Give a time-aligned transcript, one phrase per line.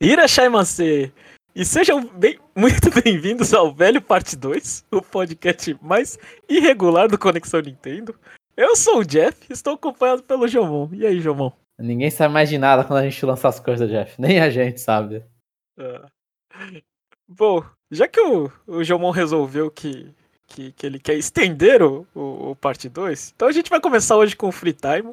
[0.00, 0.46] Irashai
[1.56, 6.16] E sejam bem, muito bem-vindos ao Velho Parte 2, o podcast mais
[6.48, 8.14] irregular do Conexão Nintendo.
[8.56, 10.88] Eu sou o Jeff, estou acompanhado pelo Jomon.
[10.92, 11.50] E aí, Jomon?
[11.76, 14.14] Ninguém sabe mais de nada quando a gente lança as coisas, Jeff.
[14.20, 15.24] Nem a gente sabe.
[15.76, 16.06] Ah.
[17.26, 20.14] Bom, já que o, o Jomon resolveu que,
[20.46, 24.16] que, que ele quer estender o, o, o parte 2, então a gente vai começar
[24.16, 25.12] hoje com o Free Time,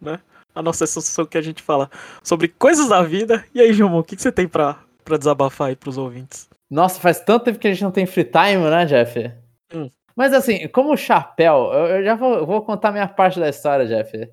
[0.00, 0.18] né?
[0.54, 1.90] A nossa sessão que a gente fala
[2.22, 3.44] sobre coisas da vida.
[3.54, 6.48] E aí, João, o que, que você tem pra, pra desabafar aí pros ouvintes?
[6.70, 9.32] Nossa, faz tanto tempo que a gente não tem free time, né, Jeff?
[9.74, 9.90] Hum.
[10.14, 14.30] Mas assim, como chapéu, eu, eu já vou, vou, contar minha parte da história, Jeff.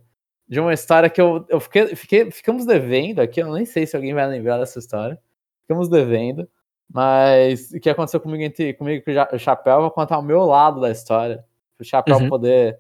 [0.48, 3.96] De uma história que eu, eu fiquei, fiquei, ficamos devendo aqui, eu nem sei se
[3.96, 5.20] alguém vai lembrar dessa história.
[5.62, 6.48] Ficamos devendo.
[6.94, 10.44] Mas o que aconteceu comigo entre comigo e o Chapéu, eu vou contar o meu
[10.44, 11.44] lado da história.
[11.80, 12.30] O Chapéu uhum.
[12.30, 12.78] poder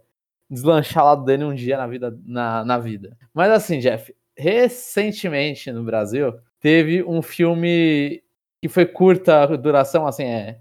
[0.52, 3.18] deslanchar lá dele um dia na vida, na, na vida.
[3.34, 8.22] Mas assim, Jeff, recentemente no Brasil teve um filme
[8.62, 10.60] que foi curta duração, assim, é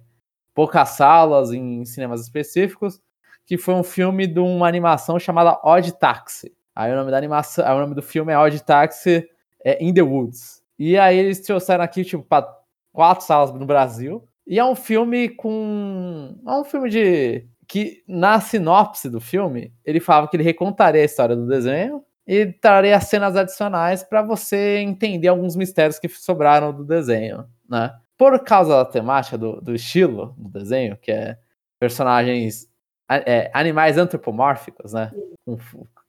[0.54, 3.00] poucas salas em cinemas específicos,
[3.44, 6.54] que foi um filme de uma animação chamada Odd Taxi.
[6.74, 9.28] Aí o nome da animação, o nome do filme é Odd Taxi
[9.64, 10.62] é In the Woods.
[10.78, 12.48] E aí eles trouxeram aqui tipo para
[12.92, 14.24] quatro salas no Brasil.
[14.46, 20.00] E é um filme com é um filme de que na sinopse do filme, ele
[20.00, 25.28] falava que ele recontaria a história do desenho e traria cenas adicionais para você entender
[25.28, 27.94] alguns mistérios que sobraram do desenho, né?
[28.18, 31.38] Por causa da temática do, do estilo do desenho, que é
[31.78, 32.68] personagens
[33.08, 35.12] é, animais antropomórficos, né?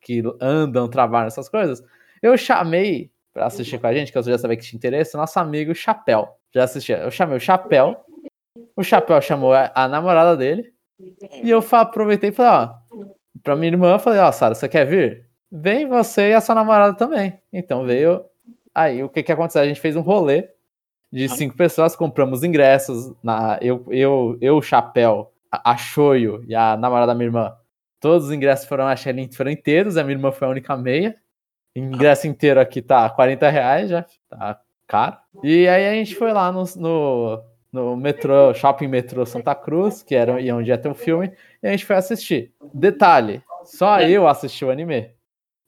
[0.01, 1.83] Que andam, trabalham essas coisas.
[2.23, 5.39] Eu chamei para assistir com a gente, que eu já sabia que tinha interesse, nosso
[5.39, 6.27] amigo Chapéu.
[6.55, 6.97] Já assistia.
[6.97, 8.03] Eu chamei o Chapéu.
[8.75, 10.73] O Chapéu chamou a namorada dele
[11.43, 13.05] e eu aproveitei e falei, ó,
[13.43, 15.25] pra minha irmã, falei, ó, Sara, você quer vir?
[15.51, 17.39] Vem você e a sua namorada também.
[17.51, 18.23] Então veio.
[18.73, 19.61] Aí o que que aconteceu?
[19.61, 20.49] A gente fez um rolê
[21.11, 23.13] de cinco pessoas, compramos ingressos.
[23.21, 27.53] Na, eu, eu, eu, o Chapéu, a, a Choio e a namorada da minha irmã.
[27.99, 31.15] Todos os ingressos foram, achei, foram inteiros, a minha irmã foi a única meia.
[31.75, 35.17] Ingresso inteiro aqui tá 40 reais já, tá caro.
[35.43, 40.13] E aí a gente foi lá no, no no metrô, shopping metrô Santa Cruz, que
[40.13, 41.31] era onde ia ter um filme,
[41.63, 42.53] e a gente foi assistir.
[42.73, 44.09] Detalhe, só é.
[44.09, 45.11] eu assisti o anime.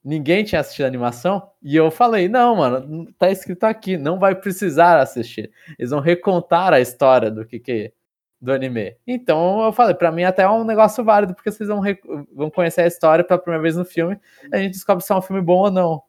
[0.03, 4.35] Ninguém tinha assistido a animação, e eu falei, não, mano, tá escrito aqui, não vai
[4.35, 5.49] precisar assistir.
[5.79, 7.93] Eles vão recontar a história do que que
[8.41, 8.97] do anime.
[9.07, 11.81] Então eu falei, para mim até é um negócio válido, porque vocês vão,
[12.35, 14.19] vão conhecer a história pela primeira vez no filme,
[14.51, 16.03] e a gente descobre se é um filme bom ou não.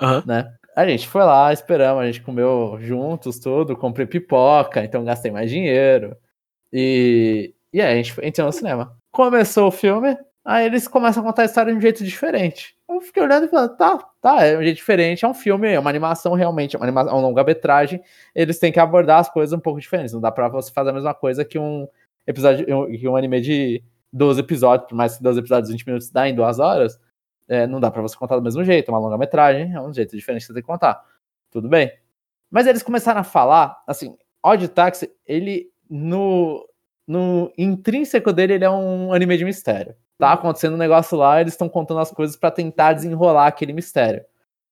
[0.00, 0.22] Uhum.
[0.24, 0.54] Né?
[0.74, 5.50] A gente foi lá, esperamos, a gente comeu juntos tudo, comprei pipoca, então gastei mais
[5.50, 6.16] dinheiro.
[6.72, 8.96] E, e aí a gente entrou no cinema.
[9.10, 12.74] Começou o filme, aí eles começam a contar a história de um jeito diferente.
[12.88, 15.78] Eu fiquei olhando e falando, tá, tá, é um jeito diferente, é um filme, é
[15.78, 18.02] uma animação realmente, é uma, animação, é uma longa-metragem,
[18.34, 20.14] eles têm que abordar as coisas um pouco diferentes.
[20.14, 21.86] Não dá pra você fazer a mesma coisa que um
[22.26, 22.66] episódio,
[22.98, 26.28] que um anime de 12 episódios, por mais que 12 episódios de 20 minutos dá
[26.28, 26.98] em duas horas,
[27.48, 30.16] é, não dá para você contar do mesmo jeito, é uma longa-metragem, é um jeito
[30.16, 31.04] diferente que você tem que contar.
[31.50, 31.92] Tudo bem.
[32.50, 36.68] Mas eles começaram a falar, assim, Odd Taxi, ele, no,
[37.06, 39.94] no intrínseco dele, ele é um anime de mistério.
[40.18, 44.24] Tá acontecendo um negócio lá, eles estão contando as coisas para tentar desenrolar aquele mistério.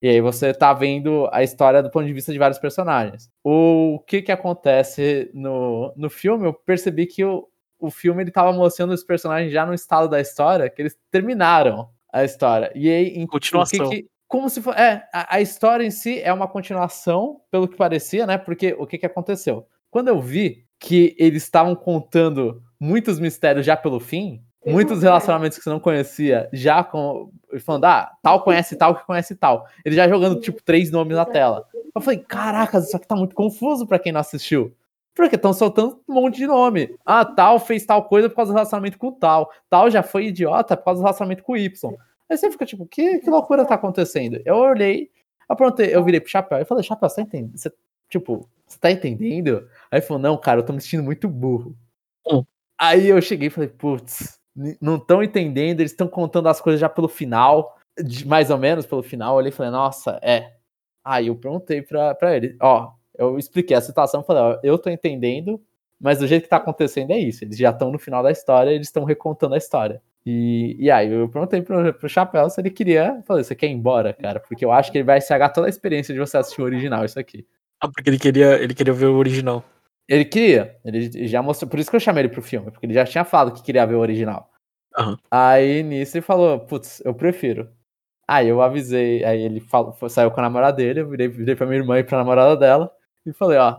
[0.03, 3.31] E aí você tá vendo a história do ponto de vista de vários personagens.
[3.45, 7.47] O que que acontece no, no filme, eu percebi que o,
[7.79, 11.91] o filme ele tava mostrando os personagens já no estado da história, que eles terminaram
[12.13, 12.71] a história.
[12.75, 13.89] E aí, em continuação.
[13.89, 17.67] Que, que, como se for, é, a, a, história em si é uma continuação, pelo
[17.67, 18.39] que parecia, né?
[18.39, 19.67] Porque o que que aconteceu?
[19.91, 25.65] Quando eu vi que eles estavam contando muitos mistérios já pelo fim, muitos relacionamentos que
[25.65, 29.67] você não conhecia, já com falando, ah, tal conhece tal que conhece tal.
[29.85, 31.67] Ele já jogando tipo três nomes na tela.
[31.95, 34.75] Eu falei, caracas, isso aqui tá muito confuso para quem não assistiu.
[35.21, 36.97] Porque estão soltando um monte de nome.
[37.05, 39.53] Ah, tal fez tal coisa por causa do relacionamento com tal.
[39.69, 41.95] Tal já foi idiota por causa do relacionamento com Y.
[42.29, 44.41] Aí você fica tipo, que, que loucura tá acontecendo?
[44.45, 45.11] Eu olhei,
[45.49, 47.59] aprontei, eu virei pro Chapéu e falei, Chapéu, você tá entendendo?
[47.59, 47.73] Você,
[48.09, 49.69] tipo, você tá entendendo?
[49.91, 51.77] Aí ele falou, não, cara, eu tô me sentindo muito burro.
[52.27, 52.45] Hum.
[52.79, 54.41] Aí eu cheguei e falei, putz,
[54.81, 58.87] não estão entendendo, eles estão contando as coisas já pelo final, de, mais ou menos
[58.87, 59.35] pelo final.
[59.35, 60.55] Eu olhei e falei, nossa, é.
[61.05, 64.89] Aí eu perguntei pra, pra ele, ó, eu expliquei a situação, falei, ó, eu tô
[64.89, 65.61] entendendo,
[66.01, 67.45] mas do jeito que tá acontecendo é isso.
[67.45, 70.01] Eles já estão no final da história, eles estão recontando a história.
[70.25, 73.23] E, e aí eu perguntei pro, pro Chapéu se ele queria.
[73.27, 74.41] Falei, você quer ir embora, cara?
[74.41, 77.05] Porque eu acho que ele vai estragar toda a experiência de você assistir o original,
[77.05, 77.47] isso aqui.
[77.81, 79.63] Ah, porque ele queria, ele queria ver o original.
[80.09, 82.95] Ele queria, ele já mostrou, por isso que eu chamei ele pro filme, porque ele
[82.95, 84.51] já tinha falado que queria ver o original.
[84.99, 85.17] Uhum.
[85.31, 87.71] Aí nisso ele falou, putz, eu prefiro.
[88.27, 91.67] Aí eu avisei, aí ele falou, saiu com a namorada dele, eu virei, virei pra
[91.67, 92.91] minha irmã e pra namorada dela.
[93.25, 93.77] E falei, ó,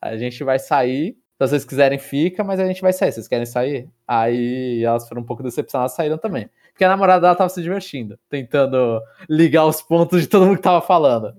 [0.00, 1.16] a gente vai sair.
[1.40, 3.12] Se vocês quiserem, fica, mas a gente vai sair.
[3.12, 3.88] Vocês querem sair?
[4.06, 6.50] Aí elas foram um pouco decepcionadas, saíram também.
[6.72, 10.62] Porque a namorada dela tava se divertindo, tentando ligar os pontos de todo mundo que
[10.62, 11.34] tava falando.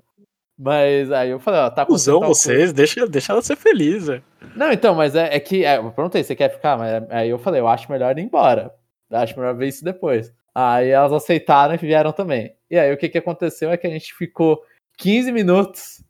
[0.58, 4.24] Mas aí eu falei, ó, tá Usam vocês, deixa, deixa ela ser feliz, velho.
[4.56, 5.64] Não, então, mas é, é que.
[5.64, 6.78] É, eu perguntei, você quer ficar?
[6.78, 8.74] Mas aí eu falei, eu acho melhor ir embora.
[9.10, 10.34] Acho melhor ver isso depois.
[10.54, 12.54] Aí elas aceitaram e vieram também.
[12.70, 14.62] E aí o que, que aconteceu é que a gente ficou
[14.98, 16.04] 15 minutos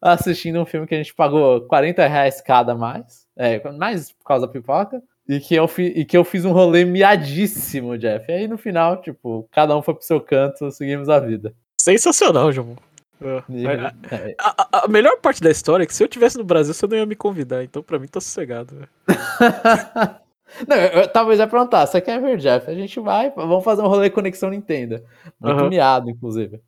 [0.00, 3.26] assistindo um filme que a gente pagou 40 reais cada mais.
[3.36, 5.02] É, mais por causa da pipoca.
[5.28, 8.30] E que, eu fi, e que eu fiz um rolê miadíssimo, Jeff.
[8.30, 11.52] E aí no final, tipo, cada um foi pro seu canto, seguimos a vida.
[11.80, 12.76] Sensacional, João.
[13.20, 14.34] É.
[14.38, 16.86] A, a, a, melhor parte da história é que se eu tivesse no Brasil, você
[16.86, 17.64] não ia me convidar.
[17.64, 18.86] Então, pra mim, tá sossegado.
[20.68, 22.70] não, eu, eu, talvez ia perguntar: você quer ver, Jeff?
[22.70, 25.02] A gente vai, vamos fazer um rolê Conexão Nintendo.
[25.40, 25.68] Muito uhum.
[25.68, 26.60] miado, inclusive.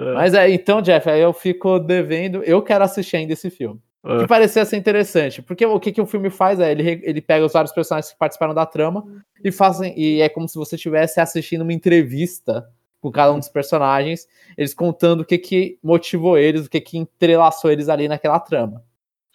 [0.00, 0.14] É.
[0.14, 2.42] Mas é, então, Jeff, aí eu fico devendo.
[2.42, 3.80] Eu quero assistir ainda esse filme.
[4.02, 4.20] É.
[4.20, 5.42] Que parecia ser interessante.
[5.42, 8.18] Porque o que, que o filme faz é ele, ele pega os vários personagens que
[8.18, 9.04] participaram da trama
[9.44, 9.92] e fazem.
[9.98, 12.66] E é como se você estivesse assistindo uma entrevista
[13.00, 14.26] com cada um dos personagens,
[14.56, 18.82] eles contando o que que motivou eles, o que que entrelaçou eles ali naquela trama.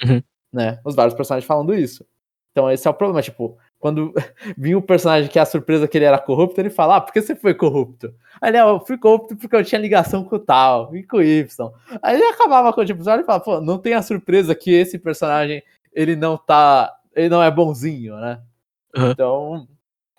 [0.04, 0.22] Uhum.
[0.54, 0.80] Né?
[0.84, 2.06] Os vários personagens falando isso.
[2.52, 4.12] Então esse é o problema, tipo, quando
[4.58, 7.14] vinha o personagem que é a surpresa que ele era corrupto, ele fala, ah, por
[7.14, 8.12] que você foi corrupto?
[8.42, 11.18] Aí ele, ah, eu fui corrupto porque eu tinha ligação com o tal, e com
[11.18, 11.72] o Y.
[12.02, 14.98] Aí ele acabava com o tipo, ele fala, pô, não tem a surpresa que esse
[14.98, 15.62] personagem,
[15.94, 18.42] ele não tá, ele não é bonzinho, né?
[18.98, 19.12] Uhum.
[19.12, 19.68] Então,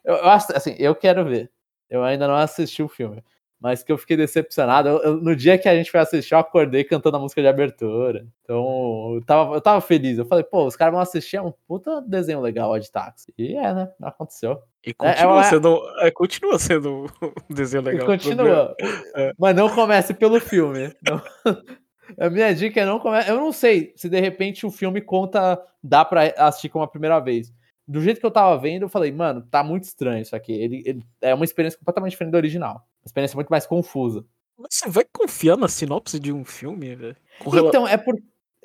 [0.04, 1.50] eu, eu assim, eu quero ver.
[1.90, 3.20] Eu ainda não assisti o filme
[3.60, 4.88] mas que eu fiquei decepcionado.
[4.88, 7.48] Eu, eu, no dia que a gente foi assistir, eu acordei cantando a música de
[7.48, 8.26] abertura.
[8.42, 10.18] Então, eu tava, eu tava feliz.
[10.18, 13.32] Eu falei, pô, os caras vão assistir, é um puta desenho legal ó, de táxi.
[13.36, 13.90] E é, né?
[14.02, 14.60] Aconteceu.
[14.84, 18.06] E continua, é, é sendo, é, continua sendo um desenho legal.
[18.06, 18.76] Continua.
[19.14, 19.32] É.
[19.38, 20.92] Mas não comece pelo filme.
[21.02, 21.22] Não.
[22.20, 23.28] A minha dica é não comece.
[23.28, 27.18] Eu não sei se de repente o filme conta, dá pra assistir como a primeira
[27.18, 27.52] vez
[27.86, 30.52] do jeito que eu tava vendo, eu falei, mano, tá muito estranho isso aqui.
[30.52, 32.84] Ele, ele é uma experiência completamente diferente do original.
[33.06, 34.24] Experiência muito mais confusa.
[34.58, 37.16] Mas você vai confiar na sinopse de um filme, velho?
[37.68, 38.16] Então, é por.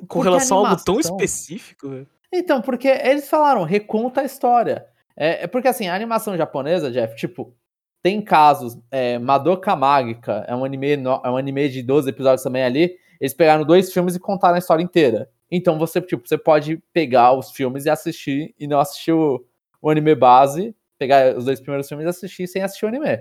[0.07, 2.07] Com relação a, a algo tão específico, velho.
[2.33, 4.87] Então, porque eles falaram, reconta a história.
[5.15, 7.53] É, é, porque assim, a animação japonesa, Jeff, tipo,
[8.01, 8.77] tem casos.
[8.89, 12.95] É, Madoka Mágica é um anime, é um anime de 12 episódios também ali.
[13.19, 15.29] Eles pegaram dois filmes e contaram a história inteira.
[15.51, 19.45] Então você, tipo, você pode pegar os filmes e assistir e não assistir o,
[19.81, 23.19] o anime base, pegar os dois primeiros filmes e assistir sem assistir o anime.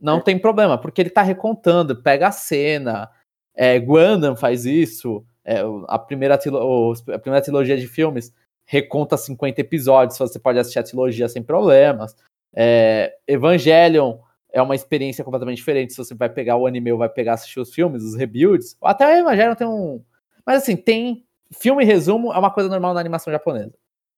[0.00, 0.20] Não é.
[0.20, 3.10] tem problema, porque ele tá recontando, pega a cena.
[3.54, 5.24] É, Guandam faz isso.
[5.44, 8.32] É, a, primeira a primeira trilogia de filmes
[8.66, 12.16] reconta 50 episódios, você pode assistir a trilogia sem problemas.
[12.54, 14.18] É, Evangelion
[14.52, 15.92] é uma experiência completamente diferente.
[15.92, 18.76] Se você vai pegar o anime ou vai pegar assistir os filmes, os rebuilds.
[18.82, 20.02] Até o Evangelion tem um.
[20.46, 23.74] Mas assim, tem filme resumo é uma coisa normal na animação japonesa.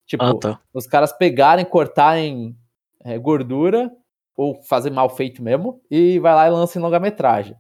[0.06, 0.61] Tipo, ah, tá.
[0.73, 2.56] os caras pegarem, cortarem
[3.05, 3.90] é, gordura,
[4.36, 7.56] ou fazer mal feito mesmo, e vai lá e lança em longa-metragem.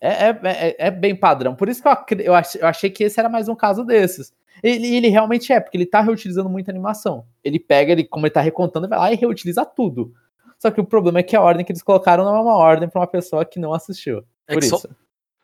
[0.00, 1.54] É, é, é, é, bem padrão.
[1.54, 4.32] Por isso que eu, eu, achei que esse era mais um caso desses.
[4.62, 7.24] Ele, ele realmente é, porque ele tá reutilizando muita animação.
[7.42, 10.12] Ele pega, ele, como ele tá recontando, vai lá e reutiliza tudo.
[10.58, 12.88] Só que o problema é que a ordem que eles colocaram não é uma ordem
[12.88, 14.24] para uma pessoa que não assistiu.
[14.46, 14.78] É por isso.
[14.78, 14.88] Só...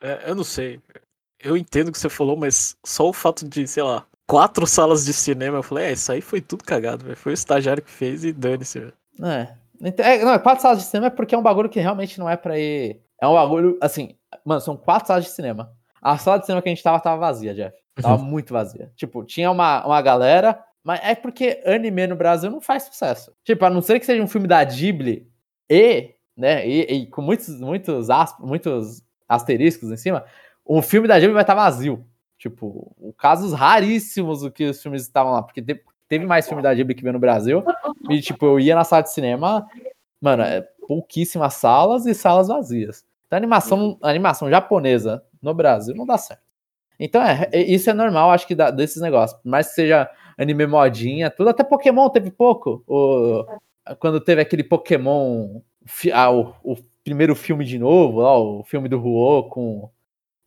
[0.01, 0.81] É, eu não sei
[1.43, 5.05] eu entendo o que você falou, mas só o fato de, sei lá, quatro salas
[5.05, 7.17] de cinema, eu falei, é, isso aí foi tudo cagado, velho.
[7.17, 8.93] Foi o estagiário que fez e dane-se, velho.
[9.21, 9.55] É.
[9.81, 10.23] é.
[10.23, 12.57] Não, quatro salas de cinema é porque é um bagulho que realmente não é pra
[12.57, 13.01] ir.
[13.21, 14.15] É um bagulho, assim,
[14.45, 15.71] mano, são quatro salas de cinema.
[16.01, 17.77] A sala de cinema que a gente tava tava vazia, Jeff.
[18.01, 18.29] Tava uhum.
[18.29, 18.91] muito vazia.
[18.95, 23.33] Tipo, tinha uma, uma galera, mas é porque anime no Brasil não faz sucesso.
[23.43, 25.27] Tipo, a não ser que seja um filme da Ghibli
[25.69, 30.25] e, né, e, e com muitos, muitos, asp, muitos asteriscos em cima,
[30.65, 32.05] o filme da Ghibli vai estar vazio.
[32.37, 35.61] Tipo, casos raríssimos do que os filmes estavam lá, porque
[36.13, 37.63] teve mais filme da Ghibli que veio no Brasil,
[38.07, 39.67] e tipo, eu ia na sala de cinema,
[40.21, 43.03] mano, é pouquíssimas salas e salas vazias.
[43.25, 46.43] Então, animação, animação japonesa no Brasil não dá certo.
[46.99, 49.41] Então, é, é isso é normal, acho que dá, desses negócios.
[49.41, 52.83] Por mais que seja anime modinha, tudo, até Pokémon teve pouco.
[52.85, 53.43] O,
[53.97, 55.61] quando teve aquele Pokémon,
[56.13, 59.89] ah, o, o, primeiro filme de novo, ó, o filme do Ruo com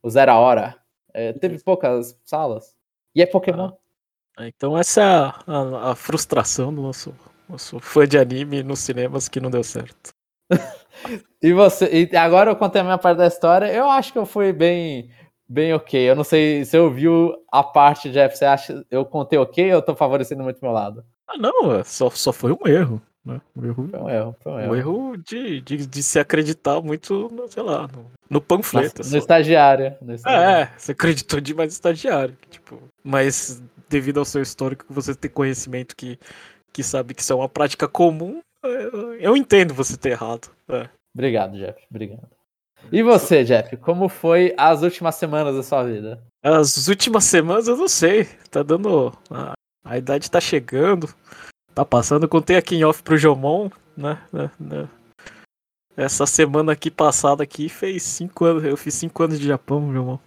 [0.00, 0.76] o Zero Hora.
[1.12, 2.76] É, teve poucas salas.
[3.12, 3.70] E é Pokémon.
[3.70, 3.85] Ah,
[4.40, 7.14] então essa é a, a, a, frustração do nosso,
[7.48, 10.14] nosso fã de anime nos cinemas que não deu certo.
[11.42, 14.26] e você, e agora eu contei a minha parte da história, eu acho que eu
[14.26, 15.10] fui bem
[15.48, 16.10] bem ok.
[16.10, 19.78] Eu não sei se eu viu a parte, Jeff, você acha eu contei ok ou
[19.78, 21.04] eu tô favorecendo muito meu lado?
[21.26, 23.00] Ah, não, é, só, só foi um erro.
[23.26, 23.40] Né?
[23.56, 24.70] Um erro, foi um erro, foi um erro.
[24.70, 29.02] Um erro de, de, de se acreditar muito, no, sei lá, no, no panfleto.
[29.04, 30.72] no, estagiário, no estagiário.
[30.72, 32.36] É, você acreditou demais no estagiário.
[32.48, 36.18] Tipo, mas devido ao seu histórico, você ter conhecimento que,
[36.72, 38.40] que sabe que isso é uma prática comum,
[39.18, 40.48] eu entendo você ter errado.
[40.68, 40.88] É.
[41.12, 41.80] Obrigado, Jeff.
[41.90, 42.28] Obrigado.
[42.92, 46.22] E você, Jeff, como foi as últimas semanas da sua vida?
[46.42, 48.24] As últimas semanas eu não sei.
[48.50, 49.12] Tá dando.
[49.30, 49.54] A,
[49.84, 51.08] a idade tá chegando.
[51.76, 52.26] Tá passando.
[52.26, 54.88] Contei aqui em off pro Jomon, né, né, né?
[55.94, 58.64] Essa semana aqui passada aqui fez cinco anos.
[58.64, 60.18] Eu fiz cinco anos de Japão, Jomon.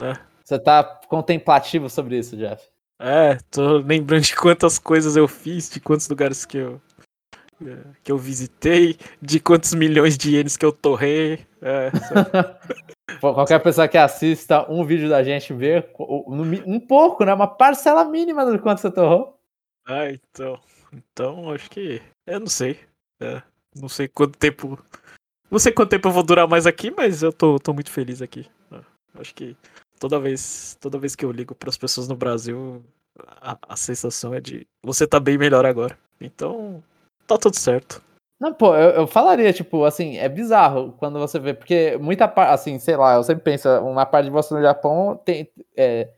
[0.00, 0.14] Né?
[0.42, 2.66] Você tá contemplativo sobre isso, Jeff?
[2.98, 6.80] É, tô lembrando de quantas coisas eu fiz, de quantos lugares que eu,
[8.02, 11.46] que eu visitei, de quantos milhões de ienes que eu torrei.
[11.60, 11.90] É,
[13.20, 17.34] Qualquer pessoa que assista um vídeo da gente ver um pouco, né?
[17.34, 19.38] Uma parcela mínima do quanto você torrou.
[19.86, 20.58] Ah, então.
[20.94, 22.00] Então, acho que.
[22.26, 22.78] Eu não sei.
[23.20, 23.42] É,
[23.74, 24.78] não sei quanto tempo.
[25.50, 28.22] Não sei quanto tempo eu vou durar mais aqui, mas eu tô, tô muito feliz
[28.22, 28.46] aqui.
[28.72, 28.80] É,
[29.20, 29.56] acho que
[29.98, 32.82] toda vez, toda vez que eu ligo para as pessoas no Brasil,
[33.40, 35.98] a, a sensação é de você tá bem melhor agora.
[36.20, 36.82] Então,
[37.26, 38.02] tá tudo certo.
[38.40, 42.52] Não, pô, eu, eu, falaria, tipo, assim, é bizarro quando você vê, porque muita parte,
[42.52, 46.10] assim, sei lá, eu sempre penso, uma parte de você no Japão tem, é,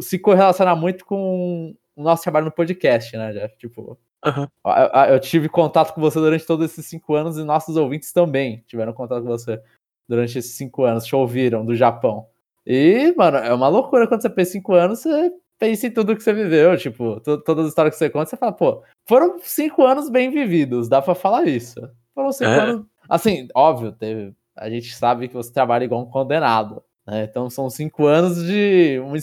[0.00, 3.58] se correlaciona muito com o nosso trabalho no podcast, né, Jeff?
[3.58, 4.46] Tipo, uhum.
[4.64, 8.64] eu, eu, tive contato com você durante todos esses cinco anos e nossos ouvintes também
[8.66, 9.60] tiveram contato com você
[10.08, 12.26] durante esses cinco anos, te ouviram do Japão.
[12.66, 16.22] E, mano, é uma loucura quando você pensa cinco anos, você pensa em tudo que
[16.22, 20.10] você viveu, tipo, todas as histórias que você conta, você fala, pô, foram cinco anos
[20.10, 21.80] bem vividos, dá pra falar isso.
[22.14, 22.60] Foram cinco é.
[22.60, 22.86] anos.
[23.08, 27.24] Assim, óbvio, teve, a gente sabe que você trabalha igual um condenado, né?
[27.24, 29.16] Então são cinco anos de uma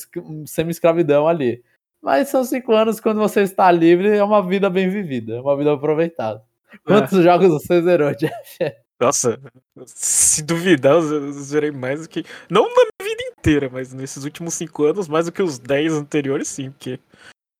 [0.47, 1.61] semi-escravidão ali.
[2.03, 5.55] Mas são cinco anos quando você está livre, é uma vida bem vivida, é uma
[5.55, 6.43] vida aproveitada.
[6.85, 7.21] Quantos é.
[7.23, 8.75] jogos você zerou, Jeff?
[8.99, 9.39] Nossa,
[9.85, 12.25] se duvidar, eu zerei mais do que.
[12.49, 15.93] Não na minha vida inteira, mas nesses últimos cinco anos, mais do que os dez
[15.93, 16.99] anteriores, sim, porque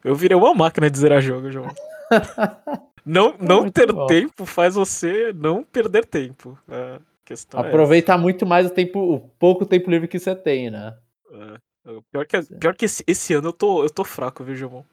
[0.03, 1.73] eu virei uma máquina de zerar jogo, João.
[3.05, 4.05] não não ter bom.
[4.07, 6.57] tempo faz você não perder tempo.
[6.69, 7.00] É
[7.53, 10.93] Aproveitar é muito mais o tempo, o pouco tempo livre que você tem, né?
[11.31, 11.57] É.
[12.11, 14.85] Pior que, pior que esse, esse, ano eu tô, eu tô fraco, viu, João?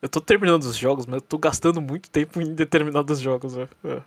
[0.00, 3.68] Eu tô terminando os jogos, mas eu tô gastando muito tempo em determinados jogos, velho.
[3.84, 4.02] É.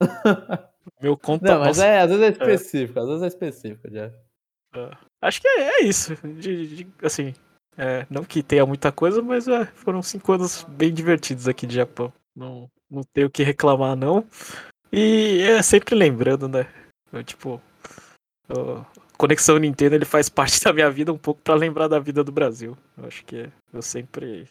[1.00, 1.54] Meu conta.
[1.54, 3.02] Não, mas é, às vezes é específico, é.
[3.02, 4.16] às vezes é específico, Jeff.
[4.74, 4.90] É.
[5.22, 6.14] Acho que é, é isso.
[6.16, 7.34] De, de, assim,
[7.76, 11.76] é, não que tenha muita coisa, mas é, foram cinco anos bem divertidos aqui de
[11.76, 12.12] Japão.
[12.36, 14.26] Não, não tenho o que reclamar, não.
[14.92, 16.66] E é sempre lembrando, né?
[17.12, 17.60] Eu, tipo,
[18.48, 18.84] eu,
[19.18, 22.32] Conexão Nintendo ele faz parte da minha vida um pouco para lembrar da vida do
[22.32, 22.76] Brasil.
[22.96, 24.48] Eu acho que eu sempre.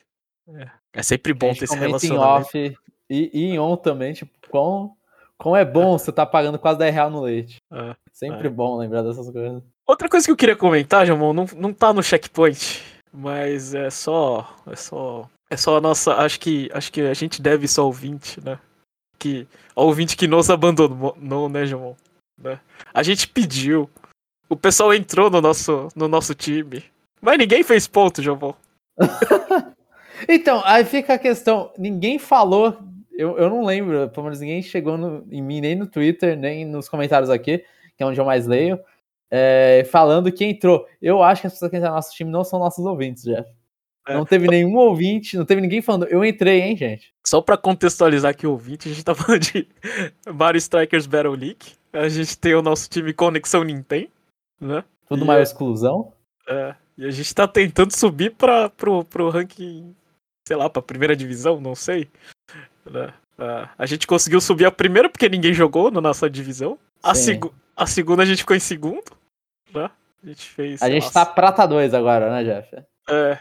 [0.49, 2.57] É, é sempre bom ter esse relacionamento.
[2.57, 2.77] Em off
[3.09, 4.95] e, e em on também, tipo, com
[5.37, 7.57] como é bom você tá pagando quase 10 reais no leite.
[7.71, 8.49] É, Sempre é.
[8.49, 9.61] bom lembrar dessas coisas.
[9.85, 12.83] Outra coisa que eu queria comentar, Jamon, não, não tá no checkpoint,
[13.13, 14.55] mas é só.
[14.65, 15.29] É só.
[15.49, 16.15] É só a nossa.
[16.15, 18.59] Acho que, acho que a gente deve só ouvinte, né?
[19.17, 21.95] Que, ao ouvinte que nos abandonou, né, Jamon?
[22.37, 22.59] Né?
[22.93, 23.89] A gente pediu.
[24.49, 26.83] O pessoal entrou no nosso, no nosso time.
[27.21, 28.53] Mas ninguém fez ponto, Jamon.
[30.27, 32.77] então, aí fica a questão: ninguém falou
[33.17, 36.63] eu, eu não lembro, pelo menos ninguém chegou no, em mim, nem no Twitter, nem
[36.63, 37.63] nos comentários aqui,
[37.97, 38.79] que é onde eu mais leio,
[39.31, 40.85] é, falando que entrou.
[41.01, 43.49] Eu acho que as pessoas que entraram no nosso time não são nossos ouvintes, Jeff.
[44.07, 44.13] É.
[44.13, 47.11] Não teve nenhum ouvinte, não teve ninguém falando, eu entrei, hein, gente.
[47.25, 49.67] Só para contextualizar aqui o ouvinte, a gente tá falando de
[50.31, 51.75] Mario Strikers Battle League.
[51.91, 54.09] A gente tem o nosso time Conexão Nintendo,
[54.59, 54.83] né?
[55.07, 56.13] Tudo e maior é, exclusão.
[56.47, 59.95] É, e a gente tá tentando subir para pro, pro ranking,
[60.47, 62.09] sei lá, pra primeira divisão, não sei.
[62.85, 63.13] Né?
[63.37, 66.79] Uh, a gente conseguiu subir a primeira porque ninguém jogou na nossa divisão.
[67.03, 69.11] A, seg a segunda a gente ficou em segundo.
[69.71, 69.89] Né?
[70.23, 70.81] A gente fez.
[70.81, 71.13] A gente nossa.
[71.13, 72.83] tá prata 2 agora, né, Jeff?
[73.09, 73.39] É.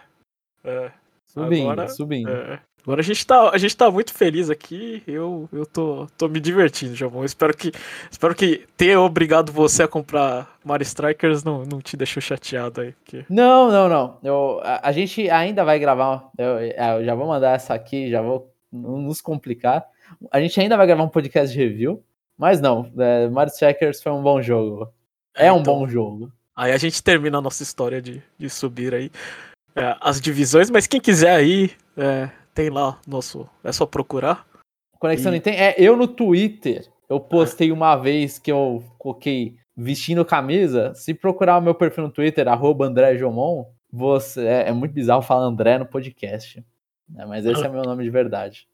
[0.64, 0.92] é.
[1.26, 2.30] Subindo, agora, subindo.
[2.30, 2.60] É.
[2.86, 5.02] Agora a gente, tá, a gente tá muito feliz aqui.
[5.08, 7.24] Eu, eu tô, tô me divertindo, João.
[7.24, 7.72] Espero que,
[8.08, 12.92] espero que ter obrigado você a comprar Mario Strikers não, não te deixou chateado aí.
[12.92, 13.24] Porque...
[13.28, 14.18] Não, não, não.
[14.22, 16.30] Eu, a, a gente ainda vai gravar.
[16.38, 19.84] Eu, eu já vou mandar essa aqui, já vou nos complicar.
[20.30, 22.04] A gente ainda vai gravar um podcast de review,
[22.38, 24.92] mas não, é, Mario Strikers foi um bom jogo.
[25.36, 26.30] É, é um então, bom jogo.
[26.54, 29.10] Aí a gente termina a nossa história de, de subir aí
[29.74, 33.46] é, as divisões, mas quem quiser aí, é, tem lá nosso.
[33.62, 34.46] É só procurar.
[34.98, 35.34] Conexão e...
[35.36, 35.58] Nintendo.
[35.58, 40.94] É, eu no Twitter, eu postei uma vez que eu coloquei vestindo camisa.
[40.94, 45.20] Se procurar o meu perfil no Twitter, arroba André Jomon, você, é, é muito bizarro
[45.20, 46.64] falar André no podcast.
[47.08, 47.26] Né?
[47.26, 48.66] Mas esse é meu nome de verdade.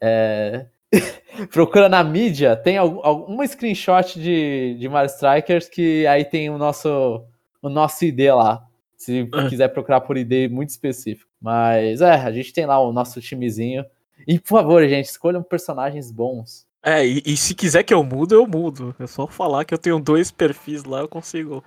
[0.00, 0.66] É,
[1.50, 7.26] procura na mídia, tem algum screenshot de, de Mario Strikers que aí tem o nosso,
[7.60, 8.65] o nosso ID lá.
[8.96, 9.48] Se ah.
[9.48, 11.30] quiser procurar por ID muito específico.
[11.40, 13.84] Mas é, a gente tem lá o nosso timezinho.
[14.26, 16.66] E por favor, gente, escolham personagens bons.
[16.82, 18.94] É, e, e, se quiser que eu mudo, eu mudo.
[18.98, 21.62] É só falar que eu tenho dois perfis lá, eu consigo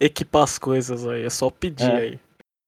[0.00, 1.24] equipar as coisas aí.
[1.24, 1.96] É só pedir é.
[1.96, 2.20] aí.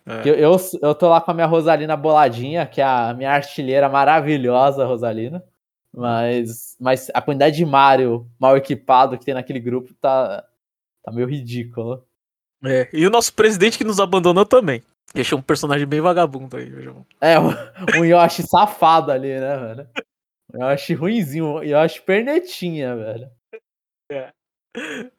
[0.06, 0.28] É.
[0.28, 3.88] Eu, eu, eu tô lá com a minha Rosalina boladinha, que é a minha artilheira
[3.88, 5.42] maravilhosa, Rosalina.
[5.92, 10.44] Mas, mas a quantidade de Mario mal equipado que tem naquele grupo tá,
[11.02, 12.05] tá meio ridículo.
[12.66, 14.82] É, e o nosso presidente que nos abandonou também.
[15.14, 17.06] Deixou um personagem bem vagabundo aí, João.
[17.20, 17.50] É, um,
[17.98, 19.88] um Yoshi safado ali, né, velho?
[20.52, 23.30] Um Yoshi ruimzinho, um Yoshi pernetinha, velho.
[24.10, 24.32] É.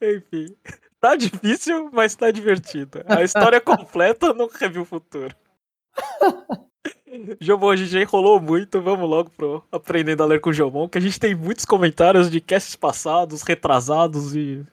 [0.01, 0.56] Enfim.
[1.00, 3.04] Tá difícil, mas tá divertido.
[3.08, 5.36] A história completa no review futuro.
[7.39, 10.88] Jomon, a gente já enrolou muito, vamos logo pro Aprendendo a Ler com o Jomon,
[10.88, 14.66] que a gente tem muitos comentários de casts passados, retrasados e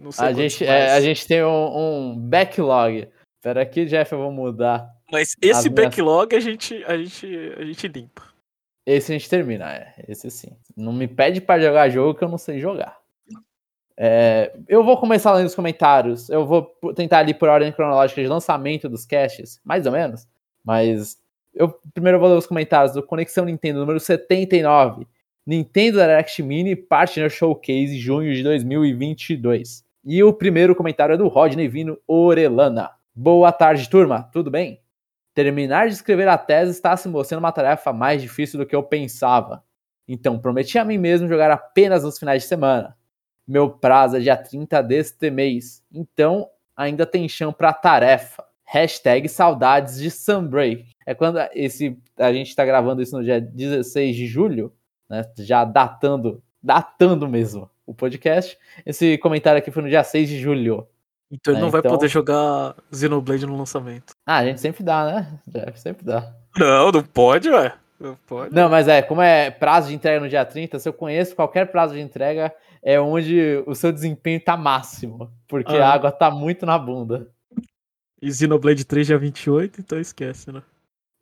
[0.00, 3.08] não sei a gente, é, a gente tem um, um, backlog.
[3.36, 4.88] Espera aqui, Jeff, eu vou mudar.
[5.10, 6.46] Mas esse backlog minhas...
[6.46, 8.22] a, gente, a, gente, a gente limpa.
[8.84, 9.94] Esse a gente termina, é.
[10.08, 10.56] Esse sim.
[10.76, 12.96] Não me pede para jogar jogo que eu não sei jogar.
[13.98, 16.28] É, eu vou começar lendo os comentários.
[16.28, 20.26] Eu vou tentar ali por ordem cronológica de lançamento dos casts, mais ou menos.
[20.64, 21.18] Mas
[21.54, 25.06] eu primeiro vou ler os comentários do Conexão Nintendo número 79.
[25.46, 29.84] Nintendo Direct Mini Partner Showcase junho de 2022.
[30.04, 32.90] E o primeiro comentário é do Rodney Vino Orelana.
[33.14, 34.24] Boa tarde, turma.
[34.32, 34.80] Tudo bem?
[35.32, 38.82] Terminar de escrever a tese está se mostrando uma tarefa mais difícil do que eu
[38.82, 39.62] pensava.
[40.08, 42.96] Então, prometi a mim mesmo jogar apenas nos finais de semana.
[43.46, 48.44] Meu prazo é dia 30 deste mês, então ainda tem chão para tarefa.
[48.64, 50.86] Hashtag saudades de Sunbreak.
[51.06, 54.72] É quando esse, a gente está gravando isso no dia 16 de julho,
[55.08, 55.24] né?
[55.38, 58.58] Já datando, datando mesmo o podcast.
[58.84, 60.86] Esse comentário aqui foi no dia 6 de julho.
[61.30, 61.64] Então ele né?
[61.64, 61.92] não vai então...
[61.92, 64.14] poder jogar Xenoblade no lançamento.
[64.24, 65.40] Ah, a gente sempre dá, né?
[65.46, 66.32] Jeff, sempre dá.
[66.56, 67.74] Não, não pode, ué.
[67.98, 68.54] Não pode.
[68.54, 71.70] Não, mas é, como é prazo de entrega no dia 30, se eu conheço qualquer
[71.70, 72.52] prazo de entrega,
[72.82, 75.30] é onde o seu desempenho tá máximo.
[75.48, 75.88] Porque ah.
[75.88, 77.28] a água tá muito na bunda.
[78.20, 80.62] E Xenoblade 3 dia 28, então esquece, né?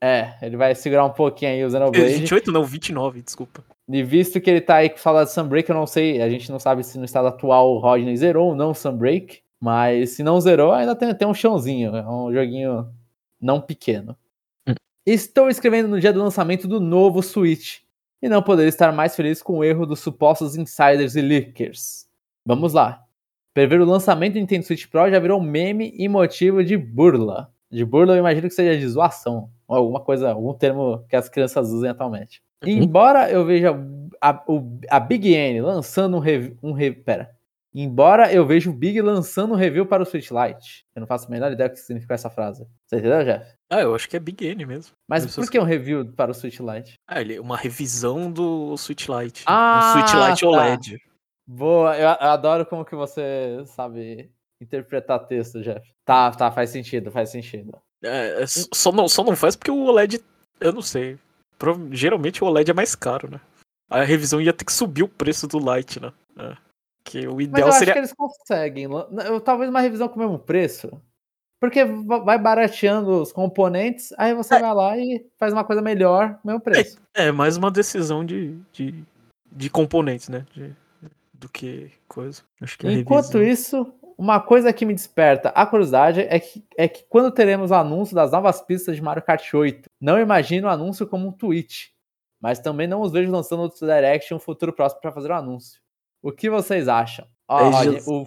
[0.05, 2.15] É, ele vai segurar um pouquinho aí o Xenoblade.
[2.17, 3.65] 28 não, 29, desculpa.
[3.89, 6.53] E visto que ele tá aí com fala de Sunbreak, eu não sei, a gente
[6.53, 10.39] não sabe se no estado atual o Rodney zerou ou não Sunbreak, mas se não
[10.39, 12.87] zerou, ainda tem, tem um chãozinho, é um joguinho
[13.41, 14.15] não pequeno.
[14.69, 14.75] Hum.
[15.07, 17.79] Estou escrevendo no dia do lançamento do novo Switch,
[18.21, 22.07] e não poderia estar mais feliz com o erro dos supostos insiders e leakers.
[22.47, 23.03] Vamos lá.
[23.55, 27.51] Prever o lançamento do Nintendo Switch Pro já virou meme e motivo de burla.
[27.71, 31.71] De burla eu imagino que seja de zoação, alguma coisa, algum termo que as crianças
[31.71, 32.43] usem atualmente.
[32.63, 32.71] Uhum.
[32.71, 33.75] Embora eu veja
[34.21, 34.45] a,
[34.91, 36.57] a, Big N lançando um review.
[36.63, 37.31] Um re, pera.
[37.75, 40.87] Embora eu veja o Big lançando um review para o Switch Lite.
[40.95, 42.65] Eu não faço a menor ideia do que significa essa frase.
[42.87, 43.53] Você entendeu, Jeff?
[43.69, 44.95] Ah, eu acho que é Big N mesmo.
[45.09, 46.95] Mas por que um review para o Switch Lite?
[47.07, 49.43] Ah, ele é uma revisão do Switch Lite.
[49.47, 50.47] Ah, um Switch Lite tá.
[50.49, 50.99] OLED.
[51.47, 55.87] Boa, eu, eu adoro como que você sabe interpretar texto, Jeff.
[56.05, 57.77] Tá, tá, faz sentido, faz sentido.
[58.05, 60.21] É, é só, não, só não faz porque o OLED,
[60.61, 61.19] eu não sei.
[61.91, 63.41] Geralmente o OLED é mais caro, né?
[63.89, 66.13] A revisão ia ter que subir o preço do Lite, né?
[66.39, 66.57] É.
[67.05, 67.93] Que o ideal Mas eu seria...
[67.93, 68.89] acho que eles conseguem.
[69.45, 70.91] Talvez uma revisão com o mesmo preço.
[71.61, 74.61] Porque vai barateando os componentes, aí você é.
[74.61, 76.99] vai lá e faz uma coisa melhor, mesmo preço.
[77.15, 79.03] É, é mais uma decisão de, de,
[79.51, 80.45] de componentes, né?
[80.53, 80.75] De,
[81.33, 82.43] do que coisa.
[82.61, 87.05] Acho que Enquanto isso, uma coisa que me desperta a curiosidade é que, é que
[87.09, 91.07] quando teremos o anúncio das novas pistas de Mario Kart 8, não imagino o anúncio
[91.07, 91.93] como um tweet,
[92.41, 95.35] mas também não os vejo lançando outros Direct em um futuro próximo para fazer o
[95.35, 95.81] um anúncio.
[96.23, 97.27] O que vocês acham?
[97.49, 98.25] Olha, o,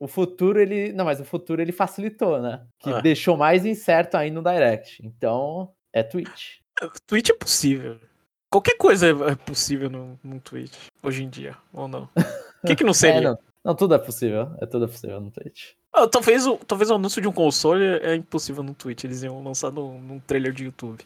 [0.00, 0.92] o futuro ele.
[0.92, 2.66] Não, mas o futuro ele facilitou, né?
[2.78, 3.00] Que ah.
[3.00, 5.04] deixou mais incerto aí no Direct.
[5.04, 6.58] Então, é Twitch.
[7.06, 7.98] Twitch é possível.
[8.50, 12.08] Qualquer coisa é possível no, no Twitch, hoje em dia, ou não?
[12.60, 13.18] O que, que não seria?
[13.18, 13.38] é, não.
[13.68, 13.74] Não.
[13.74, 14.50] tudo é possível.
[14.60, 15.72] É tudo possível no Twitch.
[15.92, 19.04] Ah, talvez, o, talvez o anúncio de um console é impossível no Twitch.
[19.04, 21.04] Eles iam lançar no, num trailer de YouTube.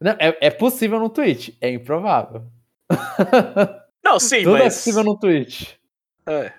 [0.00, 1.50] Não, é, é possível no Twitch.
[1.60, 2.44] É improvável.
[4.04, 4.74] Não, sim, tudo é mas...
[4.74, 5.74] é possível no Twitch.
[6.26, 6.52] É,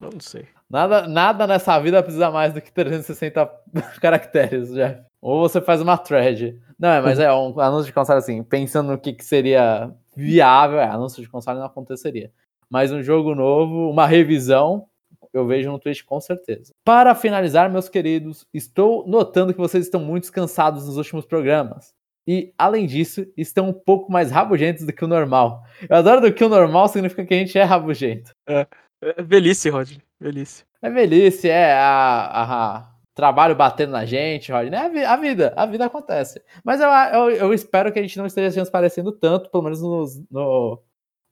[0.00, 0.46] eu não sei.
[0.70, 3.46] Nada, nada nessa vida precisa mais do que 360
[4.00, 5.02] caracteres, Jeff.
[5.20, 6.60] Ou você faz uma thread.
[6.78, 10.78] Não, é, mas é um anúncio de console assim, pensando no que, que seria viável,
[10.78, 12.30] é, anúncio de console não aconteceria.
[12.74, 14.88] Mas um jogo novo, uma revisão,
[15.32, 16.72] eu vejo no Twitch com certeza.
[16.84, 21.94] Para finalizar, meus queridos, estou notando que vocês estão muito cansados nos últimos programas.
[22.26, 25.62] e, além disso, estão um pouco mais rabugentos do que o normal.
[25.88, 28.32] Eu adoro do que o normal significa que a gente é rabugento.
[28.44, 28.66] É,
[29.00, 29.92] é velhice, Rod.
[30.18, 30.64] Velhice.
[30.82, 34.66] É velhice, é a, a, trabalho batendo na gente, Rod.
[34.72, 36.42] É a, vida, a vida acontece.
[36.64, 39.80] Mas eu, eu, eu, espero que a gente não esteja nos parecendo tanto, pelo menos
[39.80, 40.82] no, no,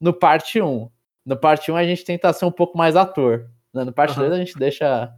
[0.01, 0.89] no parte 1.
[1.25, 3.49] No parte 1 a gente tenta ser um pouco mais ator.
[3.73, 3.85] Né?
[3.85, 4.29] No parte uhum.
[4.29, 5.13] 2 a gente deixa.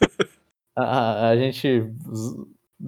[0.76, 1.92] a, a, gente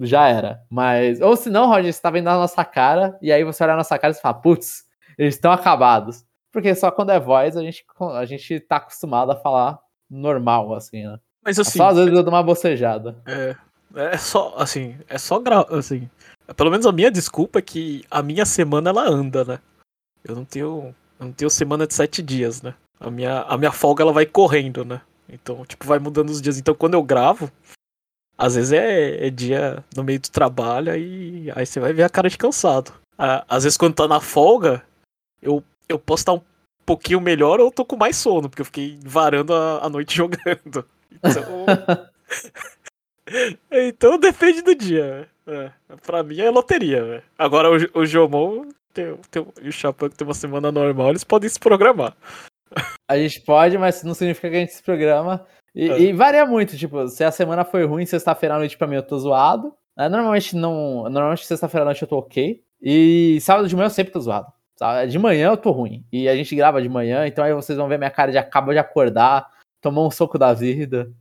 [0.01, 0.61] já era.
[0.69, 1.21] Mas.
[1.21, 3.77] Ou se não, Roger, você tá vendo a nossa cara, e aí você olha a
[3.77, 4.85] nossa cara e fala, putz,
[5.17, 6.25] eles estão acabados.
[6.51, 7.83] Porque só quando é voz a gente,
[8.15, 11.19] a gente tá acostumado a falar normal, assim, né?
[11.43, 11.77] Mas assim.
[11.77, 13.21] Só às vezes eu dou uma bocejada.
[13.25, 13.55] É.
[13.95, 15.65] É só, assim, é só gra...
[15.69, 16.09] assim.
[16.57, 19.59] Pelo menos a minha desculpa é que a minha semana ela anda, né?
[20.23, 20.95] Eu não tenho.
[21.23, 22.73] Não tenho semana de sete dias, né?
[22.99, 25.01] A minha, a minha folga ela vai correndo, né?
[25.29, 26.57] Então, tipo, vai mudando os dias.
[26.57, 27.51] Então, quando eu gravo,
[28.37, 32.09] às vezes é, é, dia no meio do trabalho e aí você vai ver a
[32.09, 32.93] cara de cansado.
[33.17, 34.83] Às vezes quando tá na folga,
[35.41, 36.41] eu, eu posso estar um
[36.85, 40.15] pouquinho melhor ou eu tô com mais sono, porque eu fiquei varando a, a noite
[40.17, 40.85] jogando.
[41.11, 41.65] Então.
[43.71, 45.29] então depende do dia.
[45.45, 45.71] É,
[46.05, 48.65] pra mim é loteria, Agora o, o Jomon
[49.01, 52.15] e o Chapéu que tem uma semana normal, eles podem se programar.
[53.07, 55.45] A gente pode, mas não significa que a gente se programa.
[55.75, 55.99] E, é.
[55.99, 59.03] e varia muito, tipo, se a semana foi ruim, sexta-feira à noite pra mim eu
[59.03, 59.73] tô zoado.
[59.97, 61.03] É, normalmente não.
[61.03, 62.63] Normalmente sexta-feira à noite eu tô ok.
[62.81, 64.47] E sábado de manhã eu sempre tô zoado.
[65.09, 66.05] De manhã eu tô ruim.
[66.11, 68.73] E a gente grava de manhã, então aí vocês vão ver minha cara de acaba
[68.73, 69.47] de acordar,
[69.79, 71.11] tomou um soco da vida.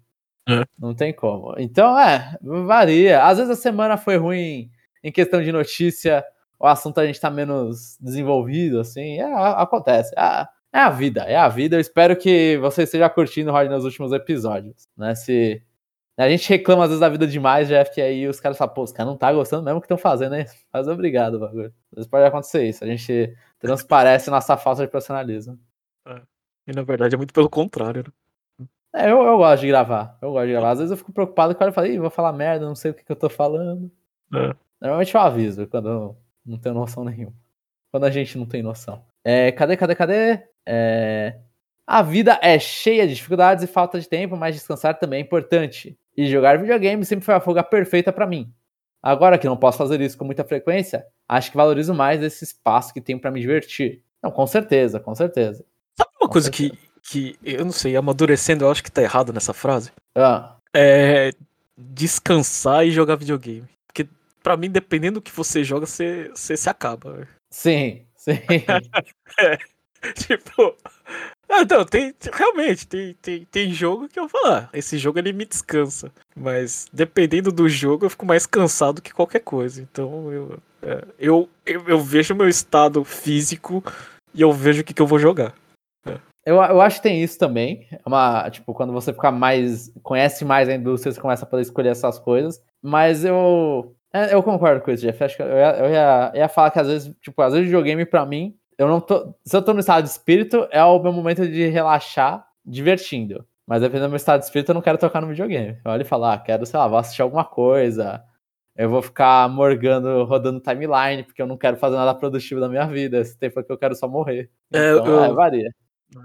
[0.49, 0.65] É.
[0.79, 1.55] Não tem como.
[1.59, 3.23] Então, é, varia.
[3.25, 4.71] Às vezes a semana foi ruim
[5.05, 6.25] em questão de notícia,
[6.63, 10.15] o assunto a gente tá menos desenvolvido, assim, é, acontece.
[10.17, 11.75] É, é a vida, é a vida.
[11.75, 15.13] Eu espero que você esteja curtindo o Rod nos últimos episódios, né?
[15.17, 15.61] Se
[16.17, 18.85] a gente reclama às vezes da vida demais, Jeff, que aí os caras falam, pô,
[18.85, 20.47] os caras não tá gostando mesmo que estão fazendo, né?
[20.73, 21.75] Mas obrigado, bagulho.
[21.91, 22.85] Às vezes pode acontecer isso.
[22.85, 25.59] A gente transparece nossa falta de profissionalismo.
[26.07, 26.23] É.
[26.69, 28.67] E na verdade é muito pelo contrário, né?
[28.95, 30.17] É, eu, eu gosto de gravar.
[30.23, 30.71] Eu gosto de gravar.
[30.71, 33.03] Às vezes eu fico preocupado quando eu falo, vou falar merda, não sei o que,
[33.05, 33.91] que eu tô falando.
[34.33, 34.55] É.
[34.81, 37.35] Normalmente eu aviso quando não tenho noção nenhuma.
[37.91, 39.05] Quando a gente não tem noção.
[39.25, 40.43] É, cadê, cadê, cadê?
[40.67, 41.39] É...
[41.87, 45.99] A vida é cheia de dificuldades e falta de tempo, mas descansar também é importante.
[46.17, 48.53] E jogar videogame sempre foi a fuga perfeita para mim.
[49.03, 52.95] Agora que não posso fazer isso com muita frequência, acho que valorizo mais esse espaço
[52.95, 54.03] que tenho para me divertir.
[54.23, 55.65] Não, com certeza, com certeza.
[55.99, 59.33] Sabe uma com coisa que, que eu não sei, amadurecendo, eu acho que tá errado
[59.33, 59.91] nessa frase?
[60.15, 60.57] Ah.
[60.75, 61.33] É
[61.77, 63.69] descansar e jogar videogame.
[64.43, 67.29] Para mim, dependendo do que você joga, você, você se acaba.
[67.51, 68.33] Sim, sim.
[69.39, 69.59] é.
[70.15, 70.77] tipo.
[71.49, 72.15] Ah, não, tem.
[72.33, 76.11] Realmente, tem, tem, tem jogo que eu falo, ah, esse jogo ele me descansa.
[76.35, 79.83] Mas dependendo do jogo, eu fico mais cansado que qualquer coisa.
[79.83, 83.85] Então eu, é, eu, eu, eu, vejo o meu estado físico
[84.35, 85.55] e eu vejo o que, que eu vou jogar.
[86.07, 86.19] É.
[86.45, 87.87] Eu, eu acho que tem isso também.
[87.93, 89.93] É uma, tipo, quando você fica mais.
[90.03, 92.63] conhece mais a indústria, você começa a poder escolher essas coisas.
[92.83, 93.95] Mas eu.
[94.13, 95.25] É, eu concordo com isso, Jeff.
[95.25, 98.05] Acho que eu ia, eu ia, ia falar que às vezes, tipo, às vezes videogame
[98.05, 99.35] pra mim eu não tô.
[99.45, 103.47] Se eu tô no estado de espírito, é o meu momento de relaxar, divertindo.
[103.67, 105.79] Mas dependendo do meu estado de espírito, eu não quero tocar no videogame.
[105.85, 108.25] Eu olho e falo, ah, quero, sei lá, vou assistir alguma coisa.
[108.77, 112.87] Eu vou ficar morgando, rodando timeline, porque eu não quero fazer nada produtivo da minha
[112.87, 113.21] vida.
[113.21, 114.51] Esse tempo é que eu quero só morrer.
[114.73, 115.71] É, então, eu, é, varia.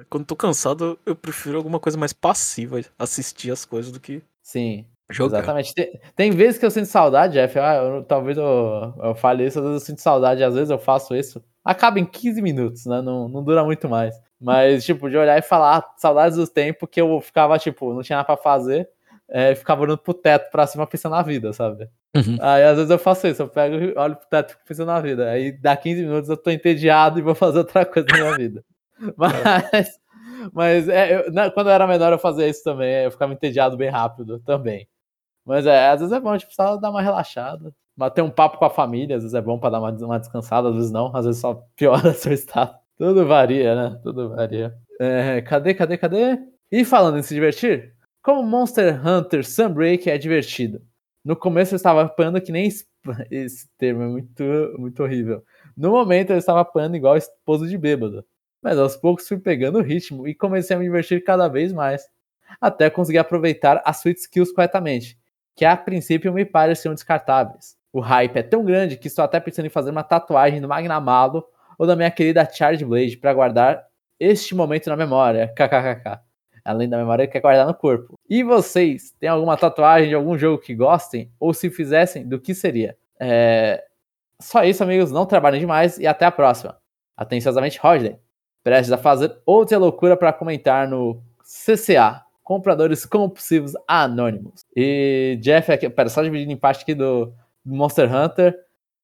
[0.10, 4.24] Quando tô cansado, eu prefiro alguma coisa mais passiva, assistir as coisas do que.
[4.42, 4.86] Sim.
[5.10, 5.40] Jogar.
[5.40, 5.74] Exatamente.
[5.74, 7.58] Tem, tem, vezes que eu sinto saudade, Jeff.
[7.60, 10.78] Ah, eu, talvez eu, eu fale isso, às vezes eu sinto saudade, às vezes eu
[10.78, 13.02] faço isso acaba em 15 minutos, né?
[13.02, 14.16] Não, não dura muito mais.
[14.40, 18.02] Mas, tipo, de olhar e falar ah, saudades do tempo que eu ficava, tipo, não
[18.02, 18.88] tinha nada pra fazer,
[19.28, 21.90] é, ficava olhando pro teto pra cima pensando na vida, sabe?
[22.16, 22.38] Uhum.
[22.40, 24.88] Aí às vezes eu faço isso, eu pego e olho pro teto e fico pensando
[24.88, 25.30] na vida.
[25.30, 28.64] Aí dá 15 minutos eu tô entediado e vou fazer outra coisa na minha vida.
[29.16, 30.00] Mas,
[30.54, 33.78] mas é, eu, né, quando eu era menor eu fazia isso também, eu ficava entediado
[33.78, 34.88] bem rápido também.
[35.48, 38.66] Mas é, às vezes é bom, tipo, só dar uma relaxada bater um papo com
[38.66, 41.26] a família, às vezes é bom para dar uma, uma, descansada, às vezes não, às
[41.26, 42.78] vezes só piora seu estado.
[42.96, 44.00] Tudo varia, né?
[44.04, 44.74] Tudo varia.
[45.00, 46.38] É, cadê, cadê, cadê?
[46.72, 50.82] E falando em se divertir, como Monster Hunter Sunbreak é divertido.
[51.26, 52.68] No começo eu estava apanhando que nem
[53.32, 54.44] esse termo é muito,
[54.78, 55.44] muito horrível.
[55.76, 58.24] No momento eu estava apanhando igual esposo de bêbado.
[58.62, 62.04] Mas aos poucos fui pegando o ritmo e comecei a me divertir cada vez mais.
[62.60, 65.18] Até conseguir aproveitar as sweet skills corretamente,
[65.58, 67.76] que a princípio me pareciam descartáveis.
[67.92, 71.44] O hype é tão grande que estou até pensando em fazer uma tatuagem do Magnamalo
[71.80, 73.84] ou da minha querida Charge Blade para guardar
[74.20, 75.48] este momento na memória.
[75.58, 76.20] KKKK.
[76.64, 78.14] Além da memória, quer guardar no corpo.
[78.30, 81.32] E vocês, têm alguma tatuagem de algum jogo que gostem?
[81.40, 82.96] Ou se fizessem, do que seria?
[83.20, 83.84] É...
[84.40, 85.12] Só isso, amigos.
[85.12, 86.78] Não trabalhem demais e até a próxima.
[87.16, 88.20] Atenciosamente, Rodney.
[88.64, 94.64] Prestes a fazer outra loucura para comentar no CCA, Compradores Compulsivos Anônimos.
[94.74, 97.34] E Jeff, aqui, pera, só dividindo em parte aqui do
[97.66, 98.58] Monster Hunter,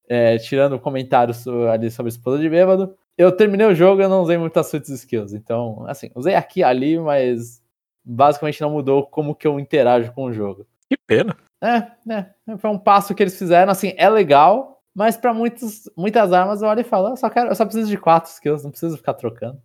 [0.08, 2.96] é, tirando comentários ali sobre esposa de bêbado.
[3.18, 5.34] Eu terminei o jogo e eu não usei muitas suítes skills.
[5.34, 7.62] Então, assim, usei aqui e ali, mas
[8.02, 10.66] basicamente não mudou como que eu interajo com o jogo.
[10.88, 11.36] Que pena.
[11.62, 12.56] É, é.
[12.56, 16.80] Foi um passo que eles fizeram, assim, é legal, mas para muitas armas eu olho
[16.80, 19.60] e falo, eu só, quero, eu só preciso de quatro skills, não preciso ficar trocando.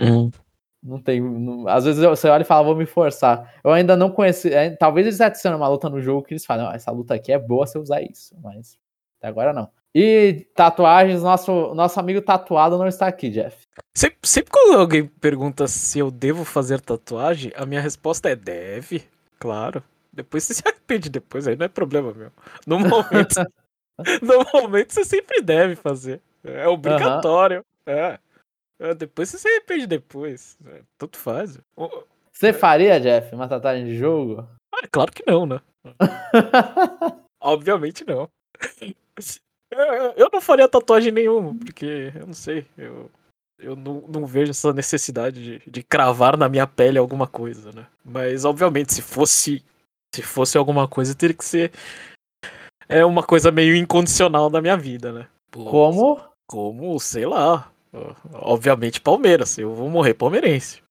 [0.00, 0.30] Uhum.
[0.82, 1.20] Não tem.
[1.20, 3.54] Não, às vezes você olha e fala, vou me forçar.
[3.64, 4.52] Eu ainda não conheci.
[4.52, 7.38] É, talvez eles adicionem uma luta no jogo que eles falam, essa luta aqui é
[7.38, 8.78] boa se eu usar isso, mas
[9.18, 9.68] até agora não.
[9.94, 13.66] E tatuagens, nosso, nosso amigo tatuado não está aqui, Jeff.
[13.96, 19.02] Sempre, sempre quando alguém pergunta se eu devo fazer tatuagem, a minha resposta é deve,
[19.38, 19.82] claro.
[20.12, 22.30] Depois você se arrepende depois, aí não é problema meu.
[22.66, 23.44] No momento,
[24.22, 26.20] no momento você sempre deve fazer.
[26.44, 27.64] É obrigatório.
[27.86, 27.94] Uhum.
[27.94, 28.18] É.
[28.78, 28.94] é.
[28.94, 30.56] Depois você se arrepende depois.
[30.66, 31.58] É, tanto faz.
[32.32, 34.48] Você faria, Jeff, uma tatuagem de jogo?
[34.72, 35.60] Ah, claro que não, né?
[37.40, 38.28] Obviamente não.
[40.16, 43.10] Eu não faria tatuagem nenhuma, porque eu não sei, eu,
[43.58, 47.86] eu não, não vejo essa necessidade de, de cravar na minha pele alguma coisa, né?
[48.04, 49.62] Mas obviamente, se fosse
[50.14, 51.70] se fosse alguma coisa, teria que ser
[52.88, 55.28] é uma coisa meio incondicional da minha vida, né?
[55.50, 56.20] Pô, como?
[56.46, 57.70] Como, sei lá.
[58.32, 60.82] Obviamente Palmeiras, eu vou morrer palmeirense.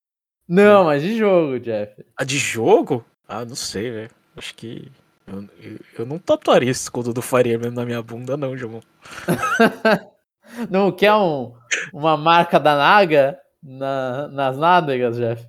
[0.48, 2.06] Não, mas de jogo, Jeff.
[2.18, 3.06] Ah, de jogo?
[3.28, 4.12] Ah, não sei, velho.
[4.36, 4.90] Acho que
[5.28, 8.82] eu, eu, eu, não tatuaria esse escudo do Fire Emblem na minha bunda, não, João.
[10.70, 11.54] não quer um,
[11.92, 15.46] uma marca da Naga na, nas nádegas, Jeff?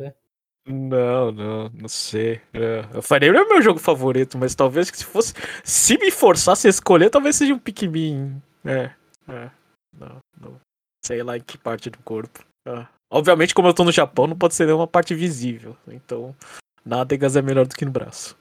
[0.67, 2.41] Não, não, não sei.
[2.53, 5.33] É, o Fire Emblem é meu jogo favorito, mas talvez se fosse.
[5.63, 8.43] Se me forçasse a escolher, talvez seja um Pikmin.
[8.65, 8.91] É,
[9.29, 9.51] é.
[9.97, 10.68] Não, não.
[11.09, 12.45] Sei lá em que parte do corpo.
[12.67, 12.87] É.
[13.11, 15.75] Obviamente, como eu tô no Japão, não pode ser nenhuma parte visível.
[15.87, 16.37] Então,
[16.85, 18.37] nádegas é melhor do que no braço.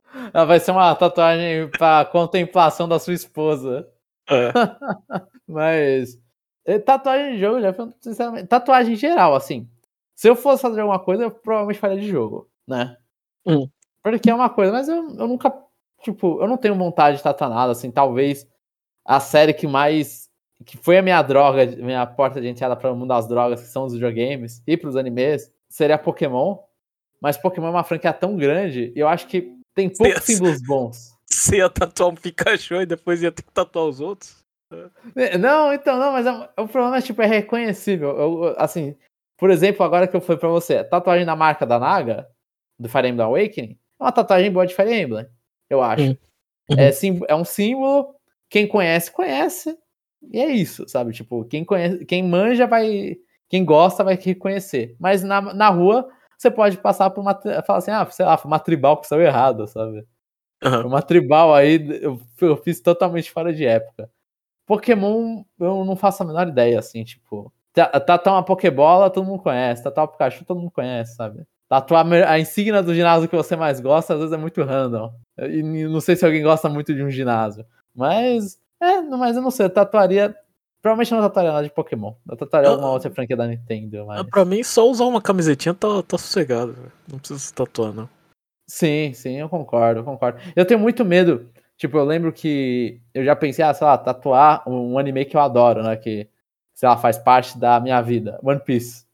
[0.47, 3.89] Vai ser uma tatuagem para contemplação da sua esposa.
[4.29, 4.53] É.
[5.49, 6.21] Mas.
[6.67, 8.47] Eh, tatuagem de jogo, já sinceramente.
[8.49, 9.67] Tatuagem em geral, assim.
[10.15, 12.95] Se eu fosse fazer alguma coisa, eu provavelmente faria de jogo, né?
[13.47, 13.67] Hum.
[14.03, 15.51] Porque é uma coisa, mas eu, eu nunca.
[16.03, 17.91] Tipo, eu não tenho vontade de tatuar nada, assim.
[17.91, 18.47] Talvez
[19.03, 20.24] a série que mais.
[20.65, 23.69] Que foi a minha droga, minha porta de entrada para o mundo das drogas, que
[23.69, 26.59] são os videogames, e para os animes, seria Pokémon.
[27.21, 30.63] Mas Pokémon é uma franquia tão grande, e eu acho que tem poucos Você símbolos
[30.63, 31.15] bons.
[31.31, 34.45] Você ia tatuar um Pikachu e depois ia ter que tatuar os outros?
[35.17, 38.11] É, não, então, não, mas é, o problema é, tipo, é reconhecível.
[38.11, 38.97] Eu, assim,
[39.37, 42.29] por exemplo, agora que eu falei pra você, tatuagem da marca da Naga,
[42.79, 45.27] do Fire Emblem Awakening, é uma tatuagem boa de Fire Emblem,
[45.71, 46.03] eu acho.
[46.03, 46.17] Uhum.
[46.79, 48.15] É, sim, é um símbolo,
[48.49, 49.77] quem conhece, conhece,
[50.33, 51.13] e é isso, sabe?
[51.13, 53.17] Tipo, quem, conhece, quem manja vai.
[53.49, 54.97] Quem gosta vai reconhecer.
[54.99, 56.09] Mas na, na rua,
[56.39, 57.35] você pode passar por uma.
[57.67, 60.07] Falar assim, ah, sei lá, foi uma tribal que saiu errado, sabe?
[60.63, 60.89] Uhum.
[60.89, 64.11] Uma tribal aí, eu, eu, fiz totalmente fora de época.
[64.67, 67.53] Pokémon, eu não faço a menor ideia, assim, tipo.
[67.73, 69.83] Tatuar uma Pokébola, todo mundo conhece.
[69.83, 71.45] Tatuar um Pikachu, todo mundo conhece, sabe?
[71.69, 75.13] Tatuar a insígnia do ginásio que você mais gosta, às vezes é muito random.
[75.39, 77.67] E não sei se alguém gosta muito de um ginásio.
[77.95, 80.37] Mas, é, mas eu não sei, eu tatuaria
[80.85, 82.13] Provavelmente não tatuaria nada de Pokémon.
[82.29, 84.05] Eu tatuaria alguma outra franquia da Nintendo.
[84.05, 84.23] Mas...
[84.25, 86.77] Pra mim, só usar uma camisetinha tá, tá sossegado.
[87.11, 88.07] Não precisa tatuar, não.
[88.69, 90.41] Sim, sim, eu concordo, eu concordo.
[90.55, 91.49] Eu tenho muito medo.
[91.79, 95.41] Tipo, eu lembro que eu já pensei, ah, sei lá, tatuar um anime que eu
[95.41, 95.97] adoro, né?
[95.97, 96.29] Que,
[96.75, 98.39] sei lá, faz parte da minha vida.
[98.43, 99.07] One Piece.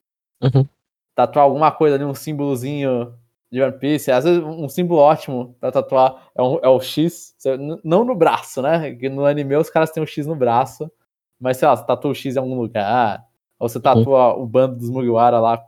[0.43, 0.67] Uhum.
[1.15, 3.15] Tatuar alguma coisa ali, um símbolozinho
[3.51, 4.11] de One Piece.
[4.11, 7.35] Às vezes, um símbolo ótimo pra tatuar é, um, é o X.
[7.83, 8.91] Não no braço, né?
[8.91, 10.91] Porque no anime os caras têm o um X no braço.
[11.39, 13.25] Mas sei lá, você tatua o X em algum lugar,
[13.59, 14.43] ou você tatua uhum.
[14.43, 15.63] o bando dos Mugiwara lá,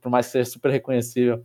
[0.00, 1.44] por mais que seja super reconhecível,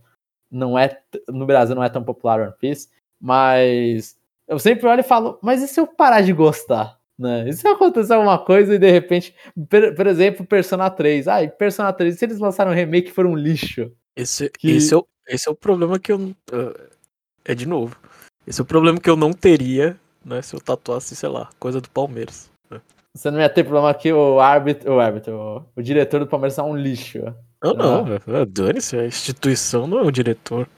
[0.50, 2.88] não é no Brasil não é tão popular One Piece,
[3.20, 6.98] mas eu sempre olho e falo, mas e se eu parar de gostar?
[7.18, 7.48] Né?
[7.48, 9.34] E se acontecer alguma coisa e de repente,
[9.68, 11.26] por, por exemplo, Persona 3.
[11.26, 13.92] Ah, Persona 3, se eles lançaram um remake for um lixo.
[14.16, 14.70] Esse, que...
[14.70, 16.18] esse, é, o, esse é o problema que eu.
[16.18, 16.88] Uh,
[17.44, 17.96] é de novo.
[18.46, 21.80] Esse é o problema que eu não teria, né, se eu tatuasse, sei lá, coisa
[21.80, 22.50] do Palmeiras.
[23.14, 26.58] Você não ia ter problema que o árbitro, o árbitro, o, o diretor do Palmeiras
[26.58, 27.18] é um lixo.
[27.62, 28.46] Não, não, não.
[28.46, 30.68] dane-se, a instituição não é o diretor.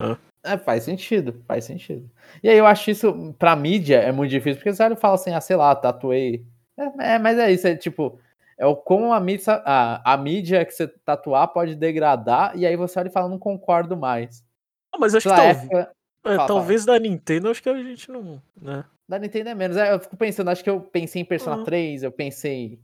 [0.00, 0.16] Ah.
[0.44, 2.08] É, faz sentido, faz sentido.
[2.42, 5.40] E aí eu acho isso, pra mídia, é muito difícil, porque e fala assim, ah,
[5.40, 6.46] sei lá, tatuei.
[6.78, 8.18] É, é mas é isso, é tipo,
[8.60, 12.76] é o como a mídia, a, a mídia que você tatuar pode degradar, e aí
[12.76, 14.44] você olha e fala, não concordo mais.
[14.92, 15.92] Ah, mas acho que talvez, época...
[16.26, 16.98] é, fala, talvez fala.
[16.98, 18.84] da Nintendo, acho que a gente não, né?
[19.08, 19.78] Da Nintendo é menos.
[19.78, 21.64] É, eu fico pensando, acho que eu pensei em Persona uhum.
[21.64, 22.78] 3, eu pensei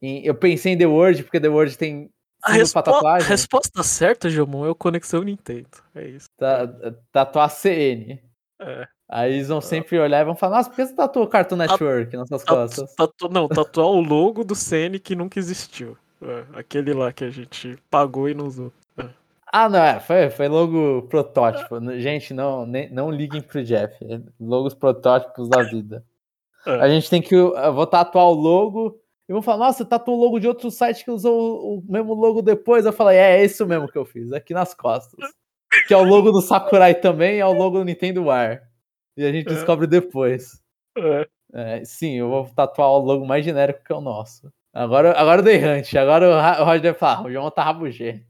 [0.00, 0.24] em.
[0.24, 2.08] Eu pensei em The World, porque The World tem.
[2.44, 5.68] A, respo a resposta certa, Jomon, é o Conexão Nintendo.
[5.92, 6.28] É isso.
[6.36, 6.68] Ta
[7.10, 8.22] tatuar CN.
[8.60, 8.86] É.
[9.08, 11.56] Aí eles vão sempre olhar e vão falar, nossa, por que você tatuou o Cartoon
[11.56, 12.94] Network nas suas costas?
[12.94, 15.96] Tatu, não, tatuar o logo do CN que nunca existiu.
[16.20, 18.72] É, aquele lá que a gente pagou e não usou.
[18.98, 19.06] É.
[19.52, 21.78] Ah, não, é, foi, foi logo protótipo.
[21.98, 23.94] Gente, não, nem, não liguem pro Jeff.
[24.04, 26.04] É logos protótipos da vida.
[26.66, 26.70] É.
[26.80, 27.34] A gente tem que.
[27.34, 31.04] Eu vou tatuar o logo e vão falar, nossa, tatuou o logo de outro site
[31.04, 32.84] que usou o mesmo logo depois.
[32.84, 35.18] Eu falei, é, é isso mesmo que eu fiz, aqui nas costas.
[35.86, 38.65] Que é o logo do Sakurai também, é o logo do Nintendo War.
[39.16, 39.54] E a gente é.
[39.54, 40.60] descobre depois.
[40.98, 41.26] É.
[41.54, 44.52] É, sim, eu vou tatuar o logo mais genérico que é o nosso.
[44.74, 45.94] Agora, agora eu dei hunt.
[45.94, 48.26] Agora o Roger deve falar, o João tá rabugento.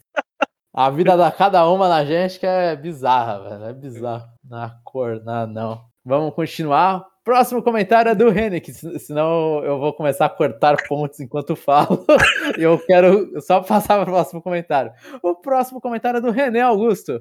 [0.72, 3.64] A vida da cada uma na gente que é bizarra, velho.
[3.64, 4.28] É bizarro.
[4.44, 5.86] Na cor, na não.
[6.04, 7.04] Vamos continuar.
[7.24, 12.06] Próximo comentário é do Henrique, senão eu vou começar a cortar pontos enquanto falo.
[12.56, 14.92] e eu quero só passar para o próximo comentário.
[15.20, 17.20] O próximo comentário é do René Augusto.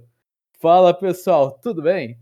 [0.60, 2.20] Fala pessoal, tudo bem?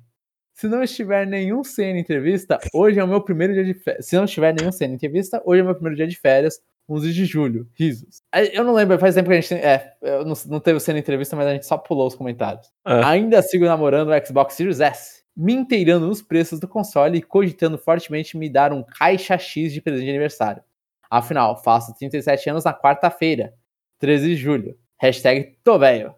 [0.53, 4.05] Se não estiver nenhum CN entrevista, hoje é o meu primeiro dia de férias.
[4.05, 7.11] Se não estiver nenhum CN entrevista, hoje é o meu primeiro dia de férias, 11
[7.11, 7.67] de julho.
[7.73, 8.21] Risos.
[8.51, 9.53] Eu não lembro, faz tempo que a gente.
[9.55, 12.67] É, não, não teve CN entrevista, mas a gente só pulou os comentários.
[12.85, 13.03] É.
[13.03, 17.77] Ainda sigo namorando o Xbox Series S, me inteirando nos preços do console e cogitando
[17.77, 20.63] fortemente me dar um caixa X de presente de aniversário.
[21.09, 23.53] Afinal, faço 37 anos na quarta-feira,
[23.99, 24.77] 13 de julho.
[24.99, 26.13] Hashtag tô velho.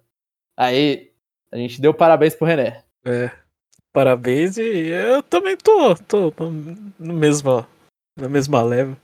[0.57, 1.11] Aí,
[1.51, 2.83] a gente deu parabéns pro René.
[3.05, 3.29] É.
[3.95, 6.33] Parabéns e eu também tô, tô
[6.99, 7.65] no mesmo,
[8.19, 8.97] na mesma leva.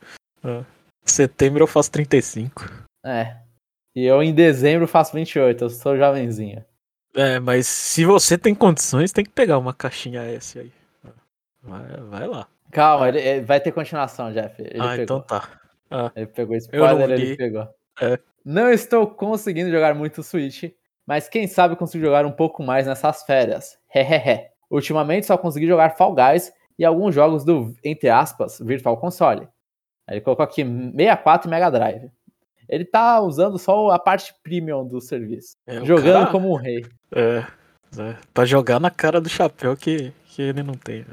[0.43, 0.65] Ah,
[1.05, 2.69] setembro eu faço 35.
[3.05, 3.37] É.
[3.95, 6.65] E eu em dezembro faço 28, eu sou jovenzinho.
[7.15, 10.71] É, mas se você tem condições, tem que pegar uma caixinha S aí.
[11.63, 12.45] Vai, vai lá.
[12.69, 14.61] Calma, ele, ele vai ter continuação, Jeff.
[14.61, 15.03] Ele ah, então pegou.
[15.03, 15.49] então tá.
[15.89, 17.65] Ah, ele pegou spoiler, ele pegou.
[18.01, 18.19] É.
[18.43, 20.69] Não estou conseguindo jogar muito Switch,
[21.07, 23.79] mas quem sabe consigo jogar um pouco mais nessas férias.
[23.95, 24.50] Hehehe.
[24.71, 29.47] Ultimamente só consegui jogar Fall Guys e alguns jogos do, entre aspas, Virtual Console.
[30.09, 32.09] Ele colocou aqui 64 e Mega Drive.
[32.69, 35.57] Ele tá usando só a parte premium do serviço.
[35.67, 36.31] É, jogando cara...
[36.31, 36.85] como um rei.
[37.13, 37.45] É,
[37.99, 41.05] é, pra jogar na cara do chapéu que, que ele não tem.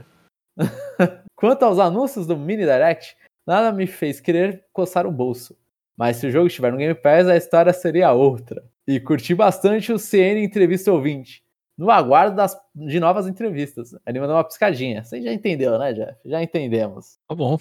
[1.34, 5.56] Quanto aos anúncios do Mini Direct, nada me fez querer coçar o bolso.
[5.96, 8.62] Mas se o jogo estiver no Game Pass, a história seria outra.
[8.86, 11.42] E curti bastante o CN Entrevista Ouvinte
[11.78, 13.94] no aguardo das, de novas entrevistas.
[14.04, 15.04] Ele mandou uma piscadinha.
[15.04, 16.18] Você já entendeu, né, Jeff?
[16.24, 17.18] Já entendemos.
[17.28, 17.56] Tá bom.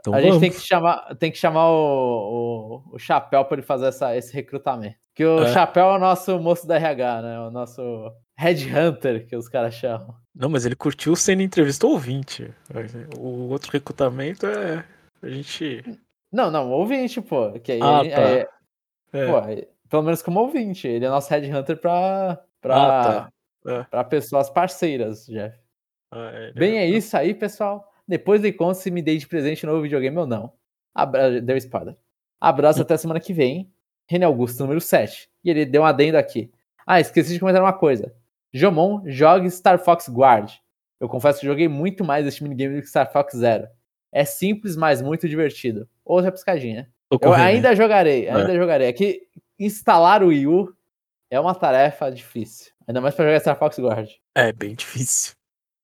[0.00, 0.32] Então a vamos.
[0.32, 4.16] gente tem que chamar, tem que chamar o, o, o Chapéu para ele fazer essa,
[4.16, 4.96] esse recrutamento.
[5.14, 5.52] Que o é.
[5.52, 7.40] Chapéu é o nosso moço da RH, né?
[7.40, 10.14] O nosso headhunter, que os caras chamam.
[10.34, 12.50] Não, mas ele curtiu sendo entrevista ouvinte.
[13.18, 14.82] O outro recrutamento é
[15.22, 15.84] a gente.
[16.32, 17.52] Não, não, ouvinte, pô.
[17.60, 18.06] Que aí, ah, tá.
[18.08, 18.48] é,
[19.12, 19.26] é.
[19.26, 20.88] Pô, pelo menos como ouvinte.
[20.88, 23.32] Ele é nosso headhunter pra, pra ah, tá.
[23.66, 23.82] É.
[23.84, 25.58] Para pessoas parceiras, Jeff.
[26.10, 27.90] Ah, é, Bem, é isso aí, pessoal.
[28.06, 30.52] Depois de conta se me dei de presente novo videogame ou não.
[30.94, 31.40] Abra...
[31.40, 31.96] Deu spoiler.
[32.40, 33.72] Abraço até semana que vem.
[34.08, 35.30] René Augusto, número 7.
[35.44, 36.50] E ele deu um adendo aqui.
[36.86, 38.12] Ah, esqueci de comentar uma coisa.
[38.52, 40.50] Jomon, jogue Star Fox Guard.
[40.98, 43.68] Eu confesso que joguei muito mais este minigame do que Star Fox Zero.
[44.10, 45.88] É simples, mas muito divertido.
[46.04, 46.90] Outra piscadinha.
[47.10, 48.56] Eu ainda jogarei, ainda é.
[48.56, 48.88] jogarei.
[48.88, 49.22] É que
[49.58, 50.74] instalar o Wii U
[51.30, 52.72] é uma tarefa difícil.
[52.90, 54.10] Ainda mais pra jogar Star Fox Guard.
[54.34, 55.34] É, bem difícil.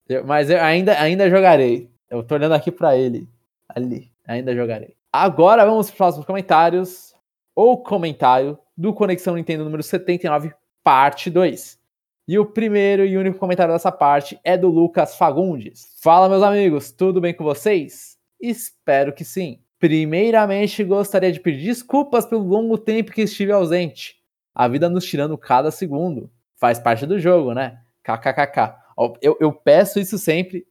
[0.08, 1.88] Eu, mas eu ainda, ainda jogarei.
[2.10, 3.28] Eu tô olhando aqui pra ele.
[3.68, 4.10] Ali.
[4.26, 4.96] Ainda jogarei.
[5.12, 7.14] Agora vamos pros próximos comentários.
[7.54, 11.78] O comentário do Conexão Nintendo número 79, parte 2.
[12.26, 15.94] E o primeiro e único comentário dessa parte é do Lucas Fagundes.
[16.02, 18.18] Fala, meus amigos, tudo bem com vocês?
[18.40, 19.60] Espero que sim.
[19.78, 24.16] Primeiramente, gostaria de pedir desculpas pelo longo tempo que estive ausente.
[24.52, 27.78] A vida nos tirando cada segundo faz parte do jogo, né?
[28.02, 28.74] KKKK.
[29.20, 30.66] Eu, eu peço isso sempre.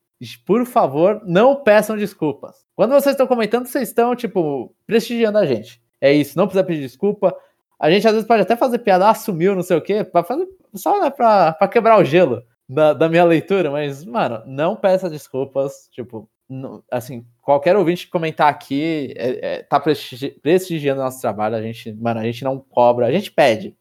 [0.45, 2.65] Por favor, não peçam desculpas.
[2.75, 5.81] Quando vocês estão comentando, vocês estão, tipo, prestigiando a gente.
[6.01, 7.35] É isso, não precisa pedir desculpa.
[7.79, 10.23] A gente às vezes pode até fazer piada, assumiu, ah, não sei o quê, pra
[10.23, 14.75] fazer, só né, pra, pra quebrar o gelo da, da minha leitura, mas, mano, não
[14.75, 15.89] peça desculpas.
[15.91, 21.55] Tipo, não, assim, qualquer ouvinte que comentar aqui é, é, tá prestigi prestigiando nosso trabalho.
[21.55, 23.75] A gente, mano, a gente não cobra, a gente pede.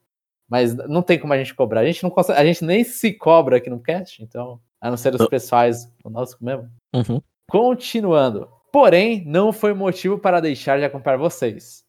[0.55, 1.80] Mas não tem como a gente cobrar.
[1.80, 4.96] A gente não consegue, a gente nem se cobra aqui no cast, então, a não
[4.96, 6.70] ser os pessoais, o nosso mesmo.
[6.94, 7.20] Uhum.
[7.50, 8.48] Continuando.
[8.72, 11.82] Porém, não foi motivo para deixar de acompanhar vocês.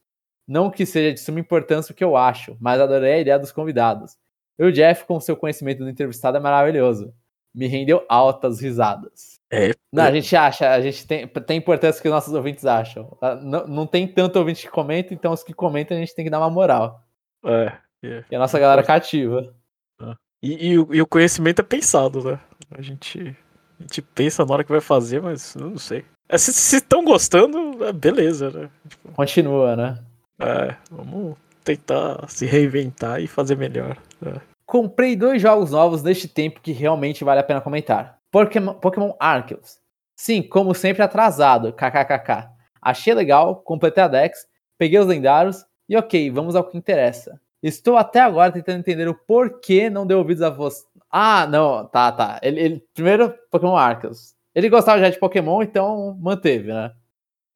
[0.47, 3.51] Não que seja de suma importância o que eu acho, mas adorei a ideia dos
[3.51, 4.17] convidados.
[4.57, 7.13] E o Jeff, com seu conhecimento do entrevistado, é maravilhoso.
[7.53, 9.35] me rendeu altas risadas.
[9.51, 9.73] É.
[9.93, 13.15] Não, a gente acha, a gente tem, tem importância que os nossos ouvintes acham.
[13.21, 16.25] Ah, não, não tem tanto ouvinte que comenta, então os que comentam a gente tem
[16.25, 17.05] que dar uma moral.
[17.45, 17.84] É.
[18.05, 18.25] é.
[18.29, 19.53] E a nossa galera cativa.
[19.99, 20.15] Ah.
[20.41, 22.39] E, e, e, o conhecimento é pensado, né?
[22.71, 23.35] A gente,
[23.79, 26.05] a gente pensa na hora que vai fazer, mas não sei.
[26.27, 28.69] É, se estão gostando, é beleza, né?
[28.87, 29.99] Tipo, Continua, né?
[30.39, 33.97] É, vamos tentar se reinventar e fazer melhor.
[34.25, 34.39] É.
[34.65, 38.17] Comprei dois jogos novos neste tempo que realmente vale a pena comentar.
[38.31, 39.77] Pokémon, Pokémon Arceus.
[40.15, 42.49] Sim, como sempre atrasado, kkkk.
[42.81, 44.47] Achei legal, completei a Dex,
[44.77, 47.39] peguei os lendários e ok, vamos ao que interessa.
[47.67, 50.85] Estou até agora tentando entender o porquê não deu ouvidos a você.
[51.09, 52.39] Ah, não, tá, tá.
[52.43, 54.35] Ele, ele, primeiro, Pokémon Arceus.
[54.53, 56.91] Ele gostava já de Pokémon, então manteve, né?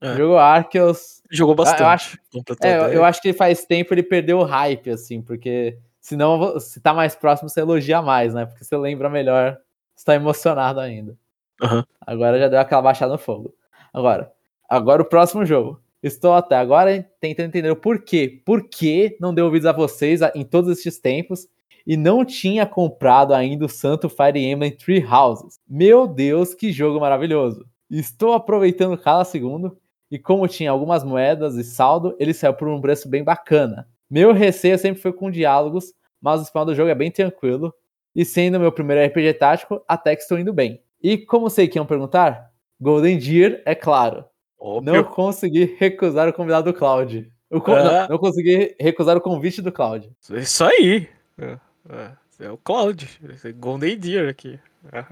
[0.02, 0.16] É.
[0.16, 1.22] Jogou Arceus.
[1.30, 1.82] Jogou bastante.
[1.82, 2.18] Eu acho,
[2.64, 6.92] é, eu acho que faz tempo ele perdeu o hype, assim, porque senão, se tá
[6.92, 8.48] mais próximo, você elogia mais, né?
[8.48, 9.60] Porque você lembra melhor,
[9.96, 11.16] você tá emocionado ainda.
[11.62, 11.84] Uhum.
[12.02, 13.54] Agora já deu aquela baixada no fogo.
[13.94, 14.32] Agora,
[14.68, 15.80] agora o próximo jogo.
[16.02, 18.42] Estou até agora tentando entender o porquê.
[18.46, 21.48] Por que não deu ouvidos a vocês em todos esses tempos
[21.86, 25.60] e não tinha comprado ainda o santo Fire Emblem Three Houses.
[25.68, 27.66] Meu Deus, que jogo maravilhoso!
[27.90, 29.76] Estou aproveitando cada segundo
[30.12, 33.88] e como tinha algumas moedas e saldo, ele saiu por um preço bem bacana.
[34.10, 37.74] Meu receio sempre foi com diálogos, mas o final do jogo é bem tranquilo.
[38.16, 40.82] E sendo meu primeiro RPG tático, até que estou indo bem.
[41.02, 42.52] E como sei que iam perguntar?
[42.80, 44.26] Golden Deer, é claro.
[44.60, 44.94] Óbvio.
[44.94, 47.32] Não consegui recusar o convidado do Cloud.
[47.64, 47.78] Con...
[47.78, 47.84] É.
[47.84, 50.12] Não, não, consegui recusar o convite do Cloud.
[50.32, 51.10] Isso aí.
[51.38, 51.58] É,
[51.90, 53.10] é, é o Cloud.
[53.44, 54.60] É Golden Deer aqui.
[54.92, 55.06] É.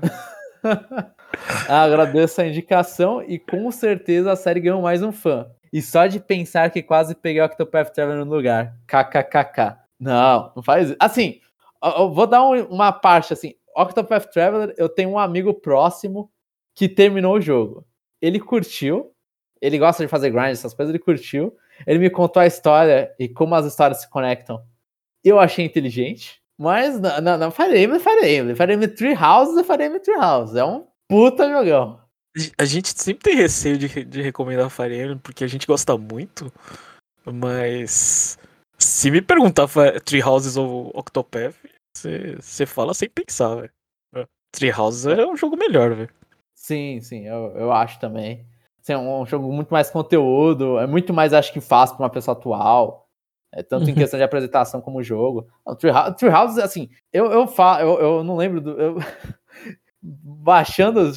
[1.67, 5.49] Agradeço a indicação e com certeza a série ganhou mais um fã.
[5.71, 8.75] E só de pensar que quase peguei o Octopath Traveler no lugar.
[8.87, 9.77] KKKK.
[9.99, 10.97] Não, não faz isso.
[10.99, 11.39] Assim,
[11.83, 13.55] eu vou dar uma parte assim.
[13.75, 16.31] Octopath Traveler, eu tenho um amigo próximo
[16.73, 17.85] que terminou o jogo.
[18.21, 19.11] Ele curtiu,
[19.61, 21.55] ele gosta de fazer grind, essas coisas, ele curtiu.
[21.85, 24.63] Ele me contou a história e como as histórias se conectam.
[25.23, 26.41] Eu achei inteligente.
[26.57, 28.55] Mas não, não, não Fire Fire Emblem.
[28.55, 30.55] Fire Emblem Three Houses é Fire Emblem Three Houses.
[30.55, 32.01] É um puta jogão.
[32.57, 36.51] A gente sempre tem receio de, de recomendar Fire Emblem porque a gente gosta muito.
[37.25, 38.39] Mas
[38.77, 39.67] se me perguntar
[40.03, 41.55] Three Houses ou Octopath,
[41.93, 43.71] você fala sem pensar, velho.
[44.51, 46.09] Tree Houses é um jogo melhor, velho.
[46.55, 48.45] Sim, sim, eu, eu acho também.
[48.87, 52.09] Assim, é um jogo muito mais conteúdo, é muito mais, acho que, fácil para uma
[52.09, 53.05] pessoa atual.
[53.51, 55.47] É, tanto em questão de apresentação como jogo.
[55.65, 58.71] O Treehouse, assim, eu, eu, falo, eu, eu não lembro do.
[58.71, 58.97] Eu,
[60.01, 61.11] baixando,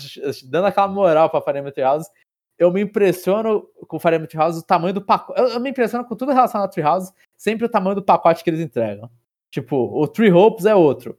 [0.48, 2.10] dando aquela moral pra Fire Emblem Treehouse,
[2.58, 5.40] eu me impressiono com o Emblem Treehouse, o tamanho do pacote.
[5.40, 8.50] Eu, eu, me impressiono com tudo relacionado ao Treehouse, sempre o tamanho do pacote que
[8.50, 9.08] eles entregam.
[9.50, 11.16] Tipo, o Tree Hopes é outro.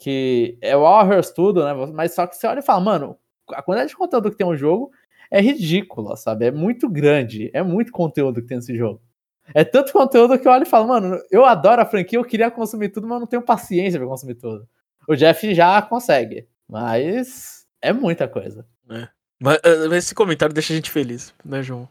[0.00, 1.74] Que é o Warriors tudo, né?
[1.92, 3.18] Mas só que você olha e fala, mano,
[3.48, 4.92] a quantidade de conteúdo que tem um jogo
[5.30, 6.46] é ridícula, sabe?
[6.46, 7.50] É muito grande.
[7.52, 9.00] É muito conteúdo que tem nesse jogo.
[9.54, 12.50] É tanto conteúdo que eu olho e falo, mano, eu adoro a franquia, eu queria
[12.50, 14.68] consumir tudo, mas não tenho paciência para consumir tudo.
[15.08, 18.66] O Jeff já consegue, mas é muita coisa.
[18.90, 19.08] É.
[19.40, 19.58] Mas,
[19.88, 21.88] mas esse comentário deixa a gente feliz, né, João?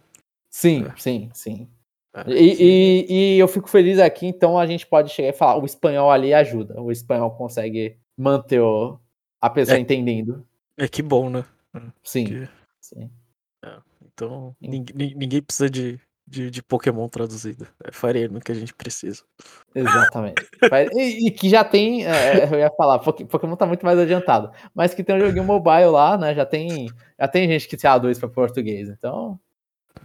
[0.49, 0.93] Sim, é.
[0.97, 1.67] sim, sim.
[2.13, 2.63] É, e, sim.
[2.63, 6.11] E, e, eu fico feliz aqui, então a gente pode chegar e falar, o espanhol
[6.11, 6.79] ali ajuda.
[6.79, 8.99] O espanhol consegue manter o,
[9.41, 9.79] a pessoa é.
[9.79, 10.45] entendendo.
[10.77, 11.43] É que bom, né?
[12.03, 12.25] Sim.
[12.25, 12.49] Que...
[12.79, 13.09] sim.
[14.21, 17.65] É, então, ninguém, ninguém precisa de de, de Pokémon traduzido.
[17.83, 19.23] É Fire Emblem que a gente precisa.
[19.73, 20.45] Exatamente.
[20.93, 24.51] e, e, que já tem, é, é, eu ia falar, Pokémon tá muito mais adiantado,
[24.75, 26.35] mas que tem um joguinho mobile lá, né?
[26.35, 26.87] Já tem,
[27.17, 28.89] já tem gente que se traduz para português.
[28.89, 29.39] Então,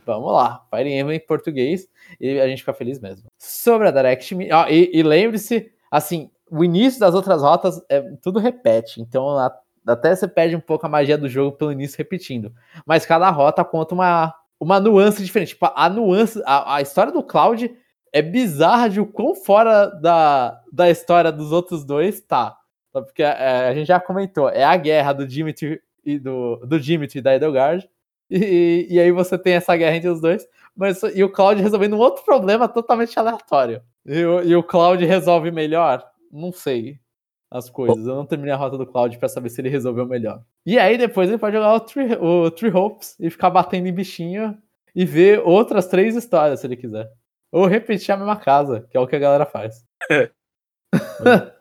[0.06, 0.64] vamos lá.
[0.70, 1.88] Fire Emblem em português
[2.20, 3.28] e a gente fica feliz mesmo.
[3.36, 8.38] Sobre a Direct, ó, e, e lembre-se, assim, o início das outras rotas é tudo
[8.38, 9.24] repete, então
[9.86, 12.52] até você perde um pouco a magia do jogo pelo início repetindo.
[12.86, 15.48] Mas cada rota conta uma uma nuance diferente.
[15.48, 17.68] Tipo, a nuance, a, a história do Cloud
[18.12, 22.56] é bizarra de o quão fora da, da história dos outros dois tá.
[22.92, 27.18] Porque é, a gente já comentou, é a guerra do Dimitri e do, do Dimitri
[27.18, 27.88] e da Edelgard.
[28.30, 31.96] E, e, aí você tem essa guerra entre os dois, mas e o Cloud resolvendo
[31.96, 33.82] um outro problema totalmente aleatório.
[34.06, 36.02] E, e o Cloud resolve melhor?
[36.30, 37.01] Não sei
[37.52, 38.06] as coisas.
[38.06, 40.42] Eu não terminei a rota do Cloud para saber se ele resolveu melhor.
[40.64, 43.92] E aí depois ele pode jogar o Tree, o Tree Hopes e ficar batendo em
[43.92, 44.56] bichinho
[44.94, 47.10] e ver outras três histórias se ele quiser.
[47.52, 49.84] Ou repetir a mesma casa, que é o que a galera faz.
[50.10, 50.30] É.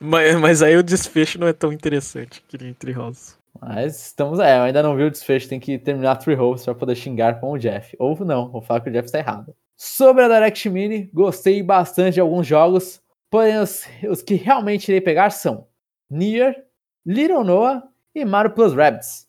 [0.00, 3.36] mas, mas, aí o desfecho não é tão interessante que nem Tree Hopes.
[3.60, 4.38] Mas estamos.
[4.38, 7.40] É, eu ainda não vi o desfecho, tem que terminar Tree Hopes pra poder xingar
[7.40, 7.96] com o Jeff.
[7.98, 9.54] Ou não, vou falar que o Jeff está errado.
[9.76, 13.01] Sobre a Direct Mini, gostei bastante de alguns jogos.
[13.32, 15.66] Porém, os, os que realmente irei pegar são
[16.10, 16.66] Nier,
[17.06, 17.82] Little Noah
[18.14, 19.26] e Mario Plus Rabbids.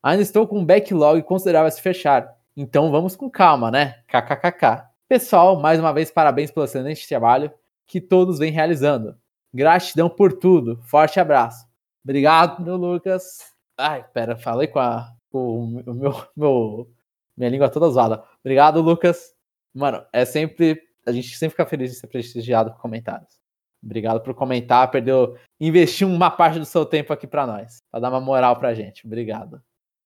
[0.00, 4.04] Ainda estou com um backlog considerável a se fechar, então vamos com calma, né?
[4.06, 4.88] KKKK.
[5.08, 7.52] Pessoal, mais uma vez parabéns pelo excelente trabalho
[7.88, 9.18] que todos vêm realizando.
[9.52, 10.80] Gratidão por tudo.
[10.84, 11.66] Forte abraço.
[12.04, 13.52] Obrigado, Lucas.
[13.76, 16.90] Ai, pera, falei com, a, com o meu, meu.
[17.36, 18.22] Minha língua toda zoada.
[18.44, 19.34] Obrigado, Lucas.
[19.74, 20.80] Mano, é sempre.
[21.04, 23.39] A gente sempre fica feliz de ser prestigiado por comentários.
[23.82, 25.36] Obrigado por comentar, perdeu.
[25.58, 27.78] Investiu uma parte do seu tempo aqui para nós.
[27.90, 29.06] Pra dar uma moral pra gente.
[29.06, 29.60] Obrigado.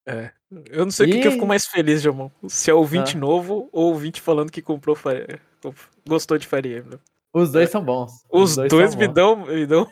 [0.07, 0.31] É.
[0.71, 2.31] Eu não sei o que, que eu fico mais feliz, Jamon.
[2.47, 3.21] Se é ouvinte ah.
[3.21, 5.41] novo ou ouvinte falando que comprou Fire...
[6.07, 7.01] gostou de Fire Emblem.
[7.33, 7.73] Os dois é.
[7.73, 8.25] são bons.
[8.31, 9.15] Os, Os dois, dois me, bons.
[9.15, 9.89] Dão, me dão.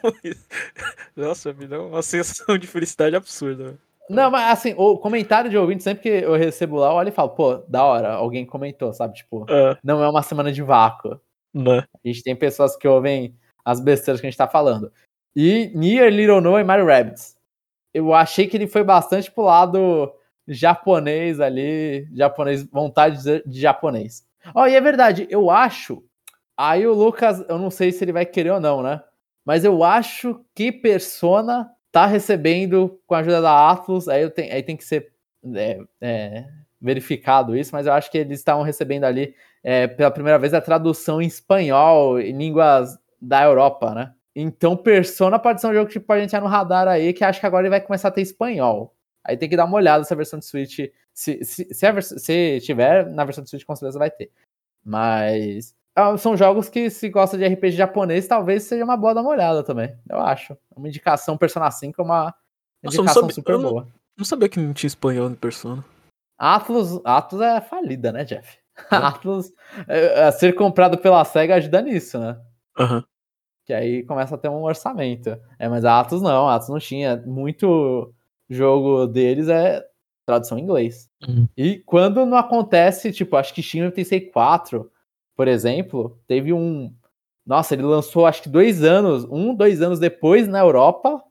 [1.16, 3.76] Nossa, me dão uma sensação de felicidade absurda.
[4.08, 7.12] Não, mas assim, o comentário de ouvinte, sempre que eu recebo lá, eu olho e
[7.12, 9.14] falo, pô, da hora, alguém comentou, sabe?
[9.14, 9.76] Tipo, é.
[9.82, 11.20] não é uma semana de vácuo.
[11.52, 11.78] Não.
[11.78, 14.92] A gente tem pessoas que ouvem as besteiras que a gente tá falando.
[15.34, 17.36] E Nier, Little No e Mario Rabbids.
[17.94, 20.12] Eu achei que ele foi bastante pro lado
[20.48, 24.26] japonês ali, japonês, vontade de, japonês.
[24.54, 26.02] Ó, oh, e é verdade, eu acho
[26.56, 29.02] Aí o Lucas, eu não sei se ele vai querer ou não, né?
[29.44, 34.62] Mas eu acho que Persona tá recebendo com a ajuda da Atlas, aí, tenho, aí
[34.62, 35.12] tem que ser
[35.54, 36.48] é, é,
[36.80, 40.60] verificado isso, mas eu acho que eles estavam recebendo ali é, pela primeira vez a
[40.60, 44.12] tradução em espanhol, em línguas da Europa, né?
[44.34, 47.46] Então Persona pode ser um jogo que pode entrar no radar aí, que acho que
[47.46, 48.94] agora ele vai começar a ter espanhol.
[49.24, 50.78] Aí tem que dar uma olhada se a versão de Switch,
[51.14, 54.32] se, se, se, a, se tiver na versão de Switch, com certeza vai ter.
[54.84, 59.20] Mas ah, são jogos que, se gosta de RPG japonês, talvez seja uma boa dar
[59.20, 59.94] uma olhada também.
[60.08, 60.56] Eu acho.
[60.74, 62.34] Uma indicação Persona 5 é uma
[62.82, 63.82] indicação Nossa, sabia, super boa.
[63.82, 65.84] Não, não, sabia que não tinha espanhol no Persona.
[66.38, 68.58] Atlus, Atlus é falida, né, Jeff?
[68.90, 68.96] É.
[68.96, 69.52] Atlus
[69.86, 72.40] é, é, ser comprado pela SEGA ajuda nisso, né?
[72.78, 73.04] Uhum.
[73.64, 75.36] Que aí começa a ter um orçamento.
[75.58, 77.16] É, mas a Atlus não, a Atlus não tinha.
[77.24, 78.12] Muito
[78.48, 79.84] jogo deles é
[80.26, 81.08] tradução em inglês.
[81.26, 81.48] Uhum.
[81.56, 83.82] E quando não acontece, tipo, acho que Shin
[84.32, 84.90] 4
[85.36, 86.94] por exemplo, teve um.
[87.44, 91.22] Nossa, ele lançou acho que dois anos, um, dois anos depois na Europa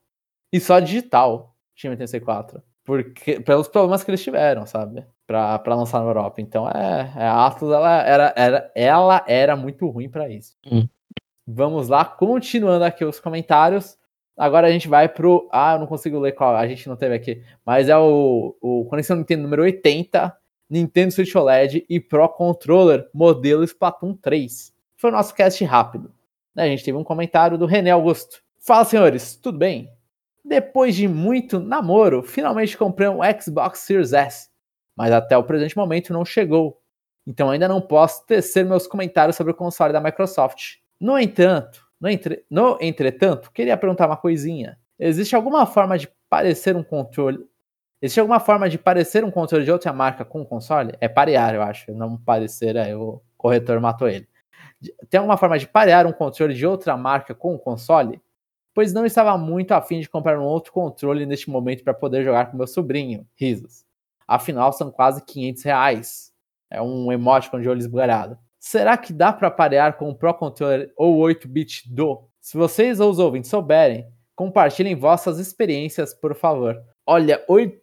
[0.52, 2.62] e só digital, Time 84.
[2.84, 5.06] Porque, pelos problemas que eles tiveram, sabe?
[5.26, 6.42] Pra, pra lançar na Europa.
[6.42, 10.58] Então, é, é a Atlas, ela era, era, ela era muito ruim para isso.
[10.70, 10.88] Hum.
[11.54, 13.98] Vamos lá, continuando aqui os comentários.
[14.38, 15.50] Agora a gente vai pro.
[15.52, 17.44] Ah, eu não consigo ler qual, a gente não teve aqui.
[17.66, 20.34] Mas é o, o Conexão Nintendo número 80,
[20.70, 24.74] Nintendo Switch OLED e Pro Controller modelo Splatoon 3.
[24.96, 26.14] Foi o nosso cast rápido.
[26.56, 28.42] A gente teve um comentário do René Augusto.
[28.58, 29.92] Fala, senhores, tudo bem?
[30.46, 34.50] Depois de muito namoro, finalmente comprei um Xbox Series S,
[34.96, 36.82] mas até o presente momento não chegou.
[37.28, 40.81] Então ainda não posso tecer meus comentários sobre o console da Microsoft.
[41.02, 42.46] No entanto, no, entre...
[42.50, 44.78] no entretanto, queria perguntar uma coisinha.
[44.98, 47.46] Existe alguma forma de parecer um controle
[48.02, 50.94] Existe alguma forma de parecer um controle de outra marca com o console?
[51.00, 51.94] É parear, eu acho.
[51.94, 54.28] Não parecer, aí o corretor matou ele.
[55.08, 58.20] Tem alguma forma de parear um controle de outra marca com o console?
[58.74, 62.50] Pois não estava muito afim de comprar um outro controle neste momento para poder jogar
[62.50, 63.28] com meu sobrinho.
[63.36, 63.86] Risos.
[64.28, 66.34] Afinal, são quase 500 reais.
[66.72, 68.36] É um emoticon de olho esbugalhado.
[68.64, 72.28] Será que dá para parear com o Pro Controller ou 8-bit do?
[72.40, 76.80] Se vocês ou os ouvintes souberem, compartilhem vossas experiências, por favor.
[77.04, 77.82] Olha, 8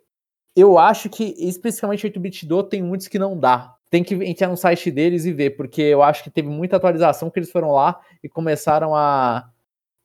[0.55, 3.74] eu acho que, especificamente 8-bit do, tem muitos que não dá.
[3.91, 7.29] Tem que entrar no site deles e ver, porque eu acho que teve muita atualização
[7.29, 9.51] que eles foram lá e começaram a,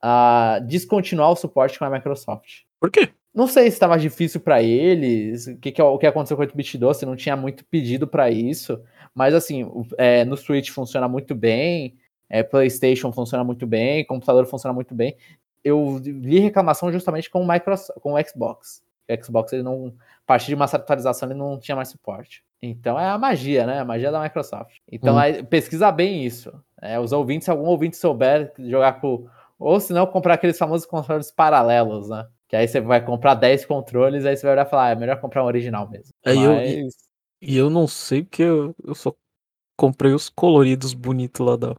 [0.01, 2.61] a descontinuar o suporte com a Microsoft.
[2.79, 3.09] Por quê?
[3.33, 6.47] Não sei se estava difícil para eles, o que, que, o que aconteceu com o
[6.47, 8.81] 8-bit do, se não tinha muito pedido para isso.
[9.13, 11.95] Mas assim, é, no Switch funciona muito bem,
[12.29, 15.15] é, PlayStation funciona muito bem, computador funciona muito bem.
[15.63, 18.81] Eu vi reclamação justamente com o, Microsoft, com o Xbox.
[19.09, 19.93] O Xbox ele não
[20.23, 22.43] a partir de uma certa atualização ele não tinha mais suporte.
[22.61, 23.79] Então é a magia, né?
[23.79, 24.77] A magia da Microsoft.
[24.91, 25.45] Então hum.
[25.45, 26.51] pesquisa bem isso.
[26.81, 29.27] É, os ouvintes, se algum ouvinte souber jogar com.
[29.59, 32.27] Ou se não, comprar aqueles famosos controles paralelos, né?
[32.47, 34.95] Que aí você vai comprar 10 controles, aí você vai olhar e falar, ah, é
[34.95, 36.13] melhor comprar um original mesmo.
[36.25, 36.43] É, Mas...
[36.43, 36.87] eu,
[37.43, 39.13] e, eu não sei porque eu, eu só
[39.77, 41.75] comprei os coloridos bonitos lá da,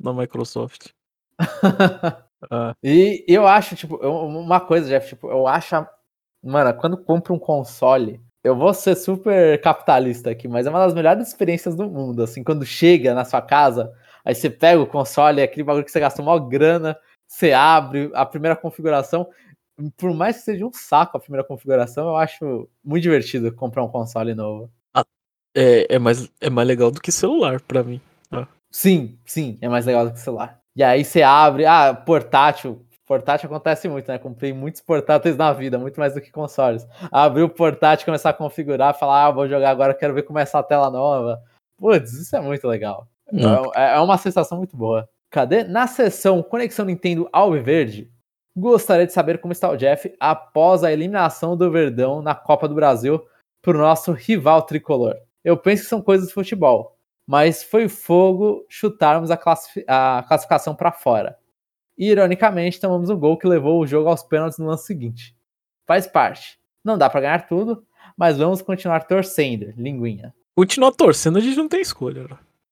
[0.00, 0.90] da Microsoft.
[2.50, 2.74] ah.
[2.82, 5.74] E eu acho, tipo, uma coisa, Jeff, tipo, eu acho
[6.42, 10.94] Mano, quando compro um console, eu vou ser super capitalista aqui, mas é uma das
[10.94, 12.22] melhores experiências do mundo.
[12.22, 13.92] Assim, quando chega na sua casa,
[14.24, 16.96] aí você pega o console, é aquele bagulho que você gastou uma grana,
[17.26, 19.28] você abre a primeira configuração.
[19.96, 23.88] Por mais que seja um saco a primeira configuração, eu acho muito divertido comprar um
[23.88, 24.70] console novo.
[25.54, 28.00] É, é, mais, é mais legal do que celular para mim.
[28.30, 28.46] Ah.
[28.70, 30.58] Sim, sim, é mais legal do que celular.
[30.76, 34.18] E aí você abre, ah, portátil, Portátil acontece muito, né?
[34.18, 36.86] Comprei muitos portáteis na vida, muito mais do que consoles.
[37.10, 40.42] Abrir o portátil, começar a configurar, falar, ah, vou jogar agora, quero ver como é
[40.42, 41.42] essa tela nova.
[41.78, 43.08] Putz, isso é muito legal.
[43.74, 45.08] É, é uma sensação muito boa.
[45.30, 45.64] Cadê?
[45.64, 48.10] Na sessão Conexão Nintendo Alviverde,
[48.54, 52.74] gostaria de saber como está o Jeff após a eliminação do Verdão na Copa do
[52.74, 53.24] Brasil
[53.62, 55.16] para o nosso rival tricolor.
[55.48, 60.74] Eu penso que são coisas de futebol, mas foi fogo chutarmos a, classifi a classificação
[60.74, 61.38] para fora.
[61.96, 65.34] E, ironicamente, tomamos um gol que levou o jogo aos pênaltis no lance seguinte.
[65.86, 66.58] Faz parte.
[66.84, 67.82] Não dá para ganhar tudo,
[68.14, 70.34] mas vamos continuar torcendo, linguinha.
[70.54, 72.28] Continuar torcendo, a gente não tem escolha.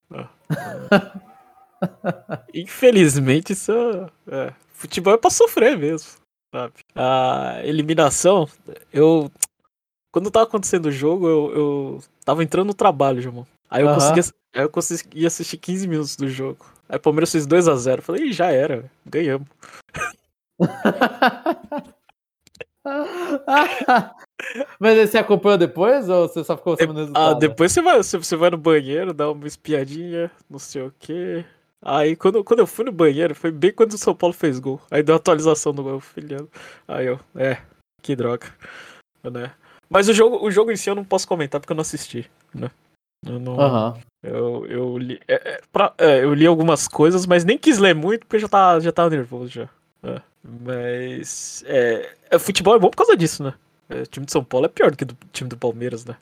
[0.07, 0.29] Né?
[2.53, 3.71] Infelizmente, isso
[4.27, 6.11] é, futebol é pra sofrer mesmo.
[6.53, 6.73] Sabe?
[6.95, 8.47] A eliminação,
[8.93, 9.31] eu.
[10.17, 13.45] Quando tava acontecendo o jogo, eu, eu tava entrando no trabalho, João.
[13.69, 13.93] Aí eu, uhum.
[13.93, 14.21] consegui,
[14.55, 16.65] aí eu consegui assistir 15 minutos do jogo.
[16.89, 18.01] Aí o Palmeiras fez 2x0.
[18.01, 19.47] Falei, já era, ganhamos.
[24.79, 27.35] Mas você acompanhou depois ou você só ficou sabendo resultado?
[27.35, 31.45] Ah, depois você vai, você vai no banheiro, dá uma espiadinha, não sei o quê.
[31.79, 34.81] Aí quando, quando eu fui no banheiro, foi bem quando o São Paulo fez gol.
[34.89, 36.49] Aí deu atualização do gol, filhando.
[36.87, 37.61] Aí eu, é,
[38.01, 38.47] que droga.
[39.23, 39.51] Né?
[39.89, 42.29] Mas o jogo, o jogo em si eu não posso comentar porque eu não assisti,
[42.53, 42.69] né?
[43.25, 43.57] Eu não.
[43.57, 43.93] Uhum.
[44.23, 47.95] Eu, eu, li, é, é, pra, é, eu li algumas coisas, mas nem quis ler
[47.95, 49.69] muito porque já tava, já tava nervoso já.
[50.03, 51.63] É, mas.
[51.67, 53.53] É, é, futebol é bom por causa disso, né?
[53.89, 56.15] É, o time de São Paulo é pior do que o time do Palmeiras, né?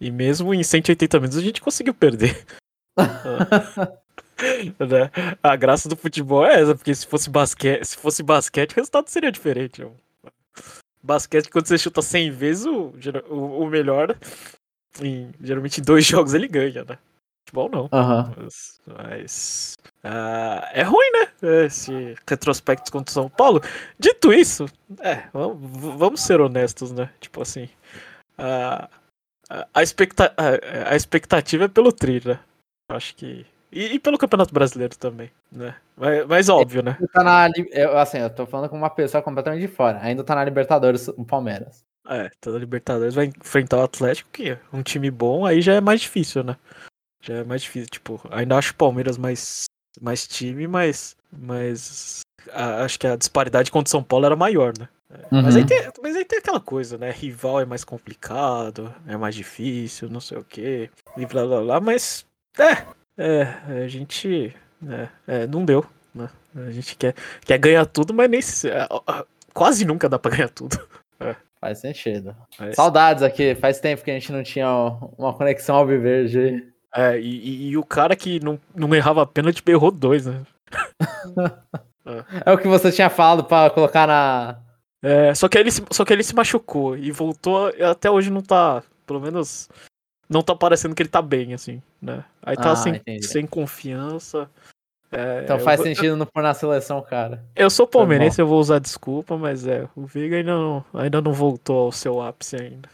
[0.00, 2.44] E mesmo em 180 minutos a gente conseguiu perder.
[4.78, 5.10] né?
[5.42, 9.08] A graça do futebol é essa, porque se fosse basquete, se fosse basquete, o resultado
[9.08, 9.86] seria diferente.
[11.04, 12.94] Basquete, quando você chuta 100 vezes, o,
[13.28, 14.16] o, o melhor
[15.00, 16.98] em, geralmente em dois jogos ele ganha, né?
[17.46, 17.82] Futebol não.
[17.92, 18.34] Uhum.
[18.38, 21.64] Mas, mas uh, é ruim, né?
[21.66, 23.60] Esse retrospecto contra o São Paulo.
[23.98, 24.64] Dito isso,
[25.00, 27.10] é, vamos, vamos ser honestos, né?
[27.20, 27.68] Tipo assim.
[28.38, 28.88] Uh,
[29.74, 32.40] a, expecta a, a, expectativa é pelo tri, né?
[32.90, 33.46] Acho que.
[33.74, 35.74] E, e, pelo Campeonato Brasileiro também, né?
[35.96, 36.96] Mas, mas óbvio, né?
[37.12, 39.98] Tá na, eu, assim, eu tô falando com uma pessoa completamente de fora.
[40.00, 41.84] Ainda tá na Libertadores o Palmeiras.
[42.08, 45.80] É, toda Libertadores vai enfrentar o Atlético, que é um time bom, aí já é
[45.80, 46.56] mais difícil, né?
[47.20, 49.64] Já é mais difícil, tipo, ainda acho o Palmeiras mais,
[50.00, 52.20] mais time, mas, mas
[52.52, 54.88] a, acho que a disparidade contra o São Paulo era maior, né?
[55.32, 55.42] Uhum.
[55.42, 55.68] Mas, aí uhum.
[55.68, 57.10] tem, mas aí tem aquela coisa, né?
[57.10, 61.80] Rival é mais complicado, é mais difícil, não sei o quê, e blá blá blá,
[61.80, 62.26] mas
[62.58, 62.84] é,
[63.16, 63.42] é
[63.84, 64.54] a gente
[64.88, 65.84] é, é, não deu,
[66.14, 66.28] né?
[66.54, 68.40] A gente quer, quer ganhar tudo, mas nem
[68.70, 70.78] é, quase nunca dá pra ganhar tudo.
[71.20, 71.36] É.
[71.60, 72.36] Faz sentido.
[72.58, 72.76] Mas...
[72.76, 74.68] Saudades aqui, faz tempo que a gente não tinha
[75.16, 76.62] uma conexão ao verde.
[76.94, 80.42] É, e, e, e, o cara que não, não errava a pênalti errou dois, né?
[82.06, 82.50] é.
[82.50, 82.52] é.
[82.52, 84.58] o que você tinha falado pra colocar na.
[85.02, 88.82] É, só que, ele, só que ele se machucou e voltou, até hoje não tá,
[89.06, 89.68] pelo menos,
[90.34, 92.24] não tá parecendo que ele tá bem, assim, né?
[92.42, 94.50] Aí tá ah, sem, sem confiança.
[95.12, 97.44] É, então faz eu, sentido não pôr na seleção, cara.
[97.54, 101.32] Eu sou palmeirense, eu vou usar desculpa, mas é, o Viga ainda não, ainda não
[101.32, 102.88] voltou ao seu ápice ainda.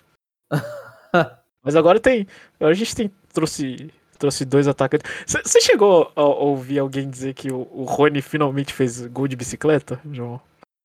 [1.64, 2.26] mas agora tem.
[2.60, 5.10] A gente tem trouxe, trouxe dois atacantes.
[5.26, 9.98] Você chegou a, ouvir alguém dizer que o, o Rony finalmente fez gol de bicicleta,
[10.12, 10.38] João?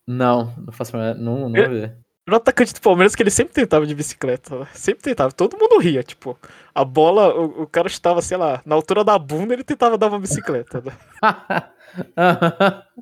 [0.08, 4.60] Não, não faço não, não no atacante do Palmeiras que ele sempre tentava de bicicleta.
[4.60, 4.68] Né?
[4.74, 5.32] Sempre tentava.
[5.32, 6.38] Todo mundo ria, tipo.
[6.74, 10.08] A bola, o, o cara estava, sei lá, na altura da bunda, ele tentava dar
[10.08, 10.82] uma bicicleta.
[10.82, 10.92] Né?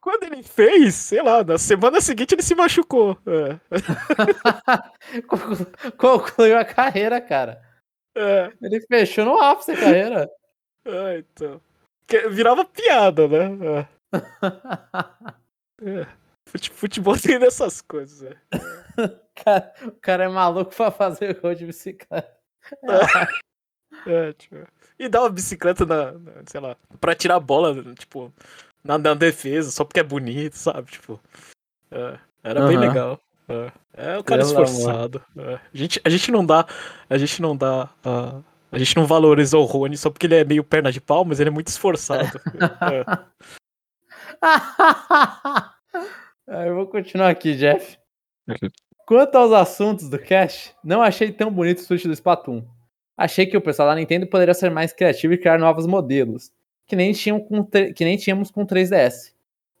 [0.00, 3.18] Quando ele fez, sei lá, na semana seguinte ele se machucou.
[3.26, 3.58] É.
[5.98, 7.60] Concluiu a carreira, cara.
[8.16, 8.52] É.
[8.62, 10.30] Ele fechou no ápice a carreira.
[10.88, 11.60] É, então.
[12.30, 13.88] Virava piada, né?
[14.12, 15.45] É.
[15.82, 16.06] É.
[16.46, 18.36] Futebol tem dessas coisas, é.
[19.34, 22.36] cara, o cara é maluco pra fazer gol de bicicleta.
[24.06, 24.56] É, tipo,
[24.98, 28.32] e dar uma bicicleta na, na, sei lá, pra tirar a bola, tipo,
[28.84, 30.92] na, na defesa, só porque é bonito, sabe?
[30.92, 31.18] Tipo,
[31.90, 32.68] é, era uhum.
[32.68, 33.20] bem legal.
[33.48, 35.24] É, é o cara Pelo esforçado.
[35.36, 35.54] É.
[35.54, 36.66] A, gente, a gente não dá.
[37.08, 37.88] A gente não dá.
[38.04, 41.24] Uh, a gente não valoriza o Rony só porque ele é meio perna de pau,
[41.24, 42.40] mas ele é muito esforçado.
[42.92, 43.46] é.
[46.46, 47.98] Eu vou continuar aqui, Jeff.
[49.06, 52.64] Quanto aos assuntos do cast, não achei tão bonito o Switch do Splatoon.
[53.16, 56.50] Achei que o pessoal da Nintendo poderia ser mais criativo e criar novos modelos,
[56.86, 59.32] que nem, tinham com que nem tínhamos com 3DS.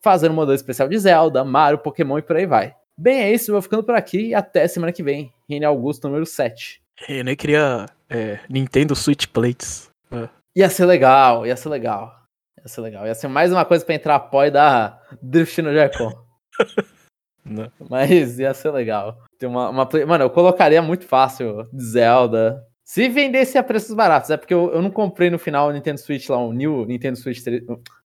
[0.02, 2.74] Fazer um modelo especial de Zelda, Mario, Pokémon e por aí vai.
[2.98, 5.32] Bem, é isso, eu vou ficando por aqui e até semana que vem.
[5.48, 6.80] Rene Augusto, número 7.
[7.08, 9.90] Eu nem queria é, Nintendo Switch Plates.
[10.10, 10.28] É.
[10.56, 12.25] Ia ser legal, ia ser legal.
[12.66, 13.06] Ia ser legal.
[13.06, 16.10] Ia ser mais uma coisa pra entrar pó e dar drift no Joy-Con.
[17.88, 19.22] Mas ia ser legal.
[19.38, 20.04] Tem uma, uma play...
[20.04, 22.60] Mano, eu colocaria muito fácil Zelda.
[22.82, 26.00] Se vendesse a preços baratos, é porque eu, eu não comprei no final o Nintendo
[26.00, 27.62] Switch lá, o New Nintendo Switch 3...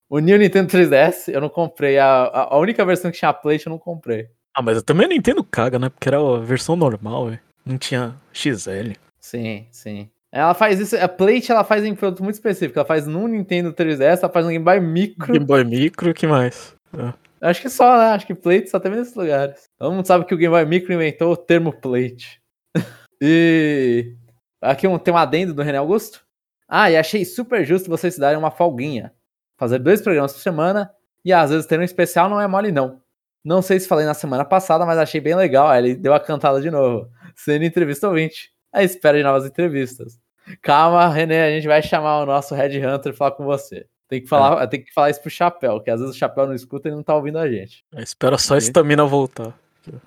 [0.08, 1.98] O New Nintendo 3DS, eu não comprei.
[1.98, 4.28] A, a, única versão que tinha a Plate, eu não comprei.
[4.54, 5.90] Ah, mas eu também não entendo caga, né?
[5.90, 7.40] Porque era a versão normal, véio.
[7.66, 8.94] não tinha XL.
[9.20, 10.10] Sim, sim.
[10.32, 12.80] Ela faz isso, a Plate ela faz em produto muito específico.
[12.80, 15.34] Ela faz no Nintendo 3DS, ela faz no Game Boy Micro.
[15.34, 16.74] Game Boy Micro, que mais?
[16.98, 17.14] É.
[17.42, 18.12] Acho que só, né?
[18.12, 19.70] Acho que Plate só tem nesses lugares.
[19.78, 22.42] Todo mundo sabe que o Game Boy Micro inventou o termo Plate.
[23.22, 24.16] e
[24.62, 26.24] aqui um, tem um adendo do René Augusto.
[26.68, 29.12] Ah, e achei super justo vocês darem uma folguinha.
[29.60, 30.90] Fazer dois programas por semana
[31.26, 33.02] e às vezes ter um especial não é mole, não.
[33.44, 35.68] Não sei se falei na semana passada, mas achei bem legal.
[35.68, 37.10] Aí ele deu a cantada de novo.
[37.36, 40.21] Sendo entrevista ouvinte à espera de novas entrevistas.
[40.62, 43.86] Calma, René, a gente vai chamar o nosso Red Hunter e falar com você.
[44.08, 44.68] Tem que falar, é.
[44.68, 47.02] tem que falar isso pro Chapéu, que às vezes o Chapéu não escuta e não
[47.02, 47.86] tá ouvindo a gente.
[47.96, 49.54] Espera só a estamina voltar.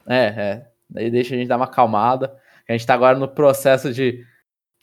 [0.06, 0.68] É, é.
[0.90, 2.36] Daí deixa a gente dar uma acalmada.
[2.68, 4.24] A gente tá agora no processo de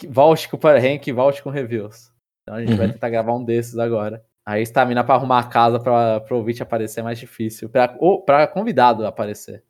[0.09, 2.11] volte com o Power Rank, volte com reviews.
[2.41, 2.77] Então a gente uhum.
[2.77, 4.23] vai tentar gravar um desses agora.
[4.45, 7.69] Aí estamina pra arrumar a casa pra, pro ouvinte aparecer é mais difícil.
[7.69, 9.63] Pra, ou pra convidado aparecer.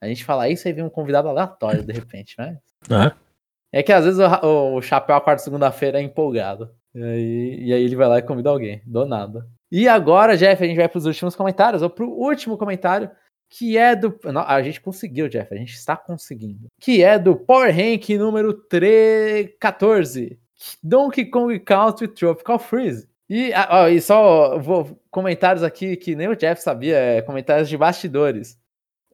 [0.00, 2.58] A gente fala isso e vem um convidado aleatório de repente, né?
[2.90, 3.27] É.
[3.72, 6.70] É que às vezes o, o Chapéu a quarta segunda-feira é empolgado.
[6.94, 9.46] E aí, e aí ele vai lá e convida alguém, do nada.
[9.70, 13.10] E agora, Jeff, a gente vai para os últimos comentários, ou para o último comentário,
[13.50, 14.18] que é do.
[14.24, 16.68] Não, a gente conseguiu, Jeff, a gente está conseguindo.
[16.80, 20.38] Que é do Power Rank número 314.
[20.82, 23.08] Donkey Kong Country Tropical Freeze.
[23.28, 27.76] E, ó, e só vou, comentários aqui que nem o Jeff sabia, é, comentários de
[27.76, 28.58] bastidores.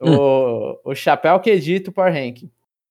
[0.01, 0.17] Hum.
[0.17, 2.45] O, o Chapéu que edita o Power Rank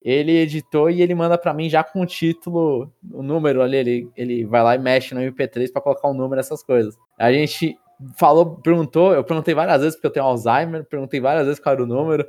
[0.03, 4.11] ele editou e ele manda para mim já com o título, o número ali, ele,
[4.17, 6.97] ele vai lá e mexe no MP3 para colocar o um número, essas coisas.
[7.17, 7.77] A gente
[8.17, 11.83] falou, perguntou, eu perguntei várias vezes porque eu tenho Alzheimer, perguntei várias vezes qual era
[11.83, 12.27] o número.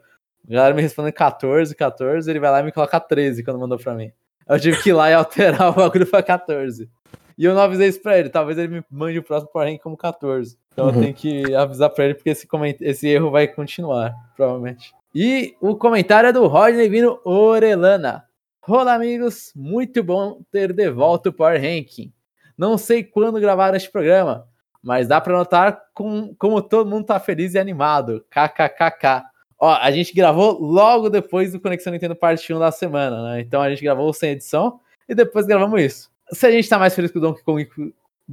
[0.48, 3.78] A galera me respondeu 14, 14, ele vai lá e me coloca 13 quando mandou
[3.78, 4.12] pra mim.
[4.46, 6.88] Eu tive que ir lá e alterar o bagulho pra 14.
[7.36, 9.96] E eu não avisei isso pra ele, talvez ele me mande o próximo Power como
[9.96, 10.56] 14.
[10.72, 10.94] Então uhum.
[10.94, 12.46] eu tenho que avisar pra ele porque esse,
[12.80, 14.94] esse erro vai continuar, provavelmente.
[15.16, 18.24] E o comentário é do Rodney Vino Orelana.
[18.66, 19.52] Olá, amigos.
[19.54, 22.12] Muito bom ter de volta o Power Ranking.
[22.58, 24.48] Não sei quando gravar este programa,
[24.82, 28.26] mas dá para notar com, como todo mundo tá feliz e animado.
[28.28, 29.22] KKKK.
[29.56, 33.40] Ó, a gente gravou logo depois do Conexão Nintendo Parte 1 da semana, né?
[33.40, 36.10] Então a gente gravou sem edição e depois gravamos isso.
[36.32, 37.68] Se a gente tá mais feliz com o Donkey Kong,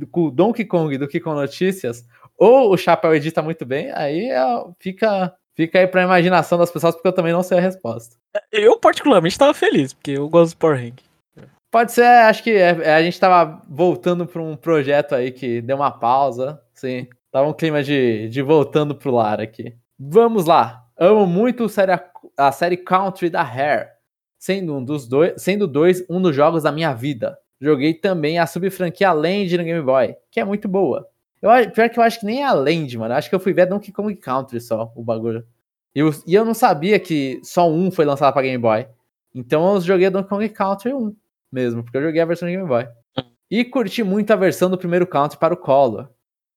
[0.09, 4.29] com o Donkey Kong do que com notícias, ou o Chapéu edita muito bem, aí
[4.79, 8.15] fica Fica aí pra imaginação das pessoas, porque eu também não sei a resposta.
[8.51, 10.99] Eu, particularmente, tava feliz, porque eu gosto do Power Rank.
[11.71, 15.61] Pode ser, acho que é, é, a gente tava voltando pra um projeto aí que
[15.61, 16.61] deu uma pausa.
[16.73, 19.73] Sim, tava um clima de, de voltando pro lar aqui.
[19.97, 20.85] Vamos lá.
[20.99, 21.99] Amo muito a série,
[22.37, 23.87] a série Country da Hair,
[24.37, 27.37] sendo um dos dois, sendo dois um dos jogos da minha vida.
[27.61, 31.07] Joguei também a sub-franquia Land no Game Boy, que é muito boa.
[31.41, 33.13] Eu, pior que eu acho que nem é a Land, mano.
[33.13, 35.45] Acho que eu fui ver Donkey Kong Country só, o bagulho.
[35.93, 38.87] Eu, e eu não sabia que só um foi lançado pra Game Boy.
[39.33, 41.15] Então eu joguei Donkey Kong Country 1
[41.51, 42.87] mesmo, porque eu joguei a versão de Game Boy.
[43.49, 46.09] E curti muito a versão do primeiro Country para o Color.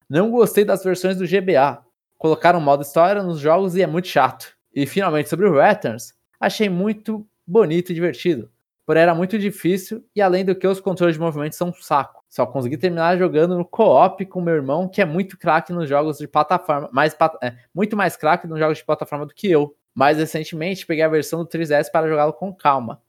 [0.09, 1.83] Não gostei das versões do GBA.
[2.19, 4.55] Colocaram modo história nos jogos e é muito chato.
[4.75, 8.51] E finalmente sobre o Returns, achei muito bonito e divertido.
[8.87, 12.24] Porém era muito difícil e além do que os controles de movimento são um saco.
[12.35, 16.19] Só consegui terminar jogando no co-op com meu irmão, que é muito craque nos jogos
[16.19, 19.77] de plataforma, mais, é, muito mais craque nos jogos de plataforma do que eu.
[19.95, 23.01] Mais recentemente, peguei a versão do 3DS para jogá-lo com calma.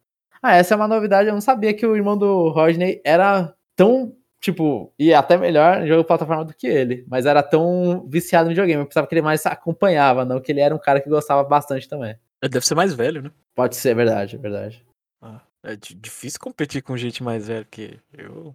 [0.43, 4.15] Ah, essa é uma novidade, eu não sabia que o irmão do Rodney era tão,
[4.39, 8.45] tipo, e até melhor em jogo de plataforma do que ele, mas era tão viciado
[8.45, 11.09] no videogame, eu pensava que ele mais acompanhava, não que ele era um cara que
[11.09, 12.15] gostava bastante também.
[12.43, 13.31] Ele deve ser mais velho, né?
[13.55, 14.85] Pode ser, é verdade, é verdade.
[15.19, 18.53] Ah, é difícil competir com gente mais velha que eu.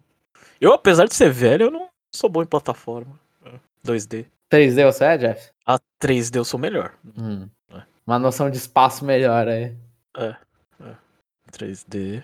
[0.60, 3.18] Eu, apesar de ser velho, eu não sou bom em plataforma.
[3.84, 4.26] 2D.
[4.50, 5.50] 3D você é, Jeff?
[5.66, 6.92] A 3D eu sou melhor.
[7.16, 7.48] Hum.
[7.72, 7.82] É.
[8.06, 9.74] Uma noção de espaço melhor aí.
[10.16, 10.34] É,
[10.80, 10.94] é.
[11.52, 12.22] 3D.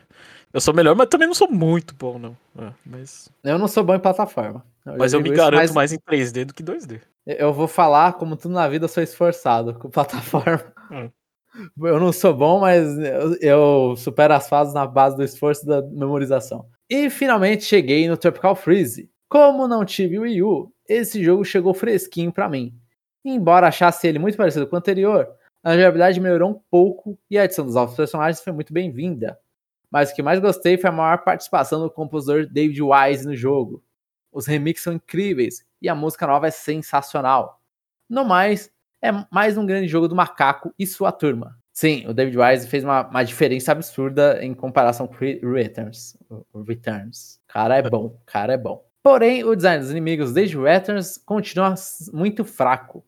[0.52, 2.36] Eu sou melhor, mas também não sou muito bom, não.
[2.58, 3.28] É, mas...
[3.44, 4.64] Eu não sou bom em plataforma.
[4.84, 5.72] Eu mas eu me garanto mais...
[5.72, 5.92] mais...
[5.92, 7.00] em 3D do que 2D.
[7.26, 10.72] Eu vou falar, como tudo na vida, eu sou esforçado com plataforma.
[10.90, 11.10] Hum.
[11.82, 15.80] Eu não sou bom, mas eu, eu supero as fases na base do esforço da
[15.82, 16.68] memorização.
[16.88, 19.10] E finalmente cheguei no Tropical Freeze.
[19.28, 22.72] Como não tive o Wii U, esse jogo chegou fresquinho para mim.
[23.24, 25.28] Embora achasse ele muito parecido com o anterior,
[25.64, 29.36] a jogabilidade melhorou um pouco e a adição dos novos personagens foi muito bem-vinda.
[29.90, 33.82] Mas o que mais gostei foi a maior participação do compositor David Wise no jogo.
[34.32, 37.60] os remixes são incríveis e a música nova é sensacional.
[38.08, 38.70] No mais,
[39.02, 41.58] é mais um grande jogo do macaco e sua turma.
[41.76, 46.16] Sim, o David Wise fez uma, uma diferença absurda em comparação com Returns.
[46.50, 47.38] O Returns.
[47.48, 48.82] Cara é bom, cara é bom.
[49.02, 51.74] Porém, o design dos inimigos desde Returns continua
[52.14, 53.04] muito fraco.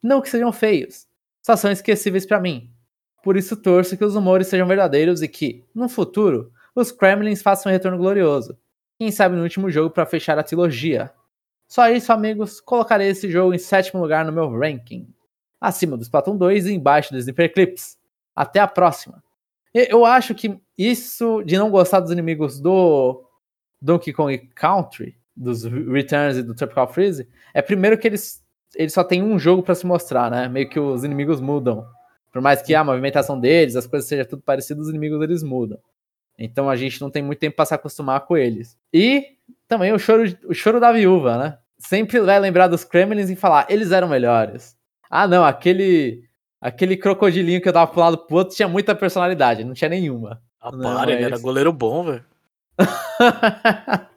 [0.00, 1.08] Não que sejam feios,
[1.42, 2.70] só são esquecíveis para mim.
[3.24, 7.72] Por isso torço que os humores sejam verdadeiros e que, no futuro, os Kremlins façam
[7.72, 8.56] um retorno glorioso.
[9.00, 11.10] Quem sabe no último jogo para fechar a trilogia.
[11.66, 15.12] Só isso, amigos, colocarei esse jogo em sétimo lugar no meu ranking.
[15.60, 18.00] Acima do Splatoon 2 e embaixo do Sniper Clips.
[18.34, 19.22] Até a próxima.
[19.74, 23.24] Eu acho que isso de não gostar dos inimigos do
[23.80, 29.02] Donkey Kong Country, dos Returns e do Tropical Freeze, é primeiro que eles, eles só
[29.02, 30.48] tem um jogo para se mostrar, né?
[30.48, 31.86] Meio que os inimigos mudam.
[32.30, 35.78] Por mais que a movimentação deles, as coisas sejam tudo parecido, os inimigos eles mudam.
[36.38, 38.76] Então a gente não tem muito tempo para se acostumar com eles.
[38.92, 39.36] E
[39.68, 41.58] também o choro, o choro da viúva, né?
[41.78, 44.76] Sempre vai lembrar dos Kremlins e falar, eles eram melhores.
[45.10, 46.24] Ah, não, aquele
[46.62, 50.40] aquele crocodilinho que eu tava pro lado pro outro tinha muita personalidade, não tinha nenhuma.
[50.60, 52.24] Ah, não, para, ele era goleiro bom, velho.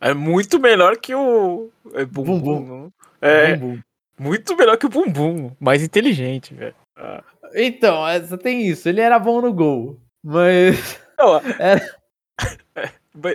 [0.00, 1.70] é muito melhor que o.
[1.94, 2.40] É Bumbum.
[2.40, 2.90] Bum,
[3.20, 3.56] é.
[3.56, 3.80] Bum, bum.
[4.18, 5.52] Muito melhor que o Bumbum.
[5.58, 6.74] Mais inteligente, velho.
[6.96, 7.24] Ah.
[7.54, 8.88] Então, só tem isso.
[8.88, 9.98] Ele era bom no gol.
[10.22, 11.00] Mas.
[11.18, 11.80] Não, era...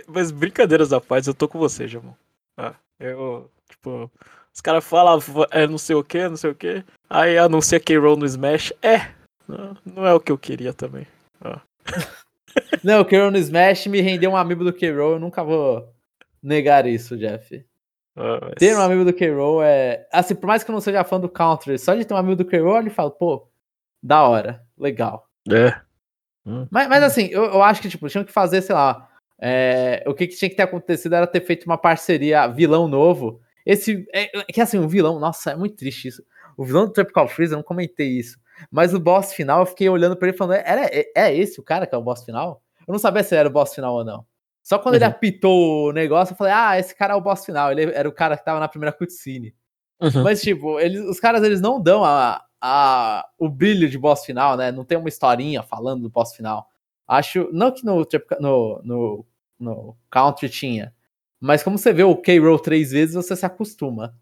[0.07, 2.13] mas, brincadeiras à parte, eu tô com você, Jamon.
[2.55, 3.49] Ah, eu.
[3.67, 4.11] Tipo.
[4.53, 5.19] Os caras falam,
[5.51, 6.83] é não sei o que, não sei o que.
[7.09, 8.73] Aí anuncia K-Roll no Smash.
[8.81, 9.11] É,
[9.47, 11.07] não, não, é o que eu queria também.
[11.39, 11.61] Ah.
[12.83, 15.93] não, o K-Roll no Smash me rendeu um amigo do K-Roll, eu nunca vou
[16.43, 17.65] negar isso, Jeff.
[18.15, 18.55] Ah, mas...
[18.57, 20.07] Ter um amigo do K-Roll é.
[20.11, 22.35] Assim, por mais que eu não seja fã do Country, só de ter um amigo
[22.35, 23.49] do K-Roll, ele fala, pô,
[24.03, 25.27] da hora, legal.
[25.49, 25.79] É.
[26.45, 26.67] Hum.
[26.69, 29.07] Mas, mas assim, eu, eu acho que, tipo, tinham que fazer, sei lá.
[29.39, 33.41] É, o que, que, tinha que ter acontecido era ter feito uma parceria vilão novo.
[33.65, 34.05] Esse.
[34.13, 36.23] É, é, que assim, o vilão, nossa, é muito triste isso.
[36.57, 38.37] O vilão do Tropical Freeze, eu não comentei isso.
[38.69, 41.63] Mas o boss final, eu fiquei olhando pra ele falando: era, é, é esse o
[41.63, 42.61] cara que é o boss final?
[42.87, 44.25] Eu não sabia se era o boss final ou não.
[44.63, 44.97] Só quando uhum.
[44.97, 47.71] ele apitou o negócio, eu falei: ah, esse cara é o boss final.
[47.71, 49.55] Ele era o cara que tava na primeira cutscene.
[49.99, 50.23] Uhum.
[50.23, 54.57] Mas, tipo, eles, os caras eles não dão a, a, o brilho de boss final,
[54.57, 54.71] né?
[54.71, 56.67] Não tem uma historinha falando do boss final.
[57.07, 57.49] Acho.
[57.51, 58.07] Não que no,
[58.39, 59.25] no, no,
[59.59, 60.93] no Country tinha.
[61.41, 64.15] Mas como você vê o K-Roll três vezes, você se acostuma,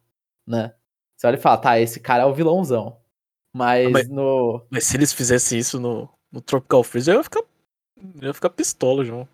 [0.48, 0.74] né?
[1.18, 2.98] Você olha e fala, tá, esse cara é o vilãozão.
[3.54, 4.66] Mas, ah, mas no.
[4.70, 7.44] Mas se eles fizessem isso no, no Tropical Freeze, eu ia ficar.
[8.22, 9.28] Eu ia ficar pistola, João.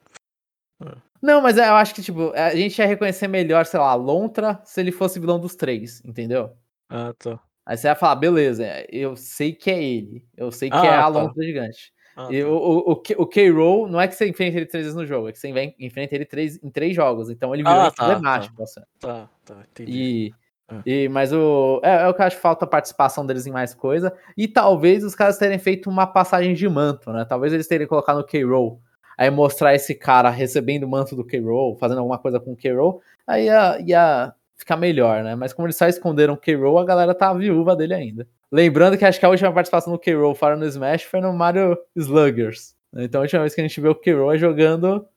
[0.82, 0.96] É.
[1.22, 4.60] Não, mas eu acho que, tipo, a gente ia reconhecer melhor, sei lá, a Lontra
[4.66, 6.58] se ele fosse vilão dos três, entendeu?
[6.90, 7.40] Ah, tá.
[7.66, 10.28] Aí você vai falar, beleza, eu sei que é ele.
[10.36, 11.08] Eu sei que é ah, é a tá.
[11.08, 11.94] Lontra gigante.
[12.16, 12.48] Ah, e tá.
[12.48, 15.32] o, o, o K-Roll não é que você enfrenta ele três vezes no jogo, é
[15.32, 15.50] que você
[15.80, 17.30] enfrenta ele três, em três jogos.
[17.30, 18.56] Então ele virou ah, tá, emblemático.
[18.56, 19.92] Tá, tá, tá, entendi.
[19.92, 20.34] E,
[20.72, 20.82] é.
[20.86, 23.52] e, mas o, é, é, o que eu acho que falta a participação deles em
[23.52, 24.14] mais coisa.
[24.38, 27.26] E talvez os caras terem feito uma passagem de manto, né?
[27.26, 28.80] Talvez eles terem colocado no K-Roll.
[29.18, 33.02] Aí mostrar esse cara recebendo o manto do K-Roll, fazendo alguma coisa com o K-Roll.
[33.28, 35.36] Aí ia, ia ficar melhor, né?
[35.36, 38.28] Mas como eles só esconderam o K-Roll, a galera tá viúva dele ainda.
[38.52, 41.78] Lembrando que acho que a última participação do K-Roll fora no Smash foi no Mario
[41.96, 42.76] Sluggers.
[42.96, 45.08] Então a última vez que a gente viu o K-Roll é jogando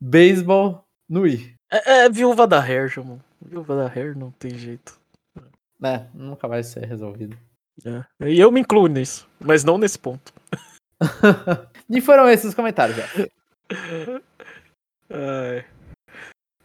[0.00, 1.54] beisebol no Wii.
[1.70, 3.20] É, é viúva da Hair, João.
[3.40, 4.98] Viúva da Hair não tem jeito.
[5.82, 7.36] É, nunca vai ser resolvido.
[7.84, 8.28] É.
[8.28, 10.32] E eu me incluo nisso, mas não nesse ponto.
[11.88, 13.04] e foram esses os comentários, já.
[15.10, 15.64] Ai.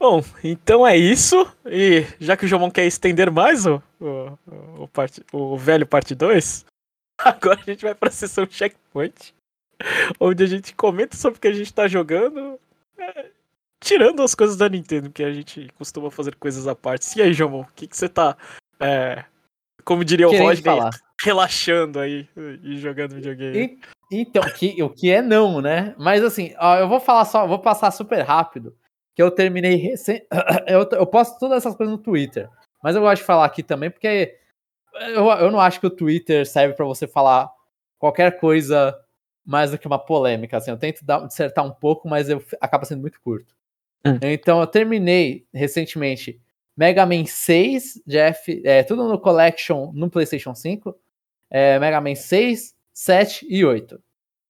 [0.08, 1.52] Bom, então é isso.
[1.66, 6.14] E já que o Jomon quer estender mais o, o, o, part, o velho parte
[6.14, 6.64] 2,
[7.18, 9.34] agora a gente vai para a sessão checkpoint,
[10.20, 12.60] onde a gente comenta sobre o que a gente está jogando,
[13.00, 13.32] é,
[13.80, 17.18] tirando as coisas da Nintendo, que a gente costuma fazer coisas à parte.
[17.18, 18.38] E aí, Jomon, o que, que você tá,
[18.80, 19.26] é,
[19.84, 20.66] como diria o Roger,
[21.24, 22.30] relaxando aí
[22.62, 23.80] e jogando videogame?
[24.12, 25.96] E, então, que, o que é não, né?
[25.98, 28.72] Mas assim, ó, eu vou falar só, vou passar super rápido
[29.16, 30.26] que eu terminei recém.
[30.68, 32.50] Eu, eu posto todas essas coisas no Twitter.
[32.84, 34.38] Mas eu gosto de falar aqui também, porque
[34.94, 37.52] eu, eu não acho que o Twitter serve para você falar
[37.98, 38.96] qualquer coisa
[39.44, 40.58] mais do que uma polêmica.
[40.58, 43.56] Assim, eu tento dar, dissertar um pouco, mas eu, acaba sendo muito curto.
[44.06, 44.20] Hum.
[44.22, 46.40] Então eu terminei recentemente
[46.78, 50.96] Mega Man 6, Jeff, é, tudo no Collection no PlayStation 5.
[51.50, 54.02] É, Mega Man 6, 7 e 8.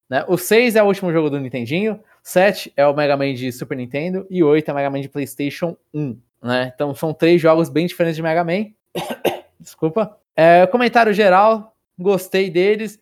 [0.09, 0.25] Né?
[0.27, 2.03] O 6 é o último jogo do Nintendinho.
[2.25, 5.07] 7 é o Mega Man de Super Nintendo e 8 é o Mega Man de
[5.07, 6.71] PlayStation 1, né?
[6.73, 8.71] Então são três jogos bem diferentes de Mega Man.
[9.59, 10.17] Desculpa.
[10.35, 12.99] É, comentário geral, gostei deles.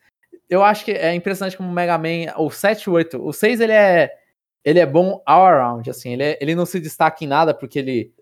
[0.49, 3.61] Eu acho que é impressionante como o Mega Man, o 7 e 8, o 6
[3.61, 4.11] ele é
[4.61, 7.79] ele é bom all around, assim, ele, é, ele não se destaca em nada porque
[7.79, 8.13] ele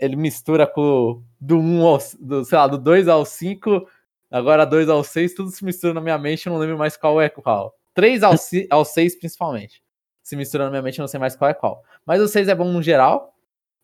[0.00, 3.86] ele mistura com do 1 ao, do, sei lá, do 2 ao 5,
[4.28, 7.20] agora 2 ao 6, tudo se mistura na minha mente, eu não lembro mais qual
[7.20, 7.76] é qual.
[7.94, 8.34] 3 ao,
[8.70, 9.85] ao 6, principalmente.
[10.26, 11.84] Se mistura na minha mente, eu não sei mais qual é qual.
[12.04, 13.32] Mas o 6 é bom no geral.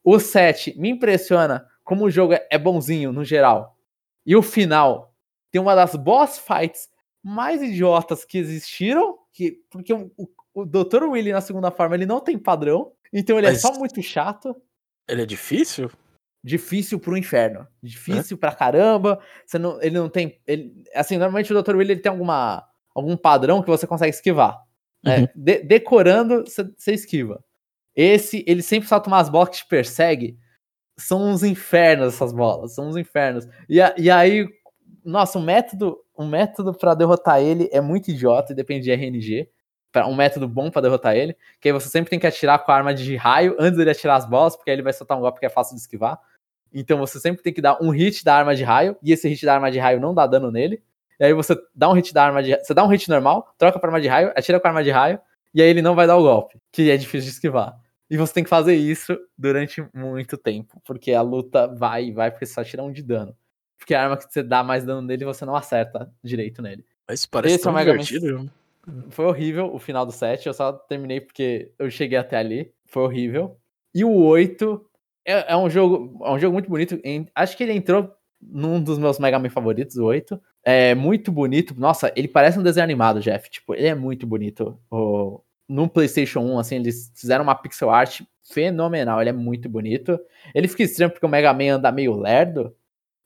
[0.02, 3.78] O 7 me impressiona como o jogo é bonzinho no geral.
[4.26, 5.14] E o final
[5.52, 6.88] tem uma das boss fights
[7.22, 11.04] mais idiotas que existiram, que, porque o, o, o Dr.
[11.04, 14.02] Willy na segunda forma ele não tem padrão, então ele é Mas é só muito
[14.02, 14.60] chato.
[15.08, 15.92] Ele é difícil?
[16.42, 17.68] Difícil pro inferno.
[17.80, 18.40] Difícil é?
[18.40, 19.20] pra caramba.
[19.46, 20.40] Você não, ele não tem.
[20.44, 21.76] Ele, assim, normalmente o Dr.
[21.76, 24.60] Willy ele tem alguma, algum padrão que você consegue esquivar.
[25.02, 25.20] Né?
[25.20, 25.28] Uhum.
[25.34, 27.42] De, decorando, você esquiva.
[27.94, 30.38] Esse, ele sempre solta umas bolas que te persegue.
[30.96, 32.74] São uns infernos essas bolas.
[32.74, 33.46] São uns infernos.
[33.68, 34.46] E, e aí,
[35.04, 39.48] nossa, o método, o método para derrotar ele é muito idiota e depende de RNG.
[40.06, 42.74] Um método bom para derrotar ele, que aí você sempre tem que atirar com a
[42.74, 45.38] arma de raio antes dele atirar as bolas, porque aí ele vai soltar um golpe
[45.38, 46.18] que é fácil de esquivar.
[46.72, 49.44] Então você sempre tem que dar um hit da arma de raio, e esse hit
[49.44, 50.82] da arma de raio não dá dano nele.
[51.18, 53.78] E aí você dá um hit da arma de Você dá um hit normal, troca
[53.78, 55.20] pra arma de raio, atira com a arma de raio,
[55.54, 57.78] e aí ele não vai dar o golpe, que é difícil de esquivar.
[58.10, 62.30] E você tem que fazer isso durante muito tempo, porque a luta vai e vai,
[62.30, 63.34] porque você só tira um de dano.
[63.78, 66.84] Porque a arma que você dá mais dano nele, você não acerta direito nele.
[67.08, 68.50] Mas parece Esse tão é divertido.
[69.10, 72.72] Foi horrível o final do 7, eu só terminei porque eu cheguei até ali.
[72.86, 73.56] Foi horrível.
[73.94, 74.84] E o 8
[75.24, 77.00] é, é um jogo, é um jogo muito bonito.
[77.34, 80.40] Acho que ele entrou num dos meus Mega Man favoritos, o 8.
[80.64, 81.74] É muito bonito.
[81.78, 83.50] Nossa, ele parece um desenho animado, Jeff.
[83.50, 84.78] Tipo, ele é muito bonito.
[85.68, 89.20] No PlayStation 1, assim, eles fizeram uma pixel art fenomenal.
[89.20, 90.18] Ele é muito bonito.
[90.54, 92.74] Ele fica estranho porque o Mega Man anda meio lerdo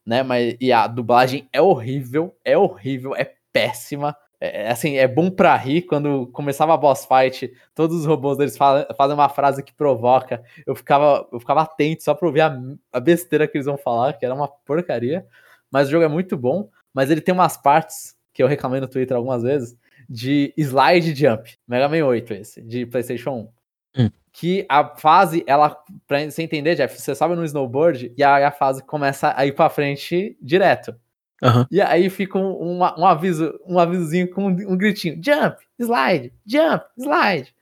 [0.07, 0.23] né?
[0.23, 4.17] Mas e a dublagem é horrível, é horrível, é péssima.
[4.41, 8.37] É, é, assim, é bom pra rir quando começava a boss fight, todos os robôs
[8.39, 10.43] deles fazem uma frase que provoca.
[10.67, 12.57] Eu ficava, eu ficava atento só pra ouvir a,
[12.93, 15.27] a besteira que eles vão falar, que era uma porcaria.
[15.71, 18.89] Mas o jogo é muito bom, mas ele tem umas partes que eu reclamei no
[18.89, 19.77] Twitter algumas vezes
[20.09, 21.57] de slide jump.
[21.69, 23.49] Mega Man 8 esse, de PlayStation
[23.97, 24.03] 1.
[24.03, 25.75] Hum que a fase, ela,
[26.07, 29.53] pra você entender, Jeff, você sobe no snowboard e aí a fase começa a ir
[29.53, 30.95] pra frente direto.
[31.43, 31.65] Uhum.
[31.71, 36.35] E aí fica um, um, um, aviso, um avisozinho com um, um, gritinho: jump, slide,
[36.45, 37.55] jump, slide.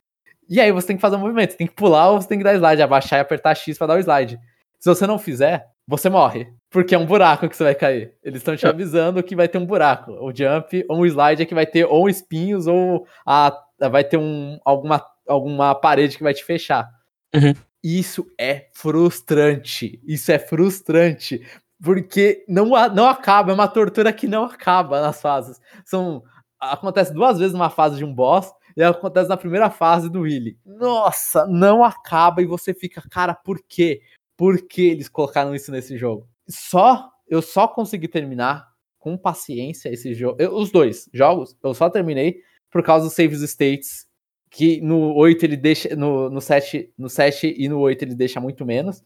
[0.49, 2.37] E aí você tem que fazer um movimento, você tem que pular ou você tem
[2.37, 4.37] que dar slide, abaixar e apertar X para dar o slide.
[4.77, 6.53] Se você não fizer, você morre.
[6.69, 8.13] Porque é um buraco que você vai cair.
[8.23, 10.11] Eles estão te avisando que vai ter um buraco.
[10.11, 13.57] O jump ou o slide é que vai ter ou espinhos ou a,
[13.89, 16.89] vai ter um, alguma alguma parede que vai te fechar.
[17.33, 17.53] Uhum.
[17.83, 20.01] Isso é frustrante.
[20.05, 21.41] Isso é frustrante.
[21.81, 25.59] Porque não, não acaba, é uma tortura que não acaba nas fases.
[25.83, 26.23] São,
[26.59, 30.57] acontece duas vezes numa fase de um boss e acontece na primeira fase do Willy.
[30.65, 34.01] Nossa, não acaba e você fica, cara, por quê?
[34.37, 36.27] Por que eles colocaram isso nesse jogo?
[36.47, 38.67] Só, eu só consegui terminar
[38.99, 40.37] com paciência esse jogo.
[40.53, 44.07] os dois jogos, eu só terminei por causa dos saves states
[44.49, 45.95] que no 8 ele deixa.
[45.95, 49.03] No, no, 7, no 7 e no 8 ele deixa muito menos.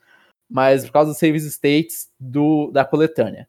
[0.50, 3.48] Mas por causa dos saves states do, da coletânea.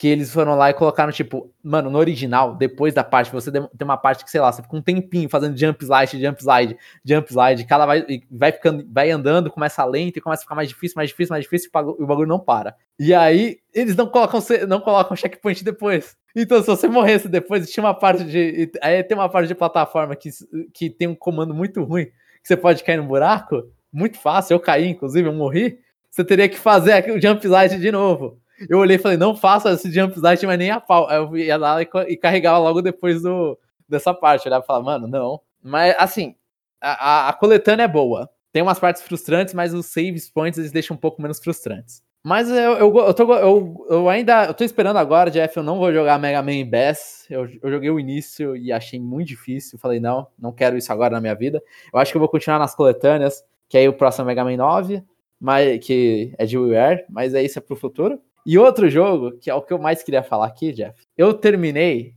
[0.00, 3.68] Que eles foram lá e colocaram, tipo, mano, no original, depois da parte, você tem
[3.82, 7.28] uma parte que, sei lá, você fica um tempinho fazendo jump slide, jump slide, jump
[7.30, 10.94] slide, cada vai, vai ficando, vai andando, começa lento e começa a ficar mais difícil,
[10.96, 12.74] mais difícil, mais difícil, e o bagulho não para.
[12.98, 16.16] E aí, eles não colocam, não colocam checkpoint depois.
[16.34, 18.72] Então, se você morresse depois, tinha uma parte de.
[18.80, 20.30] Aí tem uma parte de plataforma que,
[20.72, 23.64] que tem um comando muito ruim, que você pode cair no buraco.
[23.92, 25.78] Muito fácil, eu caí, inclusive, eu morri.
[26.10, 28.39] Você teria que fazer o jump slide de novo.
[28.68, 31.08] Eu olhei e falei, não faça esse jump mas nem a pau.
[31.08, 33.58] Aí eu ia lá e, e carregava logo depois do,
[33.88, 34.46] dessa parte.
[34.46, 35.40] Eu olhava e falava, mano, não.
[35.62, 36.34] Mas, assim,
[36.80, 38.28] a, a, a coletânea é boa.
[38.52, 42.02] Tem umas partes frustrantes, mas os save points eles deixam um pouco menos frustrantes.
[42.22, 45.56] Mas eu, eu, eu, tô, eu, eu ainda eu tô esperando agora, Jeff.
[45.56, 47.26] Eu não vou jogar Mega Man Bass.
[47.30, 49.78] Eu, eu joguei o início e achei muito difícil.
[49.78, 51.62] Falei, não, não quero isso agora na minha vida.
[51.92, 54.56] Eu acho que eu vou continuar nas coletâneas, que aí o próximo é Mega Man
[54.56, 55.02] 9,
[55.40, 58.20] mas, que é de WiiWare, mas é isso é pro futuro.
[58.46, 60.98] E outro jogo, que é o que eu mais queria falar aqui, Jeff.
[61.16, 62.14] Eu terminei,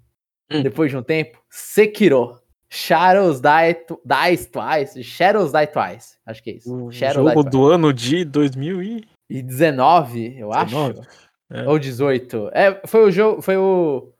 [0.51, 0.61] hum.
[0.61, 2.39] depois de um tempo, Sekiro.
[2.69, 5.03] Shadows Die, Dies Twice.
[5.03, 6.17] Shadows Die Twice.
[6.25, 6.73] Acho que é isso.
[6.73, 9.03] O jogo do ano de 2000 e...
[9.29, 10.99] E 19, eu 19?
[10.99, 11.09] acho.
[11.51, 11.67] É.
[11.67, 12.49] Ou 18.
[12.51, 13.41] É, foi o jogo.
[13.41, 14.11] Foi o.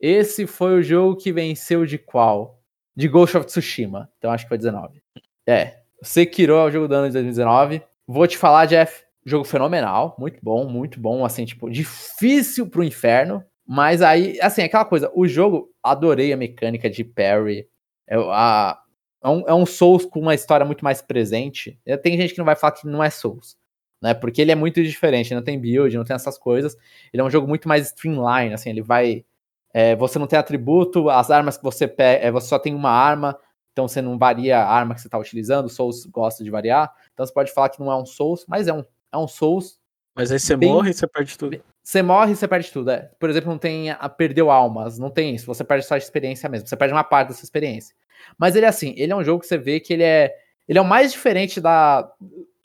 [0.00, 2.60] Esse foi o jogo que venceu de qual?
[2.96, 4.10] De Ghost of Tsushima.
[4.18, 5.00] Então acho que foi 19.
[5.46, 5.78] É.
[6.02, 7.82] Sekiro é o jogo do ano de 2019.
[8.06, 9.04] Vou te falar, Jeff.
[9.28, 10.16] Jogo fenomenal.
[10.18, 11.24] Muito bom, muito bom.
[11.24, 13.44] Assim, tipo, difícil pro inferno.
[13.66, 15.10] Mas aí, assim, aquela coisa.
[15.14, 17.68] O jogo, adorei a mecânica de parry.
[18.08, 18.80] É, a,
[19.22, 21.78] é, um, é um Souls com uma história muito mais presente.
[22.02, 23.56] Tem gente que não vai falar que não é Souls.
[24.02, 24.14] né?
[24.14, 26.76] Porque ele é muito diferente, não tem build, não tem essas coisas.
[27.12, 29.24] Ele é um jogo muito mais streamline, assim, ele vai.
[29.74, 32.90] É, você não tem atributo, as armas que você pega, é, você só tem uma
[32.90, 33.38] arma,
[33.72, 35.68] então você não varia a arma que você está utilizando.
[35.68, 38.72] Souls gosta de variar, então você pode falar que não é um Souls, mas é
[38.72, 39.78] um, é um Souls.
[40.14, 41.62] Mas aí você bem, morre e você perde tudo.
[41.82, 42.90] Você morre e você perde tudo.
[42.90, 43.10] É.
[43.18, 45.46] Por exemplo, não tem a perdeu almas, não tem isso.
[45.46, 46.66] Você perde só a experiência mesmo.
[46.66, 47.94] Você perde uma parte dessa experiência.
[48.36, 50.34] Mas ele é assim, ele é um jogo que você vê que ele é
[50.68, 52.12] ele é o mais diferente da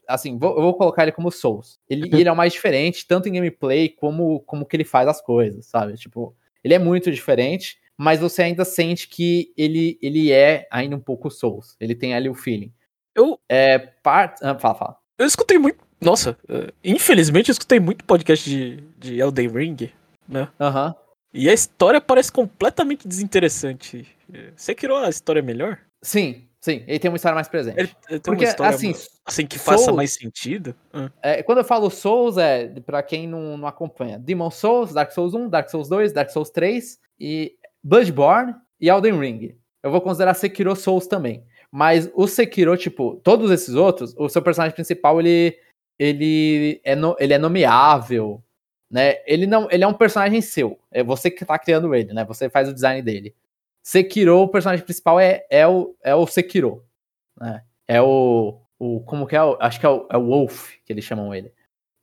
[0.08, 1.80] assim, vou, eu vou colocar ele como Souls.
[1.90, 5.22] Ele, ele é o mais diferente, tanto em gameplay como, como que ele faz as
[5.22, 5.94] coisas, sabe?
[5.96, 11.00] Tipo, ele é muito diferente, mas você ainda sente que ele, ele é ainda um
[11.00, 11.76] pouco Souls.
[11.80, 12.74] Ele tem ali o feeling.
[13.16, 13.40] Eu.
[13.48, 13.78] É.
[13.78, 14.44] Part...
[14.44, 14.98] Ah, fala, fala.
[15.18, 15.78] Eu escutei muito.
[16.02, 19.92] Nossa, uh, infelizmente eu escutei muito podcast de, de Elden Ring,
[20.28, 20.50] né?
[20.60, 20.88] Aham.
[20.88, 20.94] Uhum.
[21.34, 24.08] E a história parece completamente desinteressante.
[24.56, 25.80] Você criou a história melhor?
[26.00, 27.78] Sim, Sim, ele tem uma história mais presente.
[27.78, 28.94] Ele, ele tem Porque, uma história assim,
[29.26, 30.74] assim que faça Souls, mais sentido.
[31.22, 35.34] É, quando eu falo Souls, é para quem não, não acompanha: Demon Souls, Dark Souls
[35.34, 37.52] 1, Dark Souls 2, Dark Souls 3 e
[37.84, 39.58] Bloodborne e Elden Ring.
[39.84, 41.44] Eu vou considerar Sekiro Souls também.
[41.76, 45.58] Mas o Sekiro, tipo, todos esses outros, o seu personagem principal, ele,
[45.98, 48.44] ele, é, no, ele é nomeável,
[48.92, 49.16] né?
[49.26, 50.80] Ele não, ele é um personagem seu.
[50.92, 52.24] É você que tá criando ele, né?
[52.26, 53.34] Você faz o design dele.
[53.82, 56.86] Sekiro, o personagem principal é, é, o, é o Sekiro.
[57.36, 57.64] Né?
[57.88, 59.00] É o, o.
[59.02, 59.40] Como que é?
[59.60, 61.52] Acho que é o, é o Wolf, que eles chamam ele.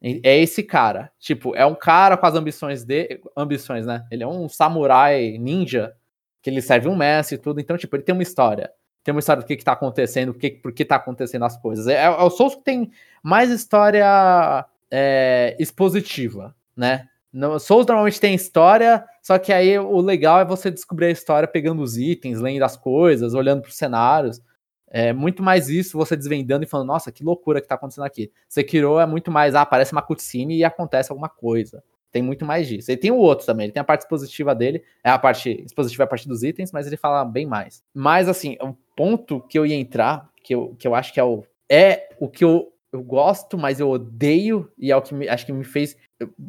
[0.02, 1.12] É esse cara.
[1.16, 3.20] Tipo, é um cara com as ambições de.
[3.36, 4.04] Ambições, né?
[4.10, 5.94] Ele é um samurai ninja,
[6.42, 7.60] que ele serve um mestre e tudo.
[7.60, 8.72] Então, tipo, ele tem uma história.
[9.10, 11.88] Tem uma história do que, que tá acontecendo, que, por que tá acontecendo as coisas.
[11.88, 17.08] É, é o Souls que tem mais história é, expositiva, né?
[17.32, 21.48] No, Souls normalmente tem história, só que aí o legal é você descobrir a história
[21.48, 24.40] pegando os itens, lendo as coisas, olhando para os cenários.
[24.88, 28.30] É muito mais isso, você desvendando e falando, nossa, que loucura que tá acontecendo aqui.
[28.48, 31.82] Sekiro é muito mais, ah, aparece uma cutscene e acontece alguma coisa.
[32.12, 32.90] Tem muito mais disso.
[32.90, 36.02] Ele tem o outro também, ele tem a parte expositiva dele, é a parte expositiva
[36.02, 37.84] é a parte dos itens, mas ele fala bem mais.
[37.94, 38.56] Mas assim,
[39.00, 42.28] ponto que eu ia entrar, que eu, que eu acho que é o, é o
[42.28, 45.64] que eu, eu gosto, mas eu odeio, e é o que me, acho que me
[45.64, 45.96] fez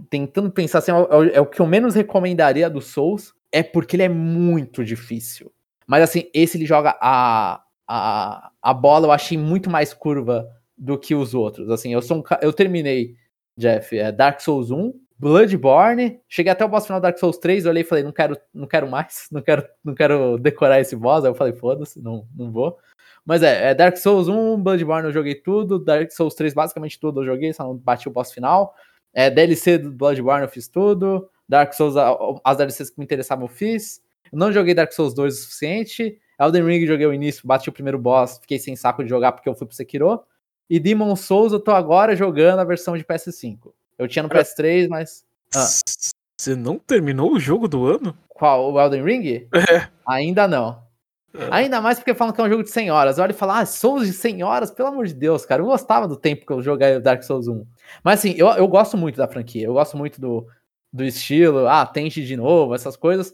[0.09, 4.03] tentando pensar assim, é, é o que eu menos recomendaria do Souls, é porque ele
[4.03, 5.49] é muito difícil.
[5.87, 10.45] Mas assim, esse ele joga a, a, a bola, eu achei muito mais curva
[10.77, 11.69] do que os outros.
[11.69, 13.15] Assim, eu sou um, eu terminei,
[13.57, 17.69] Jeff, é Dark Souls 1, Bloodborne, cheguei até o boss final Dark Souls 3, eu
[17.69, 21.23] olhei e falei, não quero, não quero mais, não quero, não quero decorar esse boss.
[21.23, 22.75] Aí eu falei, foda-se, não, não vou.
[23.23, 27.21] Mas é, é, Dark Souls 1, Bloodborne eu joguei tudo, Dark Souls 3 basicamente tudo
[27.21, 28.73] eu joguei, só não bati o boss final.
[29.13, 31.29] É, DLC do Bloodborne eu fiz tudo.
[31.47, 31.93] Dark Souls,
[32.43, 34.01] as DLCs que me interessavam eu fiz.
[34.31, 36.19] Eu não joguei Dark Souls 2 o suficiente.
[36.39, 39.47] Elden Ring joguei o início, bati o primeiro boss, fiquei sem saco de jogar porque
[39.47, 40.23] eu fui pro Sekiro.
[40.67, 43.71] E Demon Souls eu tô agora jogando a versão de PS5.
[44.01, 45.23] Eu tinha no PS3, mas.
[45.55, 45.67] Ah.
[46.35, 48.17] Você não terminou o jogo do ano?
[48.29, 48.73] Qual?
[48.73, 49.47] O Elden Ring?
[49.53, 49.87] É.
[50.07, 50.81] Ainda não.
[51.35, 51.47] É.
[51.51, 53.19] Ainda mais porque falam que é um jogo de 100 horas.
[53.19, 54.71] Olha e fala, ah, Souls de 100 horas?
[54.71, 55.61] Pelo amor de Deus, cara.
[55.61, 57.63] Eu gostava do tempo que eu joguei Dark Souls 1.
[58.03, 59.67] Mas assim, eu, eu gosto muito da franquia.
[59.67, 60.47] Eu gosto muito do,
[60.91, 61.67] do estilo.
[61.67, 63.31] Ah, tente de novo, essas coisas.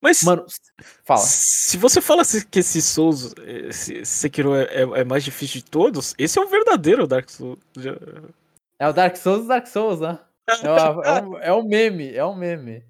[0.00, 0.44] Mas, mano,
[1.04, 1.20] fala.
[1.20, 6.12] Se você fala que esse Souls, esse Sekiro é, é, é, mais difícil de todos,
[6.18, 7.58] esse é o verdadeiro Dark Souls.
[8.78, 10.18] É o Dark Souls do Dark Souls, né?
[10.48, 12.84] É, o, é, o, é o meme, é o meme.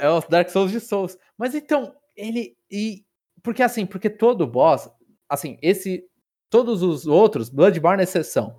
[0.00, 1.16] É o Dark Souls de Souls.
[1.38, 2.56] Mas então, ele.
[2.70, 3.04] E
[3.42, 4.90] porque assim, porque todo boss,
[5.28, 6.04] assim, esse.
[6.50, 8.58] Todos os outros, Bloodborne é exceção.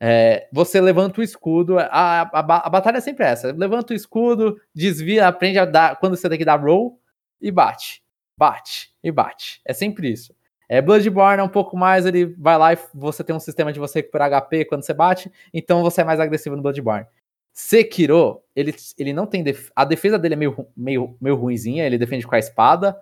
[0.00, 3.52] É, você levanta o escudo, a, a, a, batalha é sempre essa.
[3.52, 5.98] Levanta o escudo, desvia, aprende a dar.
[5.98, 7.00] Quando você tem que dar roll
[7.40, 8.02] e bate.
[8.38, 9.60] Bate e bate.
[9.64, 10.34] É sempre isso.
[10.68, 13.78] É, Bloodborne é um pouco mais, ele vai lá e você tem um sistema de
[13.78, 17.06] você recuperar HP quando você bate, então você é mais agressivo no Bloodborne.
[17.52, 19.44] Sekiro, ele, ele não tem.
[19.44, 23.00] Def a defesa dele é meio, meio, meio ruimzinha, ele defende com a espada.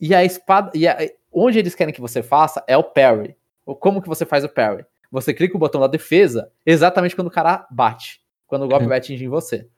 [0.00, 0.70] E a espada.
[0.72, 0.96] E a,
[1.32, 3.36] onde eles querem que você faça é o parry.
[3.80, 4.86] Como que você faz o parry?
[5.10, 8.22] Você clica o botão da defesa exatamente quando o cara bate.
[8.46, 8.88] Quando o golpe uhum.
[8.88, 9.68] vai atingir você.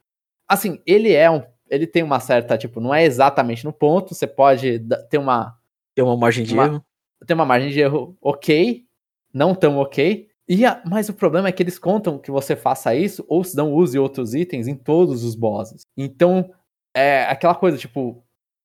[0.46, 1.42] Assim, ele é um.
[1.70, 4.14] Ele tem uma certa, tipo, não é exatamente no ponto.
[4.14, 5.56] Você pode ter uma.
[5.94, 6.84] Tem uma margem de uma, erro.
[7.26, 8.84] Tem uma margem de erro ok.
[9.32, 10.28] Não tão ok.
[10.48, 13.56] E a, mas o problema é que eles contam que você faça isso, ou se
[13.56, 15.86] não use outros itens em todos os bosses.
[15.96, 16.50] Então,
[16.92, 18.24] é aquela coisa, tipo,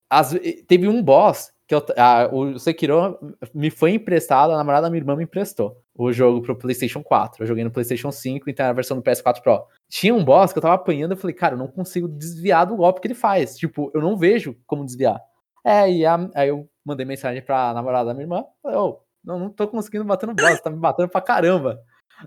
[0.10, 0.36] as,
[0.68, 3.19] teve um boss que eu, a, o Sekiro
[3.53, 7.44] me foi emprestado, a namorada da minha irmã me emprestou o jogo pro PlayStation 4.
[7.44, 9.64] Eu joguei no PlayStation 5, então era a versão do PS4 Pro.
[9.90, 12.76] Tinha um boss que eu tava apanhando, eu falei, cara, eu não consigo desviar do
[12.76, 13.57] golpe que ele faz.
[13.57, 15.19] Tipo, eu não vejo como desviar.
[15.65, 19.49] É, e a, aí eu mandei mensagem pra namorada da minha irmã, falei, oh, não,
[19.49, 21.81] tô conseguindo bater no boss, tá me batendo pra caramba.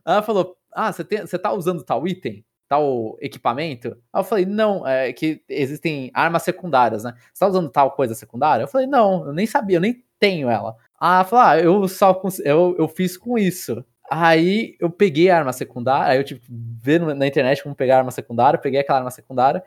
[0.04, 2.44] Ela falou, ah, você tá usando tal item?
[2.68, 3.96] Tal equipamento?
[4.12, 7.14] Aí eu falei, não, é que existem armas secundárias, né?
[7.32, 8.64] Você tá usando tal coisa secundária?
[8.64, 10.76] Eu falei, não, eu nem sabia, eu nem tenho ela.
[11.00, 13.84] Ah, falou, ah, eu só eu, eu fiz com isso.
[14.10, 17.96] Aí eu peguei a arma secundária, aí eu tive que ver na internet como pegar
[17.96, 19.62] a arma secundária, peguei aquela arma secundária,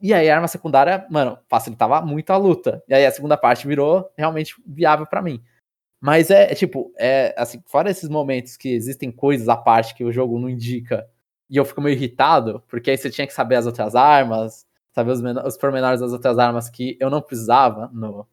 [0.00, 2.82] e aí a arma secundária, mano, facilitava muito a luta.
[2.88, 5.42] E aí a segunda parte virou realmente viável para mim.
[6.00, 10.04] Mas é, é, tipo, é assim, fora esses momentos que existem coisas à parte que
[10.04, 11.08] o jogo não indica,
[11.48, 15.12] e eu fico meio irritado, porque aí você tinha que saber as outras armas, saber
[15.12, 18.26] os, os pormenores das outras armas que eu não precisava no,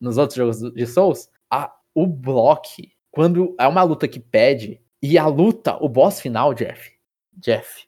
[0.00, 1.28] nos outros jogos de Souls.
[1.50, 6.54] A, o block, quando é uma luta que pede, e a luta, o boss final,
[6.54, 6.92] Jeff,
[7.34, 7.86] Jeff,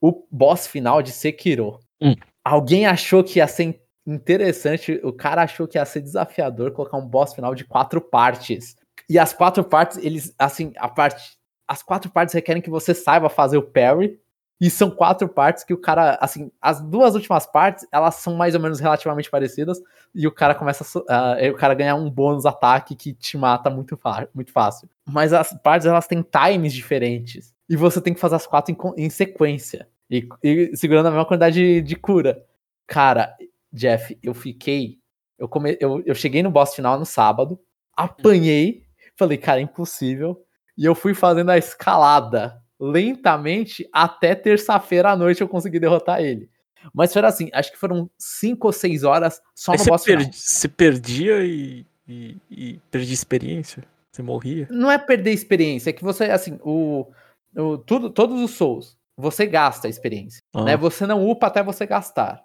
[0.00, 2.14] o boss final de Sekiro, hum.
[2.44, 7.06] Alguém achou que ia ser interessante, o cara achou que ia ser desafiador colocar um
[7.06, 8.76] boss final de quatro partes.
[9.08, 13.28] E as quatro partes, eles, assim, a parte, as quatro partes requerem que você saiba
[13.28, 14.18] fazer o parry,
[14.60, 18.54] e são quatro partes que o cara, assim, as duas últimas partes, elas são mais
[18.54, 19.80] ou menos relativamente parecidas,
[20.14, 23.98] e o cara começa uh, o cara ganha um bônus ataque que te mata muito,
[24.34, 24.88] muito fácil.
[25.08, 29.04] Mas as partes, elas têm times diferentes, e você tem que fazer as quatro em,
[29.06, 32.44] em sequência, e, e, segurando a mesma quantidade de, de, cura.
[32.86, 33.36] Cara,
[33.72, 34.98] Jeff, eu fiquei,
[35.38, 37.60] eu, come, eu, eu cheguei no boss final no sábado,
[37.96, 38.84] apanhei,
[39.16, 40.44] falei, cara, é impossível,
[40.76, 46.48] e eu fui fazendo a escalada lentamente até terça-feira à noite eu consegui derrotar ele.
[46.94, 50.24] Mas foi assim, acho que foram cinco ou seis horas só no boss final.
[50.32, 53.84] Você perdia e, e, e perdia experiência?
[54.10, 54.66] Você morria?
[54.70, 57.06] Não é perder experiência, é que você, assim, o,
[57.54, 60.42] o tudo, todos os Souls, você gasta a experiência.
[60.54, 60.64] Ah.
[60.64, 60.76] Né?
[60.76, 62.42] Você não upa até você gastar.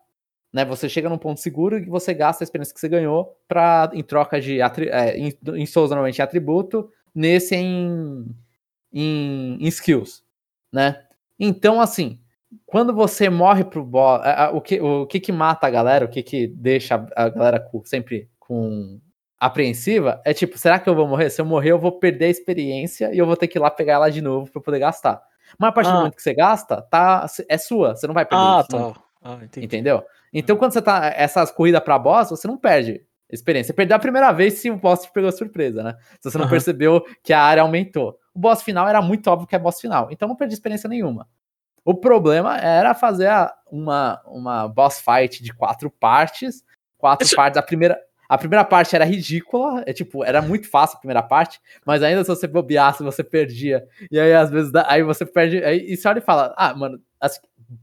[0.53, 0.63] Né?
[0.65, 4.03] Você chega num ponto seguro e você gasta a experiência que você ganhou pra, em
[4.03, 4.61] troca de.
[4.61, 8.25] É, em, em Souls, normalmente, atributo, nesse em,
[8.93, 10.25] em, em skills
[10.75, 11.03] né?
[11.39, 12.19] Então, assim,
[12.65, 14.21] quando você morre pro boss,
[14.53, 18.29] o que, o que que mata a galera, o que que deixa a galera sempre
[18.37, 18.99] com
[19.39, 21.29] apreensiva, é tipo, será que eu vou morrer?
[21.29, 23.71] Se eu morrer, eu vou perder a experiência e eu vou ter que ir lá
[23.71, 25.21] pegar ela de novo para poder gastar.
[25.57, 25.93] Mas a partir ah.
[25.93, 28.43] do momento que você gasta, tá, é sua, você não vai perder.
[28.43, 28.93] Ah, tá.
[29.23, 30.03] Ah, Entendeu?
[30.31, 33.67] Então, quando você tá essas corridas para boss, você não perde experiência.
[33.67, 35.95] Você perdeu a primeira vez se o boss te pegou surpresa, né?
[36.19, 36.51] Se você não uhum.
[36.51, 38.19] percebeu que a área aumentou.
[38.33, 41.27] O boss final era muito óbvio que é boss final, então não perdi experiência nenhuma.
[41.83, 43.29] O problema era fazer
[43.71, 46.63] uma, uma boss fight de quatro partes.
[46.97, 47.35] Quatro Isso...
[47.35, 47.57] partes.
[47.57, 51.59] A primeira, a primeira parte era ridícula, é tipo, era muito fácil a primeira parte,
[51.85, 53.87] mas ainda se você bobeasse, você perdia.
[54.11, 55.63] E aí, às vezes, aí você perde.
[55.63, 57.39] Aí, e você olha e fala, ah, mano, assim,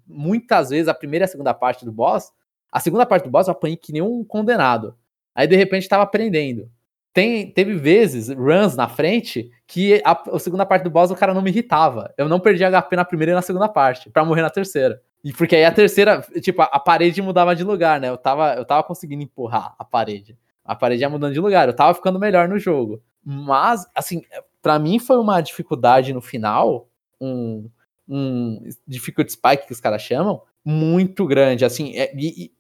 [0.06, 2.32] muitas vezes a primeira e a segunda parte do boss,
[2.70, 4.96] a segunda parte do boss eu apanhei que nem um condenado.
[5.34, 6.70] Aí de repente tava aprendendo.
[7.12, 11.34] Tem, teve vezes, runs na frente, que a, a, segunda parte do boss o cara
[11.34, 12.12] não me irritava.
[12.16, 15.00] Eu não perdi HP na primeira e na segunda parte, para morrer na terceira.
[15.24, 18.08] E porque aí a terceira, tipo, a, parede mudava de lugar, né?
[18.08, 20.36] Eu tava, eu tava conseguindo empurrar a parede.
[20.64, 23.00] A parede ia mudando de lugar, eu tava ficando melhor no jogo.
[23.24, 24.22] Mas, assim,
[24.60, 26.88] para mim foi uma dificuldade no final,
[27.20, 27.68] um,
[28.08, 31.64] um difficulty spike que os caras chamam, muito grande.
[31.64, 32.12] Assim, é,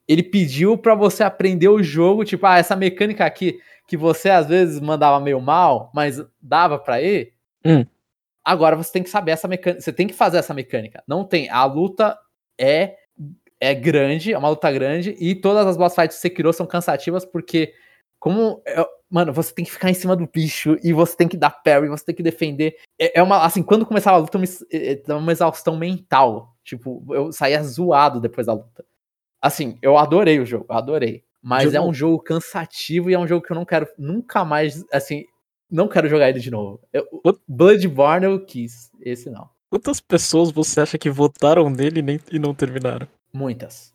[0.06, 4.46] ele pediu para você aprender o jogo, tipo, ah, essa mecânica aqui que você às
[4.46, 7.32] vezes mandava meio mal, mas dava para ir.
[7.64, 7.84] Hum.
[8.44, 11.02] Agora você tem que saber essa mecânica, você tem que fazer essa mecânica.
[11.06, 12.18] Não tem, a luta
[12.58, 12.96] é
[13.60, 16.66] é grande, é uma luta grande e todas as boss fights que você criou são
[16.66, 17.72] cansativas porque
[18.18, 21.36] como é, mano, você tem que ficar em cima do bicho e você tem que
[21.36, 22.76] dar parry, você tem que defender.
[22.98, 24.38] É, é uma assim, quando começava a luta,
[24.72, 28.84] é, é uma exaustão mental Tipo, eu saía zoado depois da luta.
[29.40, 31.24] Assim, eu adorei o jogo, adorei.
[31.42, 34.84] Mas é um jogo cansativo e é um jogo que eu não quero nunca mais,
[34.92, 35.24] assim,
[35.68, 36.80] não quero jogar ele de novo.
[36.92, 37.04] Eu,
[37.48, 39.50] Bloodborne eu quis, esse não.
[39.72, 43.08] Quantas pessoas você acha que votaram nele e, nem, e não terminaram?
[43.32, 43.90] Muitas.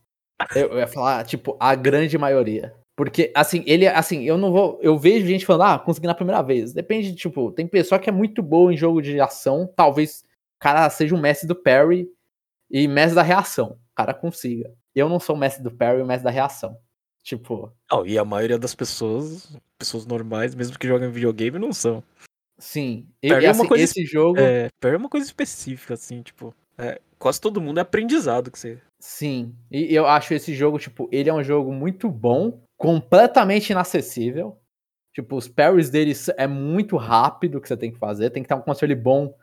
[0.55, 2.73] Eu, eu, ia falar, tipo, a grande maioria.
[2.95, 4.79] Porque, assim, ele, assim, eu não vou.
[4.81, 6.73] Eu vejo gente falando, ah, consegui na primeira vez.
[6.73, 9.71] Depende, tipo, tem pessoa que é muito boa em jogo de ação.
[9.75, 10.23] Talvez
[10.55, 12.09] o cara seja um mestre do parry
[12.71, 13.77] e mestre da reação.
[13.91, 14.73] O cara consiga.
[14.95, 16.75] Eu não sou mestre do parry e mestre da reação.
[17.21, 17.71] Tipo.
[17.91, 22.03] Não, e a maioria das pessoas, pessoas normais, mesmo que jogam videogame, não são.
[22.57, 23.07] Sim.
[23.21, 24.39] E, parry e, assim, é uma coisa, esse jogo.
[24.39, 26.53] É, parry é uma coisa específica, assim, tipo.
[26.77, 28.79] É, quase todo mundo é aprendizado que você.
[28.99, 29.55] Sim.
[29.71, 34.57] E eu acho esse jogo, tipo, ele é um jogo muito bom, completamente inacessível.
[35.13, 38.55] Tipo, os parries deles é muito rápido que você tem que fazer, tem que ter
[38.55, 39.34] um controle bom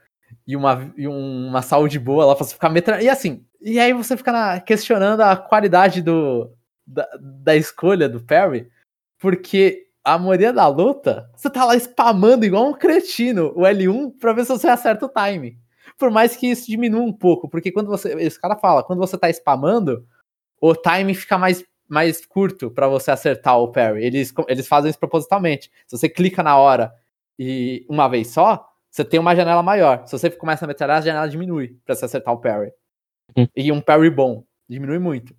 [0.46, 3.04] e uma, e uma saúde boa lá pra você ficar metralhando.
[3.04, 6.52] E assim, e aí você fica na, questionando a qualidade do,
[6.86, 8.68] da, da escolha do Perry,
[9.18, 14.34] porque a maioria da luta, você tá lá spamando igual um cretino o L1 pra
[14.34, 15.58] ver se você acerta o time.
[15.98, 19.16] por mais que isso diminua um pouco, porque quando você, esse cara fala, quando você
[19.16, 20.06] tá spamando,
[20.60, 24.04] o time fica mais, mais curto para você acertar o parry.
[24.04, 25.70] Eles, eles fazem isso propositalmente.
[25.86, 26.92] Se você clica na hora
[27.38, 30.06] e uma vez só, você tem uma janela maior.
[30.06, 32.72] Se você começa a metralhar, a janela diminui para você acertar o parry.
[33.36, 33.46] Hum.
[33.56, 35.34] E um parry bom diminui muito.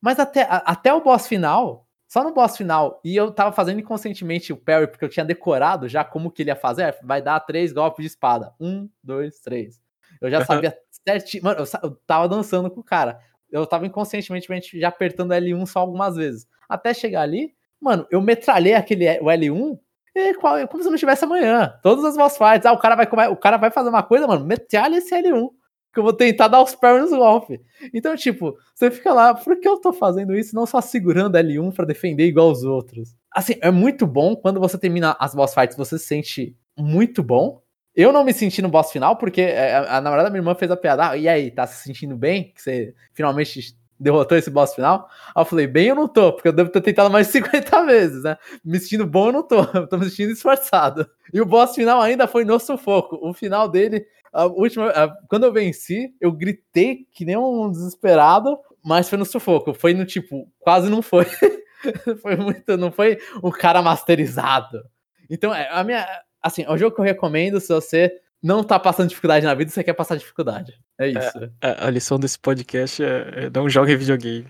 [0.00, 3.78] Mas até, a, até o boss final, só no boss final, e eu tava fazendo
[3.78, 7.22] inconscientemente o parry, porque eu tinha decorado já como que ele ia fazer, é, vai
[7.22, 8.52] dar três golpes de espada.
[8.58, 9.80] Um, dois, três.
[10.20, 10.76] Eu já sabia
[11.06, 11.44] certinho.
[11.44, 13.20] Mano, eu, eu tava dançando com o cara.
[13.48, 16.48] Eu tava inconscientemente já apertando L1 só algumas vezes.
[16.68, 19.78] Até chegar ali, mano, eu metralhei aquele o L1
[20.12, 21.78] e qual, como se não tivesse amanhã.
[21.80, 22.66] Todas as boss fights.
[22.66, 25.48] Ah, o cara vai, o cara vai fazer uma coisa, mano, metralha esse L1
[25.92, 27.60] que eu vou tentar dar os parries golpe.
[27.92, 30.54] Então, tipo, você fica lá, por que eu tô fazendo isso?
[30.54, 33.14] Não só segurando L1 para defender igual os outros.
[33.32, 37.60] Assim, é muito bom quando você termina as boss fights, você se sente muito bom.
[37.94, 40.54] Eu não me senti no boss final, porque é, a, a namorada da minha irmã
[40.54, 42.52] fez a piada, ah, e aí, tá se sentindo bem?
[42.54, 45.08] Que você finalmente derrotou esse boss final?
[45.34, 48.22] Aí eu falei, bem eu não tô, porque eu devo ter tentado mais 50 vezes,
[48.24, 48.36] né?
[48.64, 51.08] Me sentindo bom eu não tô, eu tô me sentindo esforçado.
[51.32, 53.18] E o boss final ainda foi no sufoco.
[53.22, 58.58] O final dele a última, a, quando eu venci, eu gritei que nem um desesperado,
[58.82, 59.74] mas foi no sufoco.
[59.74, 61.24] Foi no tipo, quase não foi.
[62.22, 64.82] foi muito, não foi um cara masterizado.
[65.28, 66.06] Então, é, a minha,
[66.42, 68.12] assim, é um jogo que eu recomendo se você
[68.42, 70.78] não tá passando dificuldade na vida, você quer passar dificuldade.
[70.98, 71.38] É, é isso.
[71.60, 74.46] É, a lição desse podcast é, é não jogue videogame.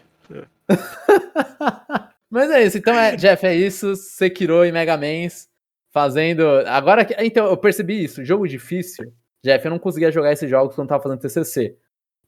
[2.30, 3.96] Mas é isso, então é, Jeff, é isso.
[3.96, 5.48] Sekiro e Mega Mans
[5.92, 6.42] fazendo.
[6.66, 7.14] Agora que.
[7.18, 8.24] Então, eu percebi isso.
[8.24, 9.12] Jogo difícil
[9.42, 11.76] Jeff, eu não conseguia jogar esses jogos quando eu tava fazendo TCC.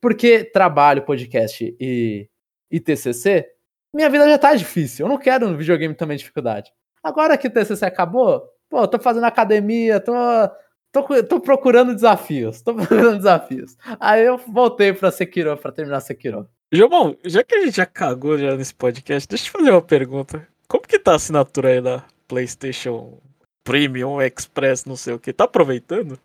[0.00, 2.28] Porque trabalho, podcast e,
[2.70, 3.46] e TCC,
[3.94, 5.04] minha vida já tá difícil.
[5.06, 6.72] Eu não quero no videogame também dificuldade.
[7.02, 10.12] Agora que o TCC acabou, pô, tô fazendo academia, tô,
[10.92, 13.76] tô, tô procurando desafios, tô procurando desafios.
[13.98, 16.48] Aí eu voltei pra Sekiro, pra terminar Sekiro.
[16.70, 20.46] João, já que a gente já cagou já nesse podcast, deixa eu fazer uma pergunta.
[20.68, 23.20] Como que tá a assinatura aí da PlayStation
[23.64, 25.32] Premium Express, não sei o que?
[25.32, 26.18] Tá aproveitando?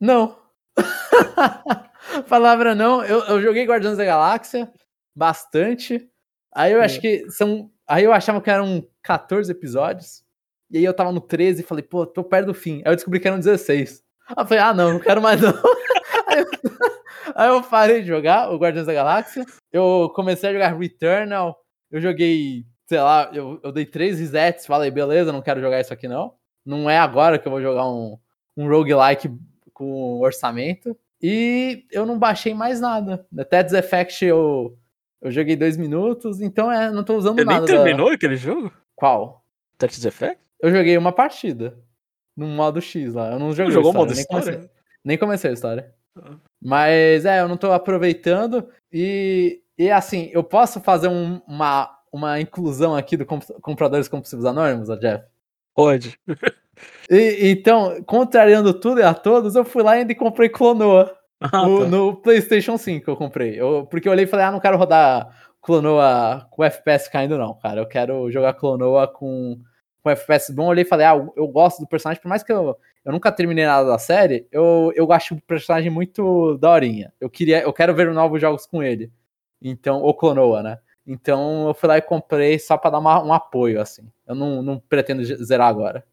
[0.00, 0.36] Não.
[2.28, 3.04] Palavra não.
[3.04, 4.70] Eu, eu joguei Guardiões da Galáxia
[5.14, 6.08] bastante.
[6.54, 6.84] Aí eu é.
[6.84, 7.70] acho que são.
[7.86, 10.22] Aí eu achava que eram 14 episódios.
[10.70, 12.82] E aí eu tava no 13 e falei, pô, tô perto do fim.
[12.84, 14.02] Aí eu descobri que eram 16.
[14.28, 15.52] Aí eu falei, ah, não, não quero mais não.
[16.26, 16.46] aí, eu,
[17.34, 19.44] aí eu parei de jogar o Guardiões da Galáxia.
[19.72, 21.58] Eu comecei a jogar Returnal.
[21.90, 24.66] Eu joguei, sei lá, eu, eu dei três resets.
[24.66, 26.34] Falei, beleza, não quero jogar isso aqui não.
[26.64, 28.18] Não é agora que eu vou jogar um,
[28.56, 29.30] um roguelike
[29.72, 30.96] com orçamento.
[31.22, 33.26] E eu não baixei mais nada.
[33.38, 34.76] Até Effect eu,
[35.22, 37.66] eu joguei dois minutos, então é, não tô usando Você nada.
[37.66, 38.14] Você nem terminou da...
[38.14, 38.72] aquele jogo?
[38.94, 39.44] Qual?
[39.78, 40.38] Tetris Effect?
[40.60, 41.78] Eu joguei uma partida.
[42.36, 43.32] No modo X lá.
[43.32, 43.72] Eu não joguei.
[43.72, 44.52] Você jogou modo nem história?
[44.52, 44.70] Comecei,
[45.04, 45.94] nem comecei a história.
[46.16, 46.36] Ah.
[46.62, 48.68] Mas é, eu não tô aproveitando.
[48.92, 54.44] E, e assim, eu posso fazer um, uma, uma inclusão aqui do comp compradores compulsivos
[54.44, 55.24] anônimos, Jeff?
[55.74, 56.18] Pode.
[57.10, 61.14] E, então, contrariando tudo e a todos, eu fui lá e ainda comprei Clonoa.
[61.40, 61.86] Ah, no, tá.
[61.86, 63.60] no, PlayStation 5 eu comprei.
[63.60, 65.28] Eu, porque eu olhei e falei, ah, não quero rodar
[65.60, 67.80] Clonoa com FPS caindo, não, cara.
[67.80, 69.60] Eu quero jogar Clonoa com,
[70.04, 70.64] com FPS bom.
[70.64, 73.32] Eu olhei e falei, ah, eu gosto do personagem, por mais que eu, eu nunca
[73.32, 77.10] terminei nada da série, eu, eu acho o personagem muito daorinha.
[77.18, 79.10] Eu queria, eu quero ver novos jogos com ele.
[79.62, 80.78] Então, ou Clonoa, né?
[81.06, 84.06] Então eu fui lá e comprei só pra dar uma, um apoio, assim.
[84.26, 86.04] Eu não, não pretendo zerar agora.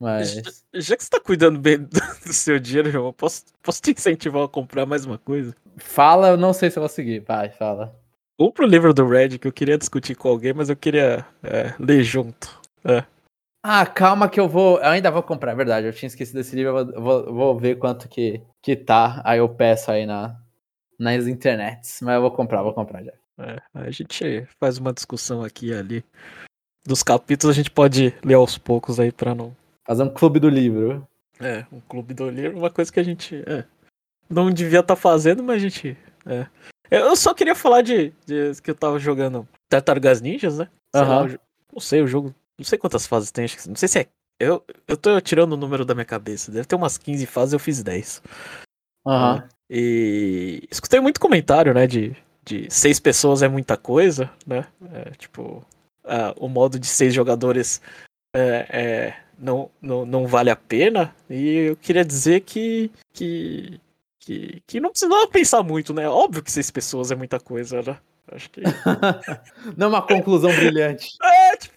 [0.00, 0.32] Mas.
[0.32, 0.42] Já,
[0.74, 4.44] já que você tá cuidando bem do, do seu dinheiro, João, posso, posso te incentivar
[4.44, 5.54] a comprar mais uma coisa?
[5.76, 7.20] Fala, eu não sei se eu vou seguir.
[7.20, 7.94] Vai, fala.
[8.38, 11.74] Compra o livro do Red que eu queria discutir com alguém, mas eu queria é,
[11.78, 12.60] ler junto.
[12.84, 13.02] É.
[13.68, 14.78] Ah, calma que eu vou.
[14.78, 15.88] Eu ainda vou comprar, é verdade.
[15.88, 19.20] Eu tinha esquecido desse livro, eu vou, vou, ver quanto que, que tá.
[19.24, 20.40] Aí eu peço aí na,
[20.96, 21.98] nas internets.
[22.00, 23.12] Mas eu vou comprar, vou comprar já.
[23.40, 26.04] É, a gente faz uma discussão aqui e ali.
[26.86, 29.52] Dos capítulos a gente pode ler aos poucos aí pra não
[29.84, 31.04] Fazer um clube do livro.
[31.40, 33.64] É, um clube do livro, uma coisa que a gente é,
[34.30, 35.98] não devia estar tá fazendo, mas a gente.
[36.24, 36.46] É.
[36.88, 40.68] Eu só queria falar de, de que eu tava jogando Tartarugas Ninjas, né?
[40.94, 41.08] Sei uhum.
[41.08, 41.28] lá,
[41.72, 42.32] não sei, o jogo.
[42.58, 44.06] Não sei quantas fases tem, acho que, não sei se é.
[44.38, 46.52] Eu, eu tô tirando o número da minha cabeça.
[46.52, 48.22] Deve ter umas 15 fases, eu fiz 10.
[49.06, 49.36] Aham.
[49.36, 49.48] Uhum.
[49.68, 51.86] E escutei muito comentário, né?
[51.86, 54.66] De, de seis pessoas é muita coisa, né?
[54.92, 55.66] É, tipo,
[56.36, 57.80] o modo de seis jogadores
[58.34, 61.14] é, é não, não, não vale a pena.
[61.28, 63.80] E eu queria dizer que, que,
[64.20, 66.08] que, que não precisava pensar muito, né?
[66.08, 67.98] Óbvio que seis pessoas é muita coisa, né?
[68.32, 68.60] Acho que.
[69.76, 71.16] não é uma conclusão brilhante.
[71.22, 71.75] É, tipo,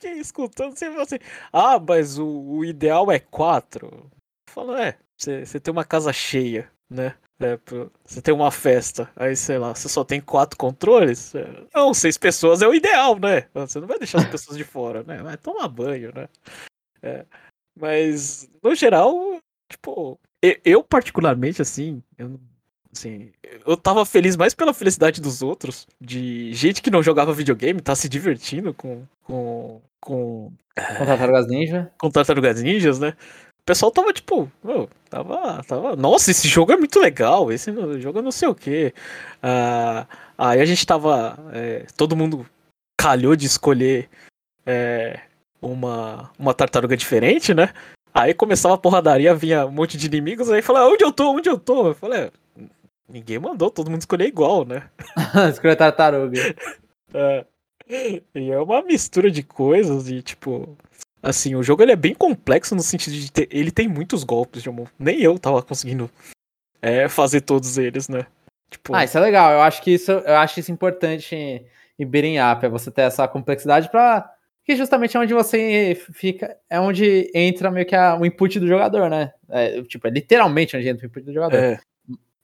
[0.00, 1.18] fiquei escutando sempre assim.
[1.52, 4.10] Ah, mas o, o ideal é quatro.
[4.48, 6.70] Fala, é, você, você tem uma casa cheia.
[6.90, 7.14] né?
[7.40, 7.56] É,
[8.04, 11.34] você tem uma festa, aí sei lá, você só tem quatro controles.
[11.34, 13.48] É, não, seis pessoas é o ideal, né?
[13.54, 15.22] Você não vai deixar as pessoas de fora, né?
[15.22, 16.28] Vai tomar banho, né?
[17.02, 17.24] É,
[17.78, 19.38] mas, no geral,
[19.70, 20.18] tipo,
[20.64, 22.40] eu, particularmente, assim, eu,
[22.92, 23.30] assim,
[23.66, 27.94] eu tava feliz mais pela felicidade dos outros, de gente que não jogava videogame, tá
[27.94, 29.06] se divertindo com.
[29.22, 29.80] com.
[30.00, 30.52] Com.
[30.76, 31.92] Com Tartarugas Ninja.
[31.98, 33.14] Com Tartarugas Ninjas, né?
[33.68, 37.70] pessoal tava tipo, oh, tava, tava, nossa, esse jogo é muito legal, esse
[38.00, 38.94] jogo é não sei o que.
[39.42, 40.06] Ah,
[40.38, 42.46] aí a gente tava, é, todo mundo
[42.98, 44.08] calhou de escolher
[44.64, 45.20] é,
[45.60, 47.74] uma, uma tartaruga diferente, né?
[48.14, 51.50] Aí começava a porradaria, vinha um monte de inimigos, aí falava, onde eu tô, onde
[51.50, 51.88] eu tô?
[51.88, 52.30] Eu falei,
[53.06, 54.88] ninguém mandou, todo mundo escolher igual, né?
[55.52, 56.38] Escolher tartaruga.
[57.14, 57.46] É.
[57.88, 60.76] E é uma mistura de coisas e, tipo,
[61.22, 64.62] Assim, o jogo ele é bem complexo no sentido de ter, ele tem muitos golpes,
[64.62, 64.90] de amor.
[64.98, 66.08] Nem eu tava conseguindo
[66.80, 68.26] é, fazer todos eles, né?
[68.70, 68.94] Tipo...
[68.94, 69.52] Ah, isso é legal.
[69.52, 71.66] Eu acho que isso, eu acho isso importante em,
[71.98, 74.32] em beating up, é você ter essa complexidade para
[74.64, 78.68] que justamente é onde você fica, é onde entra meio que a, o input do
[78.68, 79.32] jogador, né?
[79.48, 81.56] É, tipo, é literalmente onde entra o input do jogador.
[81.56, 81.80] É.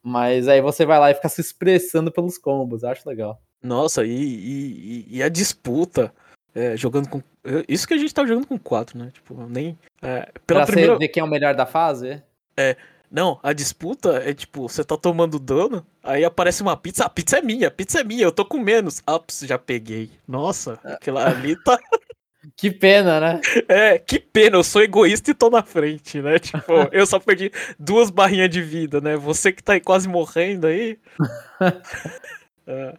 [0.03, 3.41] Mas aí você vai lá e fica se expressando pelos combos, eu acho legal.
[3.65, 6.13] Nossa, e, e, e a disputa
[6.55, 7.23] é, jogando com.
[7.67, 9.11] Isso que a gente tá jogando com quatro, né?
[9.13, 9.79] Tipo, nem.
[10.03, 10.99] É, pela pra primeira...
[10.99, 12.23] ver quem é o melhor da fase?
[12.57, 12.77] É.
[13.11, 17.39] Não, a disputa é tipo, você tá tomando dano, aí aparece uma pizza, a pizza
[17.39, 19.03] é minha, a pizza é minha, eu tô com menos.
[19.07, 20.11] Ah, já peguei.
[20.27, 21.79] Nossa, aquela ali tá.
[22.59, 23.41] Que pena, né?
[23.67, 26.39] É, que pena, eu sou egoísta e tô na frente, né?
[26.39, 29.17] Tipo, eu só perdi duas barrinhas de vida, né?
[29.17, 30.99] Você que tá aí quase morrendo aí.
[32.67, 32.99] é.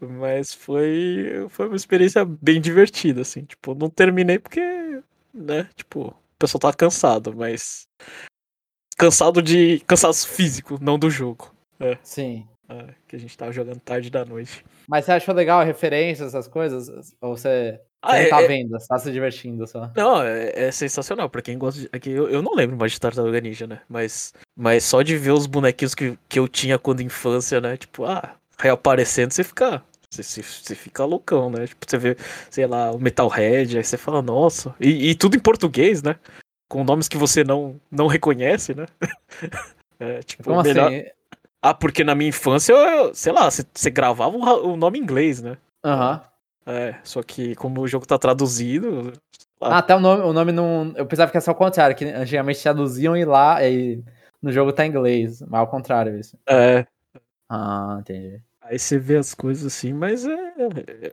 [0.00, 3.44] Mas foi, foi uma experiência bem divertida, assim.
[3.44, 4.60] Tipo, não terminei porque,
[5.32, 5.68] né?
[5.74, 7.86] Tipo, o pessoal tava cansado, mas.
[8.98, 9.80] Cansado de.
[9.86, 11.54] Cansaço físico, não do jogo.
[11.80, 11.98] É.
[12.02, 12.46] Sim.
[12.68, 14.64] É, que a gente tava jogando tarde da noite.
[14.88, 17.14] Mas você achou legal a referência, essas coisas?
[17.20, 18.46] Ou você, ah, você é, tá é...
[18.46, 19.90] vendo, você tá se divertindo só?
[19.96, 21.28] Não, é, é sensacional.
[21.28, 21.88] Pra quem gosta de.
[21.92, 23.80] É que eu, eu não lembro mais de Tartaruga Ninja, né?
[23.88, 27.76] Mas, mas só de ver os bonequinhos que, que eu tinha quando infância, né?
[27.76, 29.82] Tipo, ah, reaparecendo, você fica.
[30.10, 31.66] Você, você, você, fica loucão, né?
[31.66, 32.16] Tipo, você vê,
[32.50, 34.74] sei lá, o Metalhead, aí você fala, nossa.
[34.80, 36.16] E, e tudo em português, né?
[36.68, 38.86] Com nomes que você não, não reconhece, né?
[39.98, 40.92] é, tipo, Como melhor...
[40.92, 41.04] assim?
[41.60, 45.42] Ah, porque na minha infância, eu, sei lá, você, você gravava o nome em inglês,
[45.42, 45.58] né?
[45.84, 46.12] Aham.
[46.12, 46.36] Uhum.
[46.66, 49.12] É, só que como o jogo tá traduzido.
[49.60, 50.92] Ah, até o nome, o nome não.
[50.96, 54.02] Eu pensava que era só o contrário, que antigamente traduziam e lá e
[54.42, 55.40] no jogo tá em inglês.
[55.42, 56.36] Mas ao contrário, isso.
[56.48, 56.84] É.
[57.48, 58.42] Ah, entendi.
[58.68, 60.32] Aí você vê as coisas assim, mas é,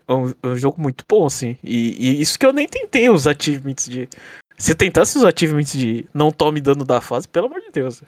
[0.07, 1.57] é, um, é um, jogo muito bom, assim.
[1.63, 4.09] E, e, isso que eu nem tentei os achievements de.
[4.57, 8.01] Se tentasse os achievements de não tome dano da fase, pelo amor de Deus.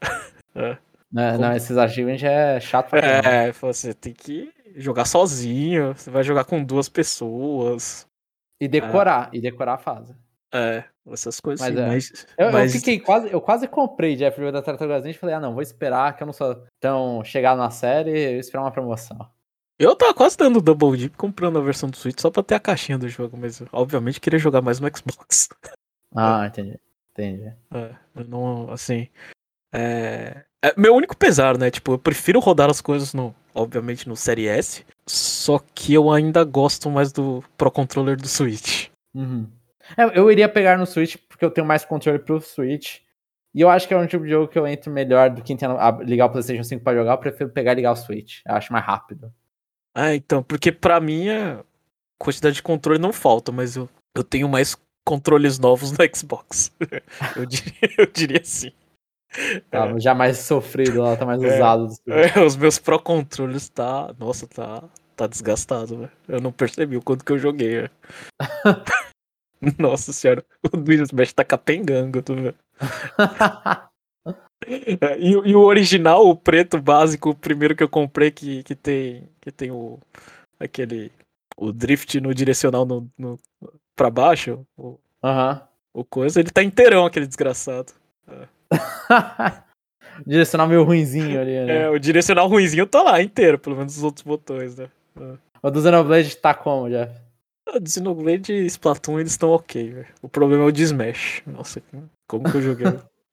[0.54, 0.76] é.
[1.10, 6.22] Não, não, esses achievements é chato pra É, você tem que jogar sozinho, você vai
[6.22, 8.06] jogar com duas pessoas.
[8.60, 10.14] E decorar, e decorar a fase.
[10.52, 11.88] É, essas coisas mas, assim, é.
[11.88, 12.74] mas, eu, mas...
[12.74, 15.62] eu, fiquei quase, eu quase comprei Jeff da Tartarugas Ninja e falei, ah não, vou
[15.62, 19.28] esperar que eu não sou tão chegado na série e esperar uma promoção.
[19.78, 22.60] Eu tava quase dando Double Deep comprando a versão do Switch só pra ter a
[22.60, 25.48] caixinha do jogo, mas obviamente queria jogar mais no Xbox.
[26.14, 26.78] Ah, entendi.
[27.12, 27.52] Entendi.
[27.72, 27.94] É,
[28.28, 29.08] não, assim.
[29.72, 31.70] É, é, meu único pesar, né?
[31.70, 34.84] Tipo, eu prefiro rodar as coisas no, obviamente, no Série S.
[35.06, 38.88] Só que eu ainda gosto mais do Pro Controller do Switch.
[39.14, 39.48] Uhum.
[39.96, 42.98] É, eu iria pegar no Switch porque eu tenho mais controle pro Switch.
[43.54, 45.56] E eu acho que é um tipo de jogo que eu entro melhor do que
[46.04, 47.12] ligar o PlayStation 5 para jogar.
[47.12, 48.40] Eu prefiro pegar e ligar o Switch.
[48.46, 49.32] Eu acho mais rápido.
[49.94, 51.64] Ah, então, porque para mim a
[52.18, 56.72] quantidade de controle não falta, mas eu, eu tenho mais controles novos no Xbox.
[57.36, 58.70] eu, diria, eu diria assim.
[59.70, 60.00] Tá, é.
[60.00, 61.88] já mais sofrido lá, tá mais é, usado.
[62.06, 64.14] É, os meus Pro Controles tá.
[64.18, 64.84] Nossa, tá.
[65.16, 66.12] Tá desgastado, velho.
[66.28, 67.90] Eu não percebi o quanto que eu joguei,
[69.78, 72.54] Nossa senhora, o Luiz Smash tá capengando, tu vê.
[75.00, 78.74] é, e, e, o original, o preto básico, o primeiro que eu comprei que, que
[78.74, 79.98] tem que tem o
[80.58, 81.10] aquele
[81.56, 83.38] o drift no direcional no, no
[83.96, 85.60] para baixo, o, uhum.
[85.92, 87.92] o coisa, ele tá inteirão aquele desgraçado.
[88.28, 88.46] É.
[90.24, 91.82] direcional meio ruinzinho ali, né?
[91.82, 94.88] É, o direcional ruinzinho tá lá inteiro, pelo menos os outros botões, né?
[95.20, 95.34] É.
[95.60, 97.10] O do Xenoblade tá como, já?
[97.74, 100.08] O Xenoblade e Splatoon eles estão ok, velho.
[100.22, 101.42] O problema é o de Smash.
[101.46, 101.82] Nossa,
[102.26, 102.86] como que eu joguei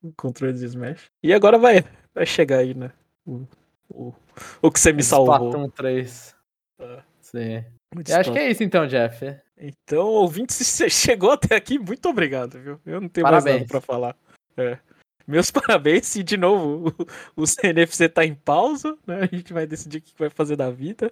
[0.03, 1.05] o controle de Smash?
[1.23, 1.83] E agora vai,
[2.13, 2.91] vai chegar aí, né?
[3.25, 3.45] O,
[3.89, 4.13] o,
[4.61, 5.49] o que você me salvou.
[5.49, 6.35] Splatoon 3.
[6.79, 7.03] É.
[7.21, 7.65] Sim.
[8.13, 9.35] acho que é isso então, Jeff.
[9.57, 12.79] Então, ouvinte, se você chegou até aqui, muito obrigado, viu?
[12.85, 13.45] Eu não tenho Parabéns.
[13.45, 14.15] mais nada pra falar.
[14.57, 14.77] É.
[15.27, 16.15] meus parabéns.
[16.15, 16.93] E de novo,
[17.35, 19.27] o, o CNFC tá em pausa, né?
[19.31, 21.11] A gente vai decidir o que vai fazer da vida.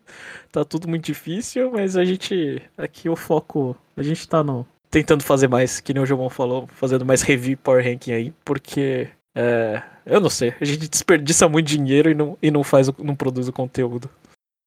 [0.52, 2.61] Tá tudo muito difícil, mas a gente.
[2.77, 3.76] Aqui o foco.
[3.95, 7.57] A gente tá no, tentando fazer mais, que nem o João falou, fazendo mais review
[7.57, 9.10] Power Ranking aí, porque.
[9.35, 13.15] É, eu não sei, a gente desperdiça muito dinheiro e não, e não faz, não
[13.15, 14.07] produz o conteúdo.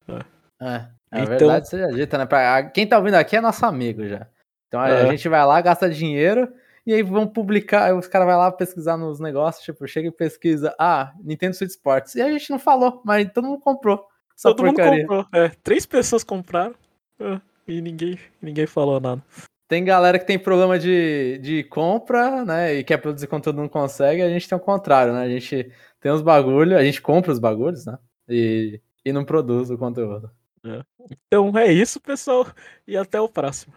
[0.09, 0.25] É,
[0.61, 1.39] é, é então...
[1.39, 2.27] verdade seja dita, né?
[2.27, 4.27] Pra, quem tá ouvindo aqui é nosso amigo já.
[4.67, 5.03] Então a, é.
[5.03, 6.53] a gente vai lá, gasta dinheiro
[6.87, 10.13] e aí vão publicar, aí os caras vão lá pesquisar nos negócios, tipo, chega e
[10.13, 12.15] pesquisa, ah, Nintendo Switch Sports.
[12.15, 14.07] E a gente não falou, mas todo mundo comprou.
[14.41, 14.91] Todo porcaria.
[14.91, 15.49] mundo comprou, é.
[15.65, 16.75] Três pessoas compraram
[17.19, 19.21] é, e ninguém, ninguém falou nada.
[19.67, 24.23] Tem galera que tem problema de, de compra, né, e quer produzir conteúdo não consegue,
[24.23, 27.41] a gente tem o contrário, né, a gente tem os bagulhos, a gente compra os
[27.41, 27.99] bagulhos, né,
[28.29, 30.31] e, e não produz o conteúdo.
[30.65, 30.83] É.
[31.27, 32.47] Então é isso, pessoal,
[32.87, 33.75] e até o próximo.